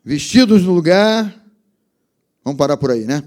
vestidos 0.08 0.62
no 0.62 0.72
lugar. 0.72 1.34
Vamos 2.42 2.56
parar 2.56 2.78
por 2.78 2.90
aí, 2.90 3.04
né? 3.04 3.22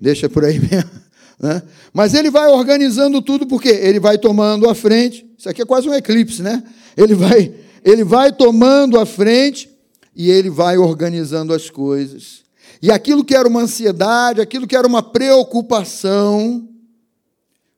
Deixa 0.00 0.28
por 0.28 0.44
aí 0.44 0.58
mesmo. 0.58 0.90
Né? 1.38 1.62
Mas 1.92 2.12
ele 2.12 2.28
vai 2.28 2.48
organizando 2.48 3.22
tudo, 3.22 3.46
porque 3.46 3.68
ele 3.68 4.00
vai 4.00 4.18
tomando 4.18 4.68
a 4.68 4.74
frente. 4.74 5.24
Isso 5.38 5.48
aqui 5.48 5.62
é 5.62 5.64
quase 5.64 5.88
um 5.88 5.94
eclipse, 5.94 6.42
né? 6.42 6.60
Ele 6.96 7.14
vai, 7.14 7.54
ele 7.84 8.02
vai 8.02 8.32
tomando 8.32 8.98
a 8.98 9.06
frente 9.06 9.70
e 10.16 10.28
ele 10.28 10.50
vai 10.50 10.76
organizando 10.76 11.54
as 11.54 11.70
coisas. 11.70 12.42
E 12.80 12.90
aquilo 12.90 13.24
que 13.24 13.34
era 13.34 13.48
uma 13.48 13.62
ansiedade, 13.62 14.40
aquilo 14.40 14.66
que 14.66 14.76
era 14.76 14.86
uma 14.86 15.02
preocupação, 15.02 16.68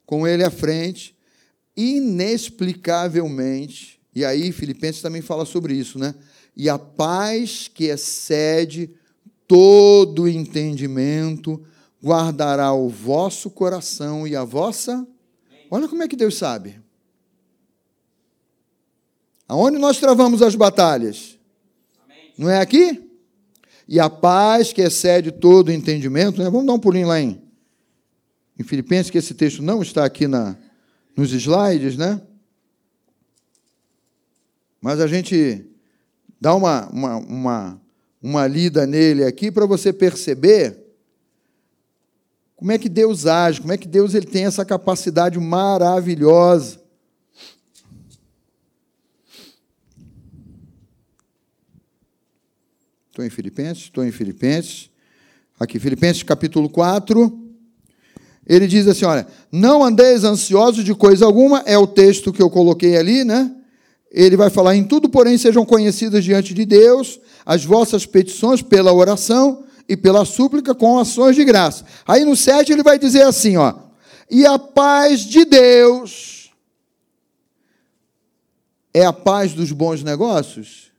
com 0.04 0.26
ele 0.26 0.44
à 0.44 0.50
frente, 0.50 1.16
inexplicavelmente, 1.76 4.00
e 4.14 4.24
aí 4.24 4.52
Filipenses 4.52 5.02
também 5.02 5.22
fala 5.22 5.44
sobre 5.44 5.74
isso, 5.74 5.98
né? 5.98 6.14
e 6.56 6.68
a 6.68 6.78
paz 6.78 7.68
que 7.68 7.84
excede 7.84 8.90
todo 9.46 10.28
entendimento 10.28 11.64
guardará 12.02 12.72
o 12.72 12.88
vosso 12.88 13.50
coração 13.50 14.26
e 14.26 14.34
a 14.36 14.44
vossa. 14.44 15.06
Olha 15.70 15.88
como 15.88 16.02
é 16.02 16.08
que 16.08 16.16
Deus 16.16 16.36
sabe. 16.36 16.80
Aonde 19.48 19.78
nós 19.78 19.98
travamos 19.98 20.42
as 20.42 20.54
batalhas? 20.54 21.38
Não 22.36 22.50
é 22.50 22.60
aqui? 22.60 23.09
E 23.90 24.00
a 24.00 24.08
paz 24.08 24.72
que 24.72 24.80
excede 24.80 25.30
todo 25.30 25.70
entendimento, 25.70 26.40
né? 26.40 26.48
Vamos 26.48 26.66
dar 26.66 26.72
um 26.72 26.78
pulinho 26.78 27.08
lá 27.08 27.20
em, 27.20 27.42
em 28.58 28.62
Filipenses, 28.62 29.10
que 29.10 29.18
esse 29.18 29.34
texto 29.34 29.62
não 29.62 29.82
está 29.82 30.06
aqui 30.06 30.26
na, 30.26 30.56
nos 31.14 31.32
slides, 31.32 31.98
né? 31.98 32.22
Mas 34.80 34.98
a 34.98 35.06
gente 35.06 35.66
Dá 36.40 36.54
uma, 36.54 36.88
uma, 36.88 37.16
uma, 37.18 37.80
uma 38.22 38.46
lida 38.46 38.86
nele 38.86 39.24
aqui 39.24 39.50
para 39.52 39.66
você 39.66 39.92
perceber 39.92 40.78
como 42.56 42.72
é 42.72 42.78
que 42.78 42.88
Deus 42.88 43.26
age, 43.26 43.60
como 43.60 43.72
é 43.72 43.76
que 43.76 43.86
Deus 43.86 44.14
ele 44.14 44.26
tem 44.26 44.46
essa 44.46 44.64
capacidade 44.64 45.38
maravilhosa. 45.38 46.79
Estou 53.10 53.24
em 53.24 53.30
Filipenses, 53.30 53.84
estou 53.84 54.04
em 54.04 54.12
Filipenses. 54.12 54.88
Aqui, 55.58 55.80
Filipenses 55.80 56.22
capítulo 56.22 56.68
4. 56.68 57.50
Ele 58.46 58.68
diz 58.68 58.86
assim: 58.86 59.04
olha, 59.04 59.26
não 59.50 59.82
andeis 59.82 60.22
ansiosos 60.22 60.84
de 60.84 60.94
coisa 60.94 61.24
alguma, 61.26 61.58
é 61.66 61.76
o 61.76 61.88
texto 61.88 62.32
que 62.32 62.40
eu 62.40 62.48
coloquei 62.48 62.96
ali, 62.96 63.24
né? 63.24 63.50
Ele 64.12 64.36
vai 64.36 64.48
falar: 64.48 64.76
em 64.76 64.84
tudo, 64.84 65.08
porém, 65.08 65.36
sejam 65.36 65.66
conhecidas 65.66 66.24
diante 66.24 66.54
de 66.54 66.64
Deus 66.64 67.18
as 67.44 67.64
vossas 67.64 68.06
petições 68.06 68.62
pela 68.62 68.92
oração 68.92 69.64
e 69.88 69.96
pela 69.96 70.24
súplica 70.24 70.72
com 70.72 70.96
ações 70.96 71.34
de 71.34 71.44
graça. 71.44 71.84
Aí 72.06 72.24
no 72.24 72.36
7 72.36 72.70
ele 72.70 72.84
vai 72.84 72.96
dizer 72.96 73.22
assim: 73.22 73.56
ó, 73.56 73.74
e 74.30 74.46
a 74.46 74.56
paz 74.56 75.22
de 75.22 75.44
Deus 75.44 76.52
é 78.94 79.04
a 79.04 79.12
paz 79.12 79.52
dos 79.52 79.72
bons 79.72 80.04
negócios? 80.04 80.89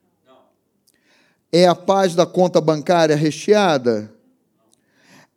É 1.51 1.67
a 1.67 1.75
paz 1.75 2.15
da 2.15 2.25
conta 2.25 2.61
bancária 2.61 3.15
recheada? 3.15 4.11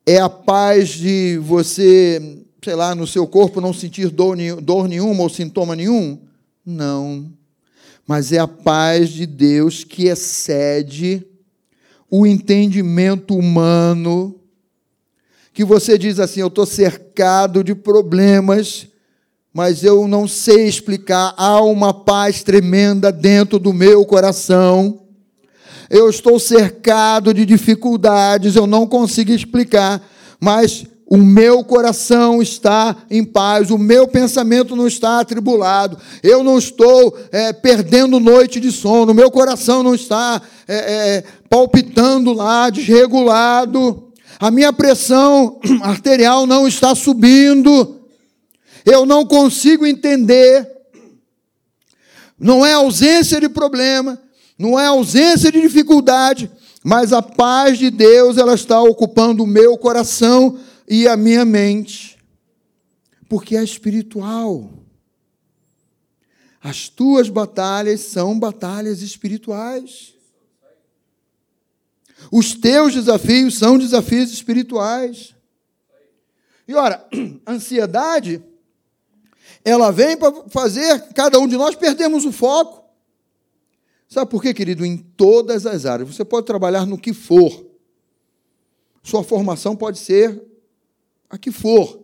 É 0.06 0.18
a 0.18 0.28
paz 0.28 0.90
de 0.90 1.38
você, 1.38 2.44
sei 2.62 2.74
lá, 2.74 2.94
no 2.94 3.06
seu 3.06 3.26
corpo 3.26 3.60
não 3.60 3.72
sentir 3.72 4.10
dor, 4.10 4.36
dor 4.60 4.86
nenhuma 4.88 5.22
ou 5.22 5.28
sintoma 5.28 5.74
nenhum? 5.74 6.18
Não 6.64 7.32
mas 8.06 8.32
é 8.32 8.38
a 8.38 8.48
paz 8.48 9.10
de 9.10 9.26
Deus 9.26 9.82
que 9.82 10.06
excede 10.06 11.26
o 12.10 12.26
entendimento 12.26 13.36
humano. 13.36 14.38
Que 15.52 15.64
você 15.64 15.96
diz 15.96 16.18
assim: 16.18 16.40
eu 16.40 16.48
estou 16.48 16.66
cercado 16.66 17.64
de 17.64 17.74
problemas, 17.74 18.86
mas 19.52 19.82
eu 19.82 20.06
não 20.06 20.28
sei 20.28 20.66
explicar. 20.66 21.34
Há 21.36 21.60
uma 21.62 21.94
paz 21.94 22.42
tremenda 22.42 23.10
dentro 23.10 23.58
do 23.58 23.72
meu 23.72 24.04
coração. 24.04 25.03
Eu 25.94 26.10
estou 26.10 26.40
cercado 26.40 27.32
de 27.32 27.46
dificuldades, 27.46 28.56
eu 28.56 28.66
não 28.66 28.84
consigo 28.84 29.30
explicar, 29.30 30.02
mas 30.40 30.84
o 31.06 31.16
meu 31.16 31.62
coração 31.62 32.42
está 32.42 32.96
em 33.08 33.22
paz, 33.22 33.70
o 33.70 33.78
meu 33.78 34.08
pensamento 34.08 34.74
não 34.74 34.88
está 34.88 35.20
atribulado, 35.20 35.96
eu 36.20 36.42
não 36.42 36.58
estou 36.58 37.16
é, 37.30 37.52
perdendo 37.52 38.18
noite 38.18 38.58
de 38.58 38.72
sono, 38.72 39.12
o 39.12 39.14
meu 39.14 39.30
coração 39.30 39.84
não 39.84 39.94
está 39.94 40.42
é, 40.66 40.74
é, 40.74 41.24
palpitando 41.48 42.32
lá, 42.32 42.70
desregulado, 42.70 44.12
a 44.40 44.50
minha 44.50 44.72
pressão 44.72 45.60
arterial 45.80 46.44
não 46.44 46.66
está 46.66 46.92
subindo, 46.96 48.00
eu 48.84 49.06
não 49.06 49.24
consigo 49.24 49.86
entender, 49.86 50.68
não 52.36 52.66
é 52.66 52.72
ausência 52.72 53.40
de 53.40 53.48
problema, 53.48 54.23
não 54.58 54.78
é 54.78 54.86
ausência 54.86 55.50
de 55.50 55.60
dificuldade, 55.60 56.50
mas 56.82 57.12
a 57.12 57.22
paz 57.22 57.78
de 57.78 57.90
Deus 57.90 58.36
ela 58.36 58.54
está 58.54 58.80
ocupando 58.80 59.42
o 59.42 59.46
meu 59.46 59.76
coração 59.76 60.58
e 60.88 61.08
a 61.08 61.16
minha 61.16 61.44
mente, 61.44 62.18
porque 63.28 63.56
é 63.56 63.64
espiritual. 63.64 64.70
As 66.62 66.88
tuas 66.88 67.28
batalhas 67.28 68.00
são 68.00 68.38
batalhas 68.38 69.02
espirituais. 69.02 70.14
Os 72.30 72.54
teus 72.54 72.94
desafios 72.94 73.58
são 73.58 73.76
desafios 73.76 74.32
espirituais. 74.32 75.34
E 76.66 76.74
ora, 76.74 77.06
ansiedade, 77.46 78.42
ela 79.64 79.90
vem 79.90 80.16
para 80.16 80.32
fazer 80.48 81.00
cada 81.14 81.38
um 81.38 81.46
de 81.46 81.56
nós 81.56 81.74
perdermos 81.74 82.24
o 82.24 82.32
foco. 82.32 82.83
Sabe 84.14 84.30
por 84.30 84.40
quê, 84.40 84.54
querido? 84.54 84.86
Em 84.86 84.96
todas 84.96 85.66
as 85.66 85.84
áreas. 85.84 86.14
Você 86.14 86.24
pode 86.24 86.46
trabalhar 86.46 86.86
no 86.86 86.96
que 86.96 87.12
for. 87.12 87.66
Sua 89.02 89.24
formação 89.24 89.74
pode 89.74 89.98
ser 89.98 90.40
a 91.28 91.36
que 91.36 91.50
for. 91.50 92.00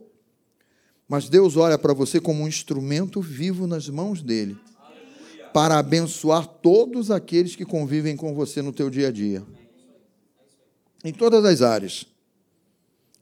Mas 1.07 1.29
Deus 1.29 1.57
olha 1.57 1.79
para 1.79 1.95
você 1.95 2.21
como 2.21 2.43
um 2.43 2.49
instrumento 2.49 3.21
vivo 3.21 3.65
nas 3.65 3.89
mãos 3.89 4.23
dele 4.23 4.59
para 5.55 5.79
abençoar 5.79 6.49
todos 6.49 7.13
aqueles 7.13 7.55
que 7.55 7.65
convivem 7.65 8.17
com 8.17 8.35
você 8.35 8.61
no 8.61 8.73
teu 8.73 8.91
dia 8.91 9.07
a 9.07 9.13
dia. 9.13 9.47
Em 11.05 11.13
todas 11.13 11.45
as 11.45 11.63
áreas. 11.63 12.07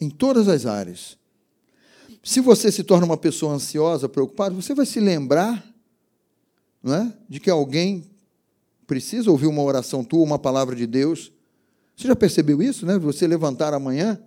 Em 0.00 0.08
todas 0.08 0.48
as 0.48 0.64
áreas. 0.64 1.18
Se 2.24 2.40
você 2.40 2.72
se 2.72 2.82
torna 2.82 3.04
uma 3.04 3.18
pessoa 3.18 3.52
ansiosa, 3.52 4.08
preocupada, 4.08 4.54
você 4.54 4.74
vai 4.74 4.86
se 4.86 4.98
lembrar 4.98 5.62
não 6.82 6.94
é, 6.94 7.12
de 7.28 7.38
que 7.38 7.50
alguém 7.50 8.16
precisa 8.88 9.30
ouvir 9.30 9.46
uma 9.46 9.62
oração 9.62 10.02
tua, 10.02 10.24
uma 10.24 10.38
palavra 10.38 10.74
de 10.74 10.86
Deus. 10.86 11.30
Você 11.94 12.08
já 12.08 12.16
percebeu 12.16 12.62
isso, 12.62 12.86
né? 12.86 12.98
Você 12.98 13.26
levantar 13.26 13.74
amanhã, 13.74 14.18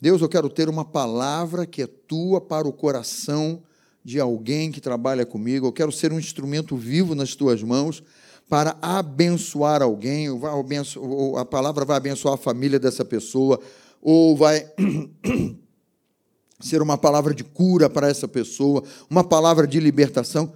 Deus, 0.00 0.20
eu 0.20 0.28
quero 0.28 0.50
ter 0.50 0.68
uma 0.68 0.84
palavra 0.84 1.64
que 1.64 1.82
é 1.82 1.86
tua 1.86 2.40
para 2.40 2.66
o 2.66 2.72
coração 2.72 3.62
de 4.02 4.18
alguém 4.18 4.72
que 4.72 4.80
trabalha 4.80 5.24
comigo, 5.24 5.66
eu 5.66 5.72
quero 5.72 5.92
ser 5.92 6.12
um 6.12 6.18
instrumento 6.18 6.74
vivo 6.74 7.14
nas 7.14 7.34
tuas 7.34 7.62
mãos 7.62 8.02
para 8.48 8.76
abençoar 8.82 9.82
alguém, 9.82 10.28
ou 10.28 11.36
a 11.38 11.44
palavra 11.44 11.84
vai 11.84 11.96
abençoar 11.96 12.34
a 12.34 12.38
família 12.38 12.80
dessa 12.80 13.04
pessoa, 13.04 13.60
ou 14.02 14.36
vai 14.36 14.66
ser 16.58 16.82
uma 16.82 16.98
palavra 16.98 17.32
de 17.32 17.44
cura 17.44 17.88
para 17.88 18.08
essa 18.08 18.26
pessoa, 18.26 18.82
uma 19.08 19.22
palavra 19.22 19.66
de 19.66 19.78
libertação. 19.78 20.52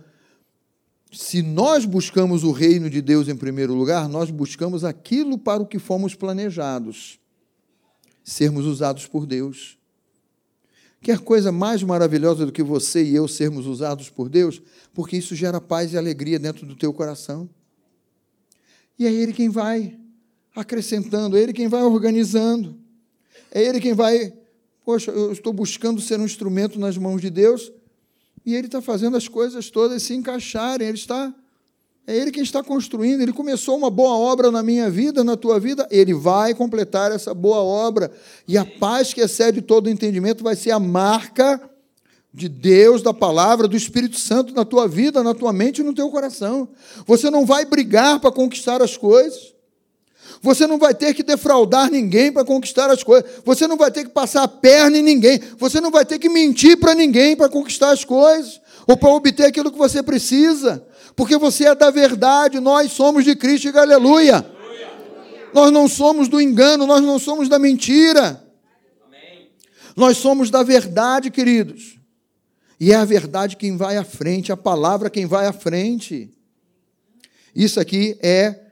Se 1.14 1.42
nós 1.42 1.84
buscamos 1.84 2.42
o 2.42 2.50
reino 2.50 2.90
de 2.90 3.00
Deus 3.00 3.28
em 3.28 3.36
primeiro 3.36 3.72
lugar, 3.72 4.08
nós 4.08 4.30
buscamos 4.30 4.82
aquilo 4.82 5.38
para 5.38 5.62
o 5.62 5.66
que 5.66 5.78
fomos 5.78 6.14
planejados 6.14 7.20
sermos 8.24 8.64
usados 8.64 9.06
por 9.06 9.26
Deus. 9.26 9.78
Quer 11.00 11.18
coisa 11.18 11.52
mais 11.52 11.82
maravilhosa 11.82 12.46
do 12.46 12.52
que 12.52 12.62
você 12.62 13.04
e 13.04 13.14
eu 13.14 13.28
sermos 13.28 13.66
usados 13.66 14.08
por 14.08 14.30
Deus? 14.30 14.62
Porque 14.94 15.18
isso 15.18 15.36
gera 15.36 15.60
paz 15.60 15.92
e 15.92 15.98
alegria 15.98 16.38
dentro 16.38 16.64
do 16.64 16.74
teu 16.74 16.92
coração. 16.92 17.48
E 18.98 19.06
é 19.06 19.12
Ele 19.12 19.34
quem 19.34 19.50
vai 19.50 19.98
acrescentando, 20.56 21.36
é 21.36 21.42
Ele 21.42 21.52
quem 21.52 21.68
vai 21.68 21.82
organizando, 21.82 22.78
é 23.52 23.62
Ele 23.62 23.80
quem 23.80 23.92
vai. 23.92 24.32
Poxa, 24.84 25.10
eu 25.10 25.30
estou 25.30 25.52
buscando 25.52 26.00
ser 26.00 26.18
um 26.18 26.24
instrumento 26.24 26.78
nas 26.78 26.96
mãos 26.96 27.20
de 27.20 27.28
Deus 27.28 27.70
e 28.44 28.54
Ele 28.54 28.66
está 28.66 28.80
fazendo 28.82 29.16
as 29.16 29.28
coisas 29.28 29.70
todas 29.70 30.02
se 30.02 30.14
encaixarem, 30.14 30.88
Ele 30.88 30.98
está 30.98 31.32
é 32.06 32.14
Ele 32.14 32.30
quem 32.30 32.42
está 32.42 32.62
construindo. 32.62 33.22
Ele 33.22 33.32
começou 33.32 33.76
uma 33.76 33.90
boa 33.90 34.14
obra 34.16 34.50
na 34.50 34.62
minha 34.62 34.90
vida, 34.90 35.24
na 35.24 35.36
tua 35.36 35.58
vida. 35.58 35.88
Ele 35.90 36.12
vai 36.12 36.54
completar 36.54 37.10
essa 37.10 37.32
boa 37.32 37.62
obra. 37.62 38.10
E 38.46 38.58
a 38.58 38.64
paz 38.64 39.14
que 39.14 39.22
excede 39.22 39.62
todo 39.62 39.86
o 39.86 39.90
entendimento 39.90 40.44
vai 40.44 40.54
ser 40.54 40.70
a 40.72 40.78
marca 40.78 41.58
de 42.32 42.48
Deus, 42.48 43.00
da 43.00 43.14
palavra, 43.14 43.68
do 43.68 43.76
Espírito 43.76 44.18
Santo 44.18 44.52
na 44.52 44.64
tua 44.64 44.88
vida, 44.88 45.22
na 45.22 45.32
tua 45.32 45.52
mente 45.52 45.80
e 45.80 45.84
no 45.84 45.94
teu 45.94 46.10
coração. 46.10 46.68
Você 47.06 47.30
não 47.30 47.46
vai 47.46 47.64
brigar 47.64 48.20
para 48.20 48.32
conquistar 48.32 48.82
as 48.82 48.96
coisas. 48.96 49.53
Você 50.44 50.66
não 50.66 50.78
vai 50.78 50.94
ter 50.94 51.12
que 51.14 51.22
defraudar 51.22 51.90
ninguém 51.90 52.30
para 52.30 52.44
conquistar 52.44 52.90
as 52.90 53.02
coisas. 53.02 53.28
Você 53.44 53.66
não 53.66 53.76
vai 53.76 53.90
ter 53.90 54.04
que 54.04 54.10
passar 54.10 54.44
a 54.44 54.48
perna 54.48 54.98
em 54.98 55.02
ninguém. 55.02 55.40
Você 55.58 55.80
não 55.80 55.90
vai 55.90 56.04
ter 56.04 56.18
que 56.18 56.28
mentir 56.28 56.78
para 56.78 56.94
ninguém 56.94 57.34
para 57.34 57.48
conquistar 57.48 57.90
as 57.90 58.04
coisas 58.04 58.60
ou 58.86 58.96
para 58.96 59.08
obter 59.08 59.46
aquilo 59.46 59.72
que 59.72 59.78
você 59.78 60.02
precisa 60.02 60.86
porque 61.16 61.36
você 61.36 61.66
é 61.66 61.74
da 61.74 61.90
verdade, 61.90 62.60
nós 62.60 62.92
somos 62.92 63.24
de 63.24 63.36
Cristo, 63.36 63.68
e 63.68 63.78
aleluia. 63.78 64.36
aleluia. 64.36 65.50
Nós 65.52 65.70
não 65.70 65.88
somos 65.88 66.28
do 66.28 66.40
engano, 66.40 66.86
nós 66.86 67.02
não 67.02 67.18
somos 67.18 67.48
da 67.48 67.58
mentira. 67.58 68.42
Nós 69.96 70.16
somos 70.16 70.50
da 70.50 70.64
verdade, 70.64 71.30
queridos. 71.30 71.96
E 72.80 72.90
é 72.90 72.96
a 72.96 73.04
verdade 73.04 73.56
quem 73.56 73.76
vai 73.76 73.96
à 73.96 74.02
frente, 74.02 74.50
a 74.50 74.56
palavra 74.56 75.08
quem 75.08 75.24
vai 75.24 75.46
à 75.46 75.52
frente. 75.52 76.28
Isso 77.54 77.78
aqui 77.78 78.18
é 78.20 78.63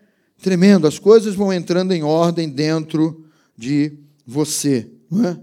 tremendo, 0.43 0.87
as 0.87 0.99
coisas 0.99 1.35
vão 1.35 1.53
entrando 1.53 1.93
em 1.93 2.03
ordem 2.03 2.49
dentro 2.49 3.25
de 3.57 3.93
você. 4.27 4.91
É? 5.25 5.37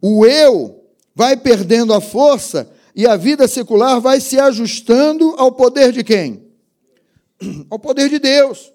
O 0.00 0.26
eu 0.26 0.84
vai 1.14 1.36
perdendo 1.36 1.94
a 1.94 2.00
força 2.00 2.70
e 2.94 3.06
a 3.06 3.16
vida 3.16 3.46
secular 3.46 4.00
vai 4.00 4.20
se 4.20 4.38
ajustando 4.38 5.34
ao 5.38 5.52
poder 5.52 5.92
de 5.92 6.02
quem? 6.02 6.46
Ao 7.70 7.78
poder 7.78 8.08
de 8.08 8.18
Deus. 8.18 8.72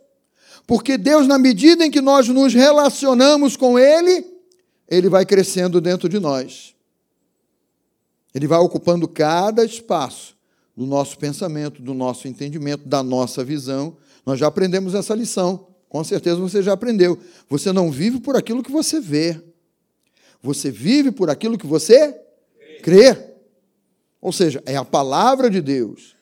Porque 0.66 0.98
Deus, 0.98 1.28
na 1.28 1.38
medida 1.38 1.86
em 1.86 1.92
que 1.92 2.00
nós 2.00 2.30
nos 2.30 2.54
relacionamos 2.54 3.58
com 3.58 3.78
Ele, 3.78 4.26
Ele 4.88 5.10
vai 5.10 5.26
crescendo 5.26 5.82
dentro 5.82 6.08
de 6.08 6.20
nós. 6.20 6.74
Ele 8.34 8.48
vai 8.48 8.60
ocupando 8.60 9.08
cada 9.08 9.66
espaço 9.66 10.38
do 10.76 10.86
nosso 10.86 11.18
pensamento, 11.18 11.82
do 11.82 11.94
nosso 11.94 12.28
entendimento, 12.28 12.88
da 12.88 13.04
nossa 13.04 13.44
visão. 13.44 13.98
Nós 14.26 14.40
já 14.40 14.48
aprendemos 14.48 14.94
essa 14.94 15.14
lição. 15.14 15.68
Com 15.90 16.04
certeza 16.04 16.38
você 16.38 16.62
já 16.62 16.74
aprendeu. 16.74 17.20
Você 17.50 17.72
não 17.72 17.92
vive 17.92 18.20
por 18.20 18.36
aquilo 18.36 18.64
que 18.64 18.72
você 18.72 19.00
vê. 19.00 19.40
Você 20.42 20.72
vive 20.72 21.12
por 21.12 21.30
aquilo 21.30 21.58
que 21.58 21.68
você 21.68 22.20
crê. 22.82 23.16
Ou 24.20 24.32
seja, 24.32 24.62
é 24.66 24.76
a 24.76 24.86
palavra 24.86 25.50
de 25.50 25.62
Deus. 25.62 26.16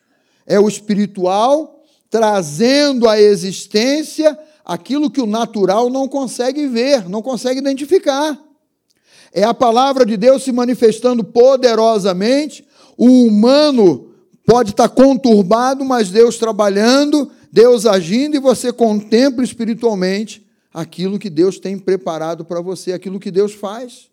É 0.46 0.58
o 0.58 0.68
espiritual 0.68 1.80
trazendo 2.10 3.08
à 3.08 3.18
existência 3.18 4.38
aquilo 4.64 5.10
que 5.10 5.20
o 5.20 5.26
natural 5.26 5.88
não 5.88 6.06
consegue 6.06 6.66
ver, 6.66 7.08
não 7.08 7.22
consegue 7.22 7.58
identificar. 7.58 8.38
É 9.32 9.44
a 9.44 9.54
palavra 9.54 10.04
de 10.04 10.16
Deus 10.16 10.42
se 10.42 10.52
manifestando 10.52 11.24
poderosamente. 11.24 12.66
O 12.98 13.06
humano 13.24 14.12
pode 14.46 14.72
estar 14.72 14.90
conturbado, 14.90 15.84
mas 15.84 16.10
Deus 16.10 16.36
trabalhando, 16.36 17.30
Deus 17.52 17.84
agindo, 17.84 18.34
e 18.34 18.40
você 18.40 18.72
contempla 18.72 19.44
espiritualmente 19.44 20.46
aquilo 20.72 21.18
que 21.18 21.28
Deus 21.28 21.58
tem 21.58 21.78
preparado 21.78 22.44
para 22.44 22.62
você, 22.62 22.92
aquilo 22.92 23.20
que 23.20 23.30
Deus 23.30 23.52
faz. 23.52 24.10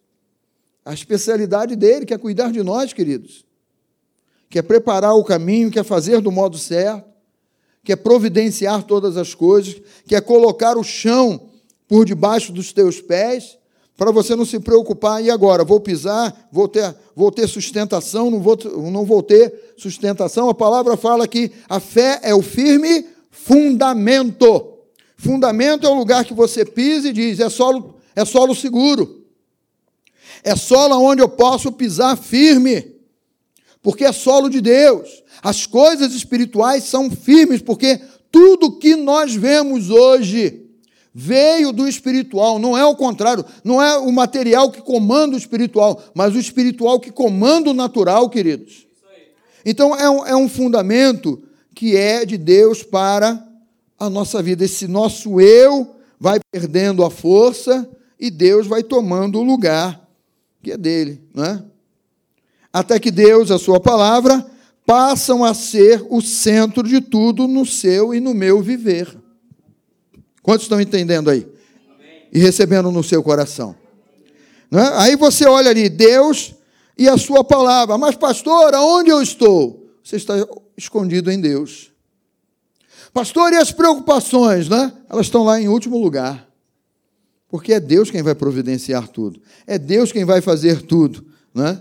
A 0.84 0.94
especialidade 0.94 1.76
dele, 1.76 2.06
que 2.06 2.14
é 2.14 2.18
cuidar 2.18 2.52
de 2.52 2.62
nós, 2.62 2.92
queridos 2.92 3.50
quer 4.50 4.64
preparar 4.64 5.14
o 5.16 5.24
caminho, 5.24 5.70
quer 5.70 5.84
fazer 5.84 6.20
do 6.22 6.32
modo 6.32 6.58
certo, 6.58 7.08
quer 7.84 7.98
providenciar 7.98 8.84
todas 8.84 9.16
as 9.16 9.36
coisas, 9.36 9.80
quer 10.08 10.22
colocar 10.22 10.78
o 10.78 10.84
chão 10.84 11.50
por 11.88 12.06
debaixo 12.06 12.52
dos 12.52 12.74
teus 12.74 13.00
pés, 13.00 13.58
para 13.96 14.12
você 14.12 14.36
não 14.36 14.46
se 14.46 14.60
preocupar, 14.60 15.24
e 15.24 15.30
agora? 15.30 15.64
Vou 15.64 15.80
pisar, 15.80 16.48
vou 16.52 16.68
ter, 16.68 16.96
vou 17.16 17.32
ter 17.32 17.48
sustentação, 17.48 18.32
não 18.32 18.40
vou, 18.40 18.58
não 18.92 19.06
vou 19.06 19.22
ter 19.22 19.74
sustentação. 19.78 20.50
A 20.50 20.54
palavra 20.54 20.96
fala 20.96 21.28
que 21.28 21.52
a 21.68 21.82
fé 21.82 22.20
é 22.24 22.34
o 22.34 22.42
firme 22.42 23.06
fundamento. 23.30 24.74
Fundamento 25.18 25.86
é 25.86 25.90
o 25.90 25.96
lugar 25.96 26.26
que 26.26 26.34
você 26.34 26.64
pisa 26.64 27.10
e 27.10 27.14
diz, 27.14 27.40
é 27.40 27.50
solo, 27.50 27.96
é 28.16 28.24
solo 28.26 28.56
seguro. 28.56 29.26
É 30.44 30.56
solo 30.56 30.96
onde 31.02 31.22
eu 31.22 31.30
posso 31.30 31.72
pisar 31.72 32.18
firme 32.18 33.00
porque 33.82 34.06
é 34.06 34.12
solo 34.12 34.50
de 34.50 34.62
Deus. 34.62 35.24
As 35.42 35.66
coisas 35.66 36.14
espirituais 36.14 36.84
são 36.84 37.10
firmes, 37.10 37.62
porque 37.62 38.00
tudo 38.32 38.78
que 38.78 38.96
nós 38.96 39.34
vemos 39.34 39.90
hoje 39.90 40.66
veio 41.14 41.72
do 41.72 41.88
espiritual, 41.88 42.60
não 42.60 42.78
é 42.78 42.86
o 42.86 42.96
contrário, 42.96 43.44
não 43.64 43.82
é 43.82 43.98
o 43.98 44.12
material 44.12 44.70
que 44.72 44.82
comanda 44.82 45.36
o 45.36 45.40
espiritual, 45.40 46.02
mas 46.14 46.36
o 46.36 46.40
espiritual 46.40 47.00
que 47.00 47.12
comanda 47.12 47.72
o 47.72 47.74
natural, 47.74 48.30
queridos. 48.30 48.86
Então 49.66 49.96
é 49.96 50.10
um, 50.10 50.26
é 50.28 50.36
um 50.36 50.48
fundamento 50.48 51.42
que 51.80 51.96
é 51.96 52.26
de 52.26 52.38
Deus 52.38 52.84
para 52.84 53.42
a 53.98 54.10
nossa 54.10 54.44
vida. 54.44 54.66
Esse 54.66 54.86
nosso 54.86 55.40
eu 55.40 55.96
vai 56.20 56.38
perdendo 56.52 57.06
a 57.06 57.10
força 57.10 57.90
e 58.20 58.30
Deus 58.30 58.68
vai 58.68 58.84
tomando 58.84 59.40
o 59.40 59.44
lugar 59.44 60.06
que 60.62 60.74
é 60.74 60.78
dele, 60.78 61.24
não 61.34 61.46
é? 61.46 61.64
até 62.74 63.00
que 63.00 63.10
Deus, 63.10 63.50
a 63.50 63.58
sua 63.58 63.80
palavra, 63.80 64.46
passam 64.86 65.42
a 65.42 65.54
ser 65.54 66.06
o 66.10 66.20
centro 66.20 66.84
de 66.84 67.00
tudo 67.00 67.48
no 67.48 67.66
seu 67.66 68.14
e 68.14 68.20
no 68.20 68.34
meu 68.34 68.62
viver. 68.62 69.18
Quantos 70.44 70.64
estão 70.64 70.82
entendendo 70.82 71.30
aí? 71.30 71.48
E 72.30 72.40
recebendo 72.40 72.92
no 72.92 73.02
seu 73.06 73.24
coração. 73.24 73.74
É? 74.70 74.82
Aí 74.96 75.16
você 75.16 75.46
olha 75.46 75.70
ali, 75.70 75.88
Deus 75.88 76.56
e 76.98 77.08
a 77.08 77.18
sua 77.18 77.42
palavra. 77.42 77.98
Mas, 77.98 78.18
pastor, 78.18 78.76
aonde 78.76 79.12
eu 79.12 79.22
estou? 79.22 79.90
Você 80.04 80.18
está 80.18 80.34
escondido 80.80 81.32
em 81.32 81.40
Deus. 81.40 81.92
Pastor, 83.14 83.54
e 83.54 83.58
as 83.58 83.72
preocupações, 83.72 84.68
né? 84.70 84.92
Elas 85.10 85.26
estão 85.28 85.44
lá 85.44 85.60
em 85.60 85.68
último 85.68 85.98
lugar. 85.98 86.48
Porque 87.48 87.74
é 87.74 87.80
Deus 87.80 88.12
quem 88.12 88.22
vai 88.22 88.36
providenciar 88.36 89.08
tudo. 89.08 89.42
É 89.66 89.78
Deus 89.78 90.12
quem 90.12 90.24
vai 90.24 90.42
fazer 90.42 90.82
tudo, 90.84 91.26
né? 91.54 91.80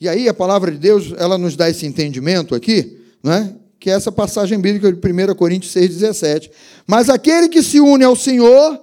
E 0.00 0.08
aí 0.08 0.28
a 0.28 0.34
palavra 0.34 0.70
de 0.70 0.78
Deus, 0.78 1.12
ela 1.16 1.38
nos 1.38 1.56
dá 1.56 1.70
esse 1.70 1.86
entendimento 1.86 2.54
aqui, 2.54 3.00
né? 3.22 3.54
que 3.78 3.90
é 3.90 3.94
essa 3.94 4.10
passagem 4.10 4.60
bíblica 4.60 4.92
de 4.92 4.98
1 4.98 5.34
Coríntios 5.34 5.72
6,17. 5.72 6.50
Mas 6.86 7.08
aquele 7.08 7.48
que 7.48 7.62
se 7.62 7.80
une 7.80 8.04
ao 8.04 8.16
Senhor, 8.16 8.82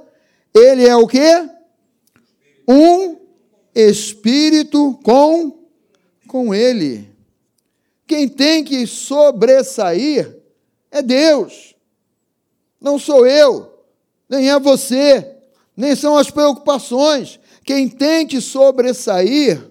ele 0.54 0.86
é 0.88 0.96
o 0.96 1.08
quê? 1.08 1.48
Um 2.68 3.18
espírito 3.76 4.98
com 5.04 5.60
com 6.28 6.54
ele. 6.54 7.13
Quem 8.14 8.30
tem 8.30 8.64
que 8.64 8.86
sobressair 8.86 10.38
é 10.92 11.02
Deus. 11.02 11.74
Não 12.80 13.00
sou 13.00 13.26
eu, 13.26 13.74
nem 14.30 14.52
é 14.52 14.60
você, 14.60 15.36
nem 15.76 15.96
são 15.96 16.16
as 16.16 16.30
preocupações. 16.30 17.40
Quem 17.64 17.90
tem 17.90 18.28
que 18.28 18.40
sobressair 18.40 19.68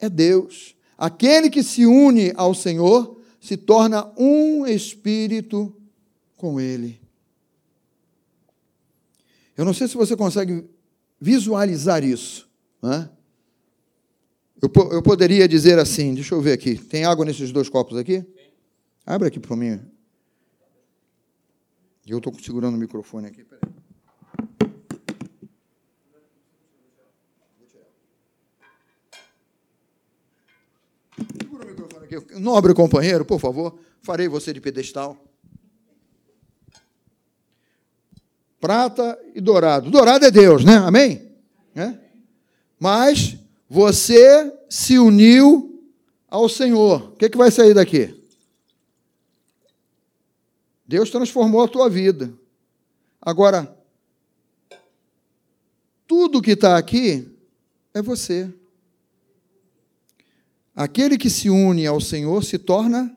é 0.00 0.08
Deus. 0.08 0.74
Aquele 0.98 1.48
que 1.48 1.62
se 1.62 1.86
une 1.86 2.32
ao 2.34 2.52
Senhor 2.52 3.16
se 3.40 3.56
torna 3.56 4.10
um 4.18 4.66
espírito 4.66 5.72
com 6.36 6.58
Ele. 6.58 7.00
Eu 9.56 9.64
não 9.64 9.72
sei 9.72 9.86
se 9.86 9.96
você 9.96 10.16
consegue 10.16 10.68
visualizar 11.20 12.02
isso. 12.02 12.50
Né? 12.82 13.08
Eu, 14.60 14.70
eu 14.90 15.02
poderia 15.02 15.46
dizer 15.46 15.78
assim, 15.78 16.14
deixa 16.14 16.34
eu 16.34 16.40
ver 16.40 16.52
aqui, 16.52 16.76
tem 16.76 17.04
água 17.04 17.24
nesses 17.24 17.52
dois 17.52 17.68
copos 17.68 17.96
aqui? 17.98 18.24
Abre 19.04 19.28
aqui 19.28 19.38
para 19.38 19.54
mim. 19.54 19.80
Eu 22.06 22.18
estou 22.18 22.32
segurando 22.40 22.74
o 22.74 22.78
microfone 22.78 23.26
aqui. 23.26 23.44
Peraí. 23.44 23.74
Segura 31.38 31.64
o 31.64 31.68
microfone 31.68 32.04
aqui. 32.04 32.40
Nobre 32.40 32.72
companheiro, 32.74 33.24
por 33.24 33.38
favor, 33.38 33.78
farei 34.02 34.28
você 34.28 34.52
de 34.52 34.60
pedestal. 34.60 35.16
Prata 38.58 39.18
e 39.34 39.40
dourado. 39.40 39.90
Dourado 39.90 40.24
é 40.24 40.30
Deus, 40.30 40.64
né? 40.64 40.76
Amém? 40.76 41.30
É? 41.74 41.94
Mas 42.80 43.36
você 43.68 44.52
se 44.68 44.98
uniu 44.98 45.82
ao 46.28 46.48
Senhor. 46.48 47.10
O 47.10 47.16
que, 47.16 47.26
é 47.26 47.28
que 47.28 47.38
vai 47.38 47.50
sair 47.50 47.74
daqui? 47.74 48.14
Deus 50.86 51.10
transformou 51.10 51.62
a 51.62 51.68
tua 51.68 51.88
vida. 51.88 52.32
Agora, 53.20 53.76
tudo 56.06 56.40
que 56.40 56.52
está 56.52 56.78
aqui 56.78 57.28
é 57.92 58.00
você. 58.00 58.48
Aquele 60.74 61.18
que 61.18 61.28
se 61.28 61.50
une 61.50 61.86
ao 61.86 62.00
Senhor 62.00 62.44
se 62.44 62.58
torna. 62.58 63.16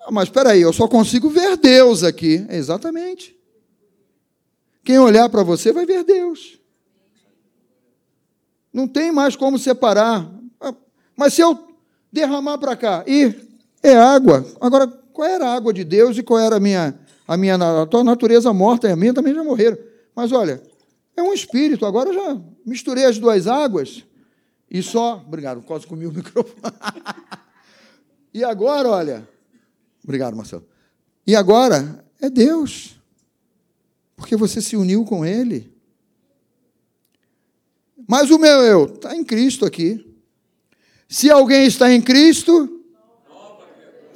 Ah, 0.00 0.10
mas 0.10 0.28
espera 0.28 0.50
aí, 0.50 0.62
eu 0.62 0.72
só 0.72 0.88
consigo 0.88 1.28
ver 1.28 1.56
Deus 1.56 2.02
aqui. 2.02 2.46
É 2.48 2.56
exatamente. 2.56 3.36
Quem 4.84 4.98
olhar 4.98 5.28
para 5.28 5.42
você 5.42 5.72
vai 5.72 5.84
ver 5.84 6.04
Deus. 6.04 6.60
Não 8.74 8.88
tem 8.88 9.12
mais 9.12 9.36
como 9.36 9.56
separar. 9.56 10.28
Mas 11.16 11.34
se 11.34 11.40
eu 11.40 11.56
derramar 12.12 12.58
para 12.58 12.74
cá, 12.74 13.04
e 13.06 13.32
é 13.80 13.96
água. 13.96 14.44
Agora, 14.60 14.88
qual 14.88 15.28
era 15.28 15.46
a 15.46 15.54
água 15.54 15.72
de 15.72 15.84
Deus 15.84 16.18
e 16.18 16.24
qual 16.24 16.40
era 16.40 16.56
a 16.56 16.60
minha, 16.60 16.98
a 17.26 17.36
minha 17.36 17.54
a 17.54 17.86
tua 17.86 18.02
natureza 18.02 18.52
morta 18.52 18.88
e 18.88 18.90
a 18.92 18.96
minha 18.96 19.14
também 19.14 19.32
já 19.32 19.44
morreram. 19.44 19.78
Mas 20.14 20.32
olha, 20.32 20.60
é 21.16 21.22
um 21.22 21.32
espírito. 21.32 21.86
Agora 21.86 22.10
eu 22.10 22.14
já 22.14 22.40
misturei 22.66 23.04
as 23.04 23.16
duas 23.16 23.46
águas 23.46 24.04
e 24.68 24.82
só. 24.82 25.22
Obrigado, 25.24 25.62
quase 25.62 25.86
comi 25.86 26.06
o 26.06 26.10
microfone. 26.12 26.74
e 28.34 28.42
agora, 28.42 28.88
olha. 28.88 29.28
Obrigado, 30.02 30.36
Marcelo. 30.36 30.66
E 31.24 31.36
agora 31.36 32.04
é 32.20 32.28
Deus. 32.28 32.96
Porque 34.16 34.36
você 34.36 34.60
se 34.60 34.76
uniu 34.76 35.04
com 35.04 35.24
Ele. 35.24 35.73
Mas 38.06 38.30
o 38.30 38.38
meu 38.38 38.60
eu 38.62 38.84
está 38.86 39.16
em 39.16 39.24
Cristo 39.24 39.64
aqui. 39.64 40.14
Se 41.08 41.30
alguém 41.30 41.66
está 41.66 41.92
em 41.92 42.00
Cristo, 42.00 42.82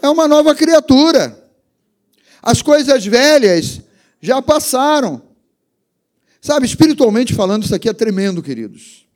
é 0.03 0.09
uma 0.09 0.29
nova 0.29 0.55
criatura. 0.55 1.51
As 2.43 2.63
coisas 2.63 3.05
velhas 3.05 3.83
já 4.21 4.41
passaram. 4.43 5.23
Sabe, 6.41 6.67
espiritualmente 6.67 7.35
falando, 7.35 7.65
isso 7.65 7.75
aqui 7.75 7.89
é 7.89 7.93
tremendo, 7.93 8.43
queridos. 8.43 9.07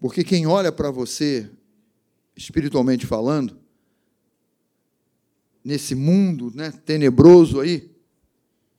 Porque 0.00 0.24
quem 0.24 0.46
olha 0.46 0.72
para 0.72 0.90
você, 0.90 1.48
espiritualmente 2.36 3.06
falando, 3.06 3.56
nesse 5.64 5.94
mundo 5.94 6.50
né, 6.54 6.72
tenebroso 6.84 7.60
aí, 7.60 7.91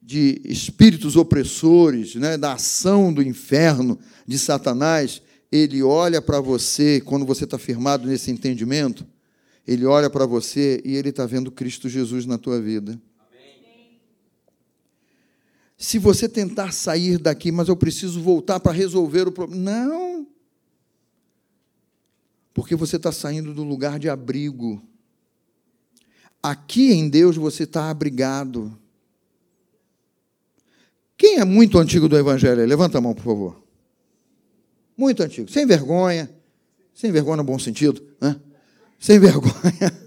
de 0.06 0.42
espíritos 0.44 1.16
opressores, 1.16 2.16
né, 2.16 2.38
da 2.38 2.54
ação 2.54 3.14
do 3.14 3.24
inferno, 3.24 3.98
de 4.28 4.38
Satanás, 4.38 5.22
ele 5.50 5.82
olha 5.82 6.22
para 6.22 6.42
você, 6.42 7.00
quando 7.00 7.26
você 7.26 7.46
está 7.46 7.58
firmado 7.58 8.08
nesse 8.08 8.30
entendimento, 8.30 9.08
ele 9.66 9.86
olha 9.86 10.10
para 10.10 10.26
você 10.26 10.82
e 10.84 10.96
ele 10.96 11.10
está 11.10 11.26
vendo 11.26 11.52
Cristo 11.52 11.88
Jesus 11.88 12.26
na 12.26 12.38
tua 12.38 12.62
vida. 12.62 13.00
Amém. 13.18 14.02
Se 15.78 15.98
você 15.98 16.28
tentar 16.28 16.74
sair 16.74 17.18
daqui, 17.18 17.50
mas 17.50 17.70
eu 17.70 17.76
preciso 17.78 18.22
voltar 18.22 18.60
para 18.60 18.74
resolver 18.74 19.28
o 19.28 19.32
problema. 19.32 19.62
Não. 19.62 20.28
Porque 22.54 22.76
você 22.76 22.98
está 22.98 23.12
saindo 23.12 23.54
do 23.54 23.64
lugar 23.64 23.98
de 23.98 24.10
abrigo. 24.10 24.84
Aqui 26.42 26.92
em 26.92 27.08
Deus 27.08 27.38
você 27.38 27.64
está 27.64 27.90
abrigado. 27.90 28.78
Quem 31.24 31.40
é 31.40 31.46
muito 31.46 31.80
antigo 31.80 32.10
do 32.10 32.18
Evangelho? 32.18 32.66
Levanta 32.66 32.98
a 32.98 33.02
mão, 33.02 33.14
por 33.14 33.24
favor. 33.24 33.64
Muito 34.98 35.24
antigo. 35.24 35.50
Sem 35.50 35.66
vergonha. 35.66 36.30
Sem 36.94 37.14
vergonha 37.14 37.38
no 37.38 37.46
bom 37.46 37.58
sentido. 37.58 38.06
Né? 38.20 38.36
sem 39.00 39.20
vergonha. 39.24 39.98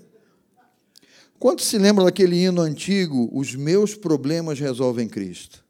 Quanto 1.39 1.63
se 1.63 1.79
lembra 1.79 2.05
daquele 2.05 2.37
hino 2.37 2.61
antigo? 2.61 3.31
Os 3.33 3.55
meus 3.55 3.95
problemas 3.95 4.61
resolvem 4.61 5.09
Cristo. 5.09 5.65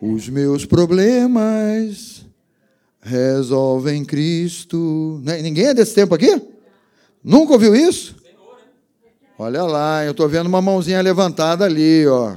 Os 0.00 0.26
meus 0.30 0.64
problemas 0.64 2.24
resolvem 3.02 4.06
Cristo. 4.06 5.20
Né? 5.22 5.42
Ninguém 5.42 5.66
é 5.66 5.74
desse 5.74 5.94
tempo 5.94 6.14
aqui? 6.14 6.30
Nunca 7.22 7.52
ouviu 7.52 7.76
isso? 7.76 8.19
Olha 9.42 9.62
lá, 9.62 10.04
eu 10.04 10.10
estou 10.10 10.28
vendo 10.28 10.48
uma 10.48 10.60
mãozinha 10.60 11.00
levantada 11.00 11.64
ali, 11.64 12.06
ó. 12.06 12.36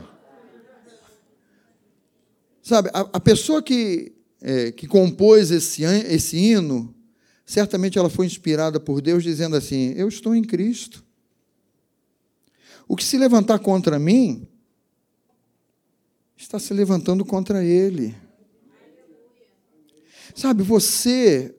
Sabe, 2.62 2.90
a, 2.94 3.02
a 3.02 3.20
pessoa 3.20 3.62
que, 3.62 4.14
é, 4.40 4.72
que 4.72 4.88
compôs 4.88 5.52
esse, 5.52 5.84
esse 5.84 6.38
hino, 6.38 6.96
certamente 7.46 8.00
ela 8.00 8.10
foi 8.10 8.26
inspirada 8.26 8.80
por 8.80 9.02
Deus 9.02 9.22
dizendo 9.22 9.58
assim: 9.58 9.92
Eu 9.98 10.08
estou 10.08 10.34
em 10.34 10.42
Cristo. 10.46 11.04
O 12.88 12.96
que 12.96 13.04
se 13.04 13.18
levantar 13.18 13.60
contra 13.60 14.00
mim, 14.00 14.48
está 16.38 16.58
se 16.58 16.74
levantando 16.74 17.26
contra 17.26 17.66
Ele. 17.66 18.16
Sabe, 20.34 20.64
você 20.64 21.54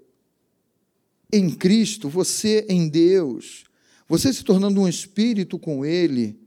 em 1.30 1.50
Cristo, 1.50 2.08
você 2.08 2.64
em 2.66 2.88
Deus, 2.88 3.66
você 4.08 4.32
se 4.32 4.44
tornando 4.44 4.80
um 4.80 4.88
espírito 4.88 5.58
com 5.58 5.84
Ele, 5.84 6.38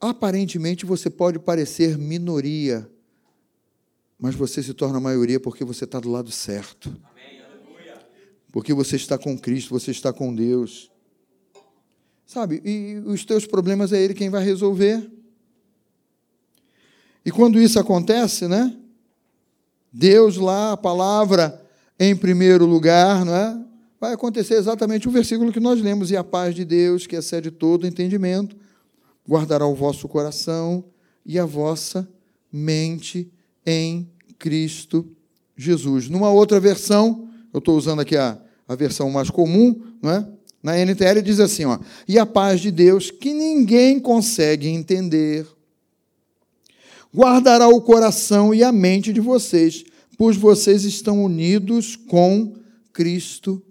aparentemente 0.00 0.86
você 0.86 1.10
pode 1.10 1.38
parecer 1.38 1.98
minoria 1.98 2.88
mas 4.18 4.34
você 4.34 4.62
se 4.62 4.74
torna 4.74 4.98
maioria 4.98 5.38
porque 5.38 5.64
você 5.64 5.84
está 5.84 6.00
do 6.00 6.10
lado 6.10 6.30
certo. 6.32 6.94
Porque 8.50 8.74
você 8.74 8.96
está 8.96 9.16
com 9.16 9.38
Cristo, 9.38 9.70
você 9.70 9.92
está 9.92 10.12
com 10.12 10.34
Deus. 10.34 10.90
Sabe? 12.26 12.60
E 12.64 12.96
os 13.06 13.24
teus 13.24 13.46
problemas 13.46 13.92
é 13.92 14.02
Ele 14.02 14.14
quem 14.14 14.28
vai 14.28 14.42
resolver. 14.42 15.08
E 17.24 17.30
quando 17.30 17.60
isso 17.60 17.78
acontece, 17.78 18.48
né? 18.48 18.76
Deus 19.92 20.36
lá, 20.36 20.72
a 20.72 20.76
palavra 20.76 21.64
em 21.98 22.16
primeiro 22.16 22.66
lugar, 22.66 23.24
não 23.24 23.34
é? 23.34 23.64
Vai 24.00 24.12
acontecer 24.12 24.54
exatamente 24.54 25.08
o 25.08 25.10
versículo 25.10 25.52
que 25.52 25.60
nós 25.60 25.80
lemos: 25.80 26.10
e 26.10 26.16
a 26.16 26.22
paz 26.22 26.54
de 26.54 26.64
Deus, 26.64 27.06
que 27.06 27.16
excede 27.16 27.50
todo 27.50 27.86
entendimento, 27.86 28.56
guardará 29.28 29.66
o 29.66 29.74
vosso 29.74 30.08
coração 30.08 30.84
e 31.26 31.38
a 31.38 31.44
vossa 31.44 32.08
mente 32.52 33.30
em 33.66 34.08
Cristo 34.38 35.06
Jesus. 35.56 36.08
Numa 36.08 36.30
outra 36.30 36.60
versão, 36.60 37.28
eu 37.52 37.58
estou 37.58 37.76
usando 37.76 38.00
aqui 38.00 38.16
a, 38.16 38.40
a 38.66 38.74
versão 38.74 39.10
mais 39.10 39.30
comum, 39.30 39.82
não 40.00 40.10
é? 40.10 40.28
na 40.62 40.76
NTL 40.76 41.20
diz 41.22 41.40
assim: 41.40 41.64
ó, 41.64 41.78
e 42.06 42.18
a 42.18 42.26
paz 42.26 42.60
de 42.60 42.70
Deus, 42.70 43.10
que 43.10 43.32
ninguém 43.32 43.98
consegue 43.98 44.68
entender, 44.68 45.46
guardará 47.14 47.68
o 47.68 47.80
coração 47.80 48.54
e 48.54 48.62
a 48.62 48.70
mente 48.70 49.12
de 49.12 49.20
vocês, 49.20 49.84
pois 50.16 50.36
vocês 50.36 50.84
estão 50.84 51.24
unidos 51.24 51.96
com 51.96 52.54
Cristo 52.92 53.54
Jesus. 53.54 53.67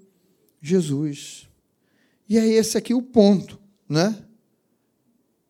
E 2.28 2.38
é 2.38 2.47
esse 2.47 2.78
aqui 2.78 2.93
o 2.93 3.01
ponto, 3.01 3.60
né? 3.88 4.24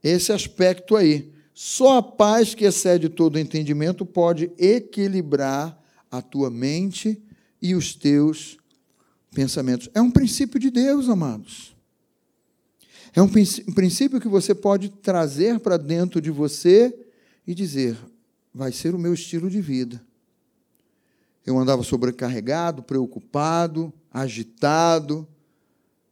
Esse 0.04 0.32
aspecto 0.32 0.96
aí. 0.96 1.32
Só 1.54 1.98
a 1.98 2.04
paz 2.04 2.54
que 2.54 2.66
excede 2.66 3.10
todo 3.10 3.40
entendimento 3.40 4.06
pode 4.06 4.52
equilibrar 4.58 5.82
a 6.10 6.22
tua 6.22 6.50
mente 6.50 7.22
e 7.62 7.74
os 7.74 7.96
teus 7.96 8.58
pensamentos. 9.32 9.90
É 9.94 10.02
um 10.02 10.12
princípio 10.12 10.60
de 10.60 10.70
Deus, 10.70 11.10
amados. 11.10 11.76
É 13.16 13.22
um 13.22 13.28
princípio 13.28 14.22
que 14.22 14.28
você 14.28 14.54
pode 14.54 14.90
trazer 14.90 15.60
para 15.60 15.78
dentro 15.78 16.22
de 16.22 16.30
você 16.30 16.96
e 17.48 17.56
dizer: 17.56 17.98
vai 18.54 18.72
ser 18.72 18.94
o 18.94 19.00
meu 19.00 19.14
estilo 19.14 19.50
de 19.50 19.60
vida. 19.60 20.06
Eu 21.48 21.58
andava 21.58 21.82
sobrecarregado, 21.82 22.84
preocupado, 22.84 23.94
agitado, 24.12 25.26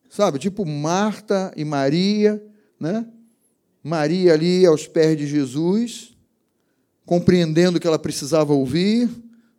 sabe? 0.09 0.39
Tipo 0.39 0.65
Marta 0.65 1.53
e 1.57 1.65
Maria, 1.65 2.41
né? 2.79 3.05
Maria 3.83 4.33
ali 4.33 4.65
aos 4.65 4.87
pés 4.87 5.17
de 5.17 5.27
Jesus, 5.27 6.15
compreendendo 7.05 7.81
que 7.81 7.85
ela 7.85 7.99
precisava 7.99 8.53
ouvir 8.53 9.09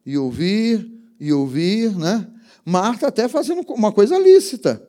e 0.06 0.16
ouvir 0.16 0.90
e 1.20 1.30
ouvir, 1.30 1.94
né? 1.94 2.26
Marta 2.64 3.08
até 3.08 3.28
fazendo 3.28 3.60
uma 3.74 3.92
coisa 3.92 4.18
lícita, 4.18 4.82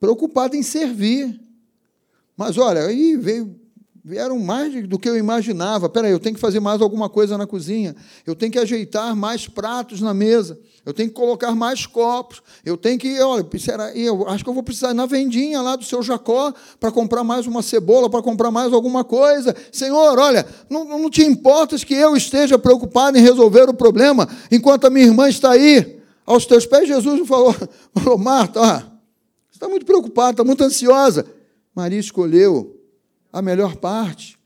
preocupada 0.00 0.56
em 0.56 0.62
servir. 0.62 1.38
Mas 2.34 2.56
olha, 2.56 2.86
aí 2.86 3.14
veio 3.18 3.60
vieram 4.06 4.38
mais 4.38 4.86
do 4.86 5.00
que 5.00 5.08
eu 5.08 5.16
imaginava. 5.16 5.88
Peraí, 5.88 6.12
eu 6.12 6.20
tenho 6.20 6.36
que 6.36 6.40
fazer 6.40 6.60
mais 6.60 6.80
alguma 6.80 7.08
coisa 7.08 7.36
na 7.36 7.44
cozinha. 7.44 7.96
Eu 8.24 8.36
tenho 8.36 8.52
que 8.52 8.58
ajeitar 8.60 9.16
mais 9.16 9.48
pratos 9.48 10.00
na 10.00 10.14
mesa. 10.14 10.56
Eu 10.84 10.94
tenho 10.94 11.08
que 11.08 11.14
colocar 11.16 11.56
mais 11.56 11.86
copos. 11.86 12.40
Eu 12.64 12.76
tenho 12.76 13.00
que, 13.00 13.20
olha, 13.20 13.44
eu 13.96 14.28
acho 14.28 14.44
que 14.44 14.48
eu 14.48 14.54
vou 14.54 14.62
precisar 14.62 14.92
ir 14.92 14.94
na 14.94 15.06
vendinha 15.06 15.60
lá 15.60 15.74
do 15.74 15.84
seu 15.84 16.04
Jacó 16.04 16.54
para 16.78 16.92
comprar 16.92 17.24
mais 17.24 17.48
uma 17.48 17.62
cebola, 17.62 18.08
para 18.08 18.22
comprar 18.22 18.52
mais 18.52 18.72
alguma 18.72 19.02
coisa. 19.02 19.56
Senhor, 19.72 20.16
olha, 20.20 20.46
não, 20.70 20.84
não 20.84 21.10
te 21.10 21.24
importas 21.24 21.82
que 21.82 21.94
eu 21.94 22.16
esteja 22.16 22.56
preocupado 22.56 23.18
em 23.18 23.22
resolver 23.22 23.68
o 23.68 23.74
problema 23.74 24.28
enquanto 24.52 24.86
a 24.86 24.90
minha 24.90 25.06
irmã 25.06 25.28
está 25.28 25.50
aí 25.50 25.98
aos 26.24 26.46
teus 26.46 26.64
pés. 26.64 26.86
Jesus 26.86 27.26
falou, 27.26 27.52
falou 27.92 28.16
Marta, 28.16 28.60
ó, 28.60 28.76
você 28.76 28.84
está 29.54 29.68
muito 29.68 29.84
preocupada, 29.84 30.30
está 30.30 30.44
muito 30.44 30.62
ansiosa. 30.62 31.26
Maria 31.74 31.98
escolheu 31.98 32.75
a 33.36 33.42
melhor 33.42 33.76
parte, 33.76 34.38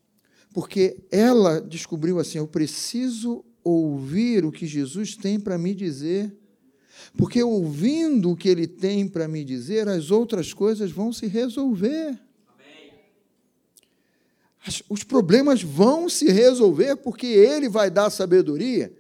porque 0.53 0.97
ela 1.13 1.61
descobriu 1.61 2.19
assim: 2.19 2.39
eu 2.39 2.49
preciso 2.49 3.45
ouvir 3.63 4.45
o 4.45 4.51
que 4.51 4.67
Jesus 4.67 5.15
tem 5.15 5.39
para 5.39 5.57
me 5.57 5.73
dizer. 5.73 6.37
Porque 7.17 7.41
ouvindo 7.41 8.33
o 8.33 8.37
que 8.37 8.49
ele 8.49 8.67
tem 8.67 9.07
para 9.07 9.29
me 9.29 9.45
dizer, 9.45 9.89
as 9.89 10.11
outras 10.11 10.53
coisas 10.53 10.91
vão 10.91 11.13
se 11.13 11.29
resolver. 11.29 12.19
Os 14.89 15.05
problemas 15.05 15.63
vão 15.63 16.09
se 16.09 16.29
resolver 16.29 16.97
porque 16.97 17.27
ele 17.27 17.69
vai 17.69 17.93
dar 17.93 18.11
sabedoria, 18.11 18.93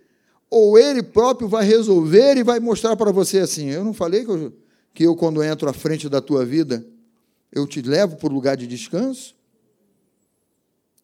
ou 0.48 0.78
ele 0.78 1.02
próprio 1.02 1.48
vai 1.48 1.64
resolver 1.64 2.36
e 2.36 2.44
vai 2.44 2.60
mostrar 2.60 2.94
para 2.94 3.10
você 3.10 3.40
assim: 3.40 3.70
eu 3.70 3.84
não 3.84 3.92
falei 3.92 4.24
que 4.24 4.30
eu, 4.30 4.52
que 4.94 5.02
eu, 5.02 5.16
quando 5.16 5.42
entro 5.42 5.68
à 5.68 5.72
frente 5.72 6.08
da 6.08 6.20
tua 6.20 6.46
vida, 6.46 6.86
eu 7.50 7.66
te 7.66 7.82
levo 7.82 8.16
para 8.16 8.28
o 8.28 8.32
lugar 8.32 8.56
de 8.56 8.68
descanso? 8.68 9.39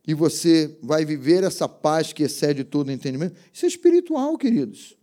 E 0.07 0.15
você 0.15 0.79
vai 0.83 1.05
viver 1.05 1.43
essa 1.43 1.69
paz 1.69 2.13
que 2.13 2.23
excede 2.23 2.63
todo 2.63 2.93
entendimento. 2.93 3.35
Isso 3.53 3.65
é 3.65 3.69
espiritual, 3.69 4.39
queridos. 4.39 4.97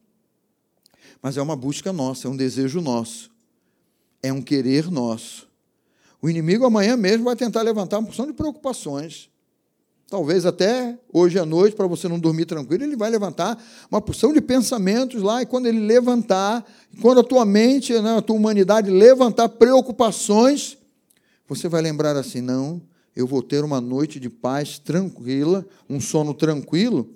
Mas 1.22 1.36
é 1.36 1.41
uma 1.41 1.56
busca 1.56 1.91
nossa, 1.91 2.28
é 2.28 2.32
um 2.32 2.38
desejo 2.38 2.80
nosso, 2.80 3.30
é 4.22 4.32
um 4.32 4.41
querer 4.41 4.89
nosso. 4.89 5.47
O 6.22 6.30
inimigo 6.30 6.66
amanhã 6.66 6.95
mesmo 6.95 7.26
vai 7.26 7.36
tentar 7.36 7.62
levantar 7.64 7.99
uma 7.99 8.06
porção 8.06 8.26
de 8.26 8.34
preocupações. 8.34 9.30
Talvez 10.08 10.45
até 10.45 10.97
hoje 11.12 11.39
à 11.39 11.45
noite, 11.45 11.76
para 11.76 11.88
você 11.88 12.08
não 12.08 12.20
dormir 12.20 12.45
tranquilo, 12.45 12.84
ele 12.84 12.95
vai 12.95 13.10
levantar 13.10 13.62
uma 13.89 13.99
porção 13.99 14.32
de 14.32 14.39
pensamentos 14.39 15.22
lá, 15.22 15.41
e 15.41 15.45
quando 15.45 15.66
ele 15.66 15.80
levantar, 15.80 16.64
quando 17.01 17.20
a 17.20 17.24
tua 17.24 17.45
mente, 17.45 17.93
né, 17.99 18.18
a 18.18 18.22
tua 18.22 18.36
humanidade 18.36 18.89
levantar 18.89 19.49
preocupações, 19.49 20.78
você 21.47 21.68
vai 21.68 21.82
lembrar 21.82 22.16
assim: 22.16 22.41
não, 22.41 22.82
eu 23.16 23.28
vou 23.28 23.41
ter 23.41 23.64
uma 23.64 23.80
noite 23.80 24.20
de 24.20 24.30
paz 24.30 24.80
tranquila, 24.80 25.66
um 25.89 25.99
sono 25.99 26.34
tranquilo, 26.34 27.09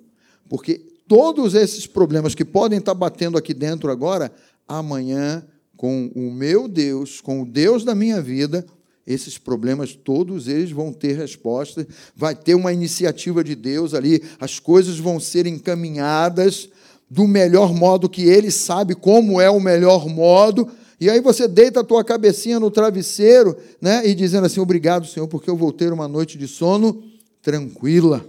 porque 0.48 0.80
todos 1.06 1.54
esses 1.54 1.86
problemas 1.86 2.34
que 2.34 2.44
podem 2.44 2.78
estar 2.78 2.94
batendo 2.94 3.36
aqui 3.38 3.52
dentro 3.52 3.90
agora, 3.90 4.32
amanhã, 4.66 5.44
com 5.76 6.10
o 6.14 6.30
meu 6.30 6.68
Deus, 6.68 7.20
com 7.20 7.42
o 7.42 7.46
Deus 7.46 7.84
da 7.84 7.94
minha 7.94 8.20
vida, 8.20 8.64
esses 9.06 9.38
problemas, 9.38 9.94
todos 9.94 10.48
eles 10.48 10.70
vão 10.70 10.92
ter 10.92 11.16
resposta, 11.16 11.86
vai 12.14 12.34
ter 12.34 12.54
uma 12.54 12.72
iniciativa 12.72 13.42
de 13.42 13.54
Deus 13.54 13.94
ali, 13.94 14.22
as 14.38 14.58
coisas 14.58 14.98
vão 14.98 15.18
ser 15.18 15.46
encaminhadas 15.46 16.68
do 17.10 17.26
melhor 17.26 17.72
modo 17.72 18.08
que 18.08 18.22
Ele 18.22 18.50
sabe 18.50 18.94
como 18.94 19.40
é 19.40 19.48
o 19.48 19.60
melhor 19.60 20.06
modo, 20.06 20.68
e 21.00 21.08
aí 21.08 21.20
você 21.20 21.46
deita 21.46 21.80
a 21.80 21.84
tua 21.84 22.02
cabecinha 22.04 22.58
no 22.58 22.70
travesseiro, 22.70 23.56
né, 23.80 24.06
e 24.06 24.14
dizendo 24.14 24.46
assim: 24.46 24.60
"Obrigado, 24.60 25.06
Senhor, 25.06 25.28
porque 25.28 25.48
eu 25.48 25.56
vou 25.56 25.72
ter 25.72 25.92
uma 25.92 26.08
noite 26.08 26.36
de 26.36 26.48
sono 26.48 27.02
tranquila. 27.42 28.24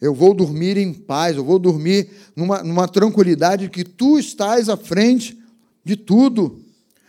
Eu 0.00 0.14
vou 0.14 0.34
dormir 0.34 0.76
em 0.76 0.92
paz, 0.92 1.36
eu 1.36 1.44
vou 1.44 1.58
dormir 1.58 2.10
numa, 2.36 2.62
numa 2.62 2.86
tranquilidade 2.86 3.70
que 3.70 3.84
tu 3.84 4.18
estás 4.18 4.68
à 4.68 4.76
frente 4.76 5.38
de 5.82 5.96
tudo, 5.96 6.60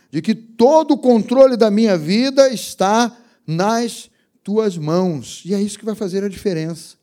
de 0.10 0.22
que 0.22 0.34
todo 0.34 0.93
o 0.93 0.97
controle 0.97 1.58
da 1.58 1.70
minha 1.70 1.97
vida 1.97 2.47
está 2.53 3.16
nas 3.45 4.10
tuas 4.43 4.78
mãos. 4.78 5.41
E 5.45 5.53
é 5.53 5.62
isso 5.62 5.78
que 5.78 5.86
vai 5.86 5.95
fazer 5.95 6.24
a 6.24 6.30
diferença. 6.30 6.95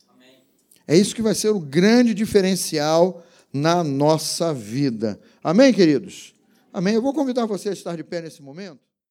É 0.87 0.97
isso 0.97 1.15
que 1.15 1.23
vai 1.23 1.35
ser 1.35 1.51
o 1.51 1.61
grande 1.61 2.15
diferencial 2.15 3.25
na 3.53 3.85
nossa 3.85 4.53
vida. 4.53 5.21
Amém, 5.43 5.73
queridos? 5.73 6.35
Amém? 6.73 6.95
Eu 6.95 7.03
vou 7.03 7.13
convidar 7.13 7.45
você 7.47 7.69
a 7.69 7.73
estar 7.73 7.97
de 7.97 8.03
pé 8.03 8.23
nesse 8.23 8.43
momento. 8.43 8.92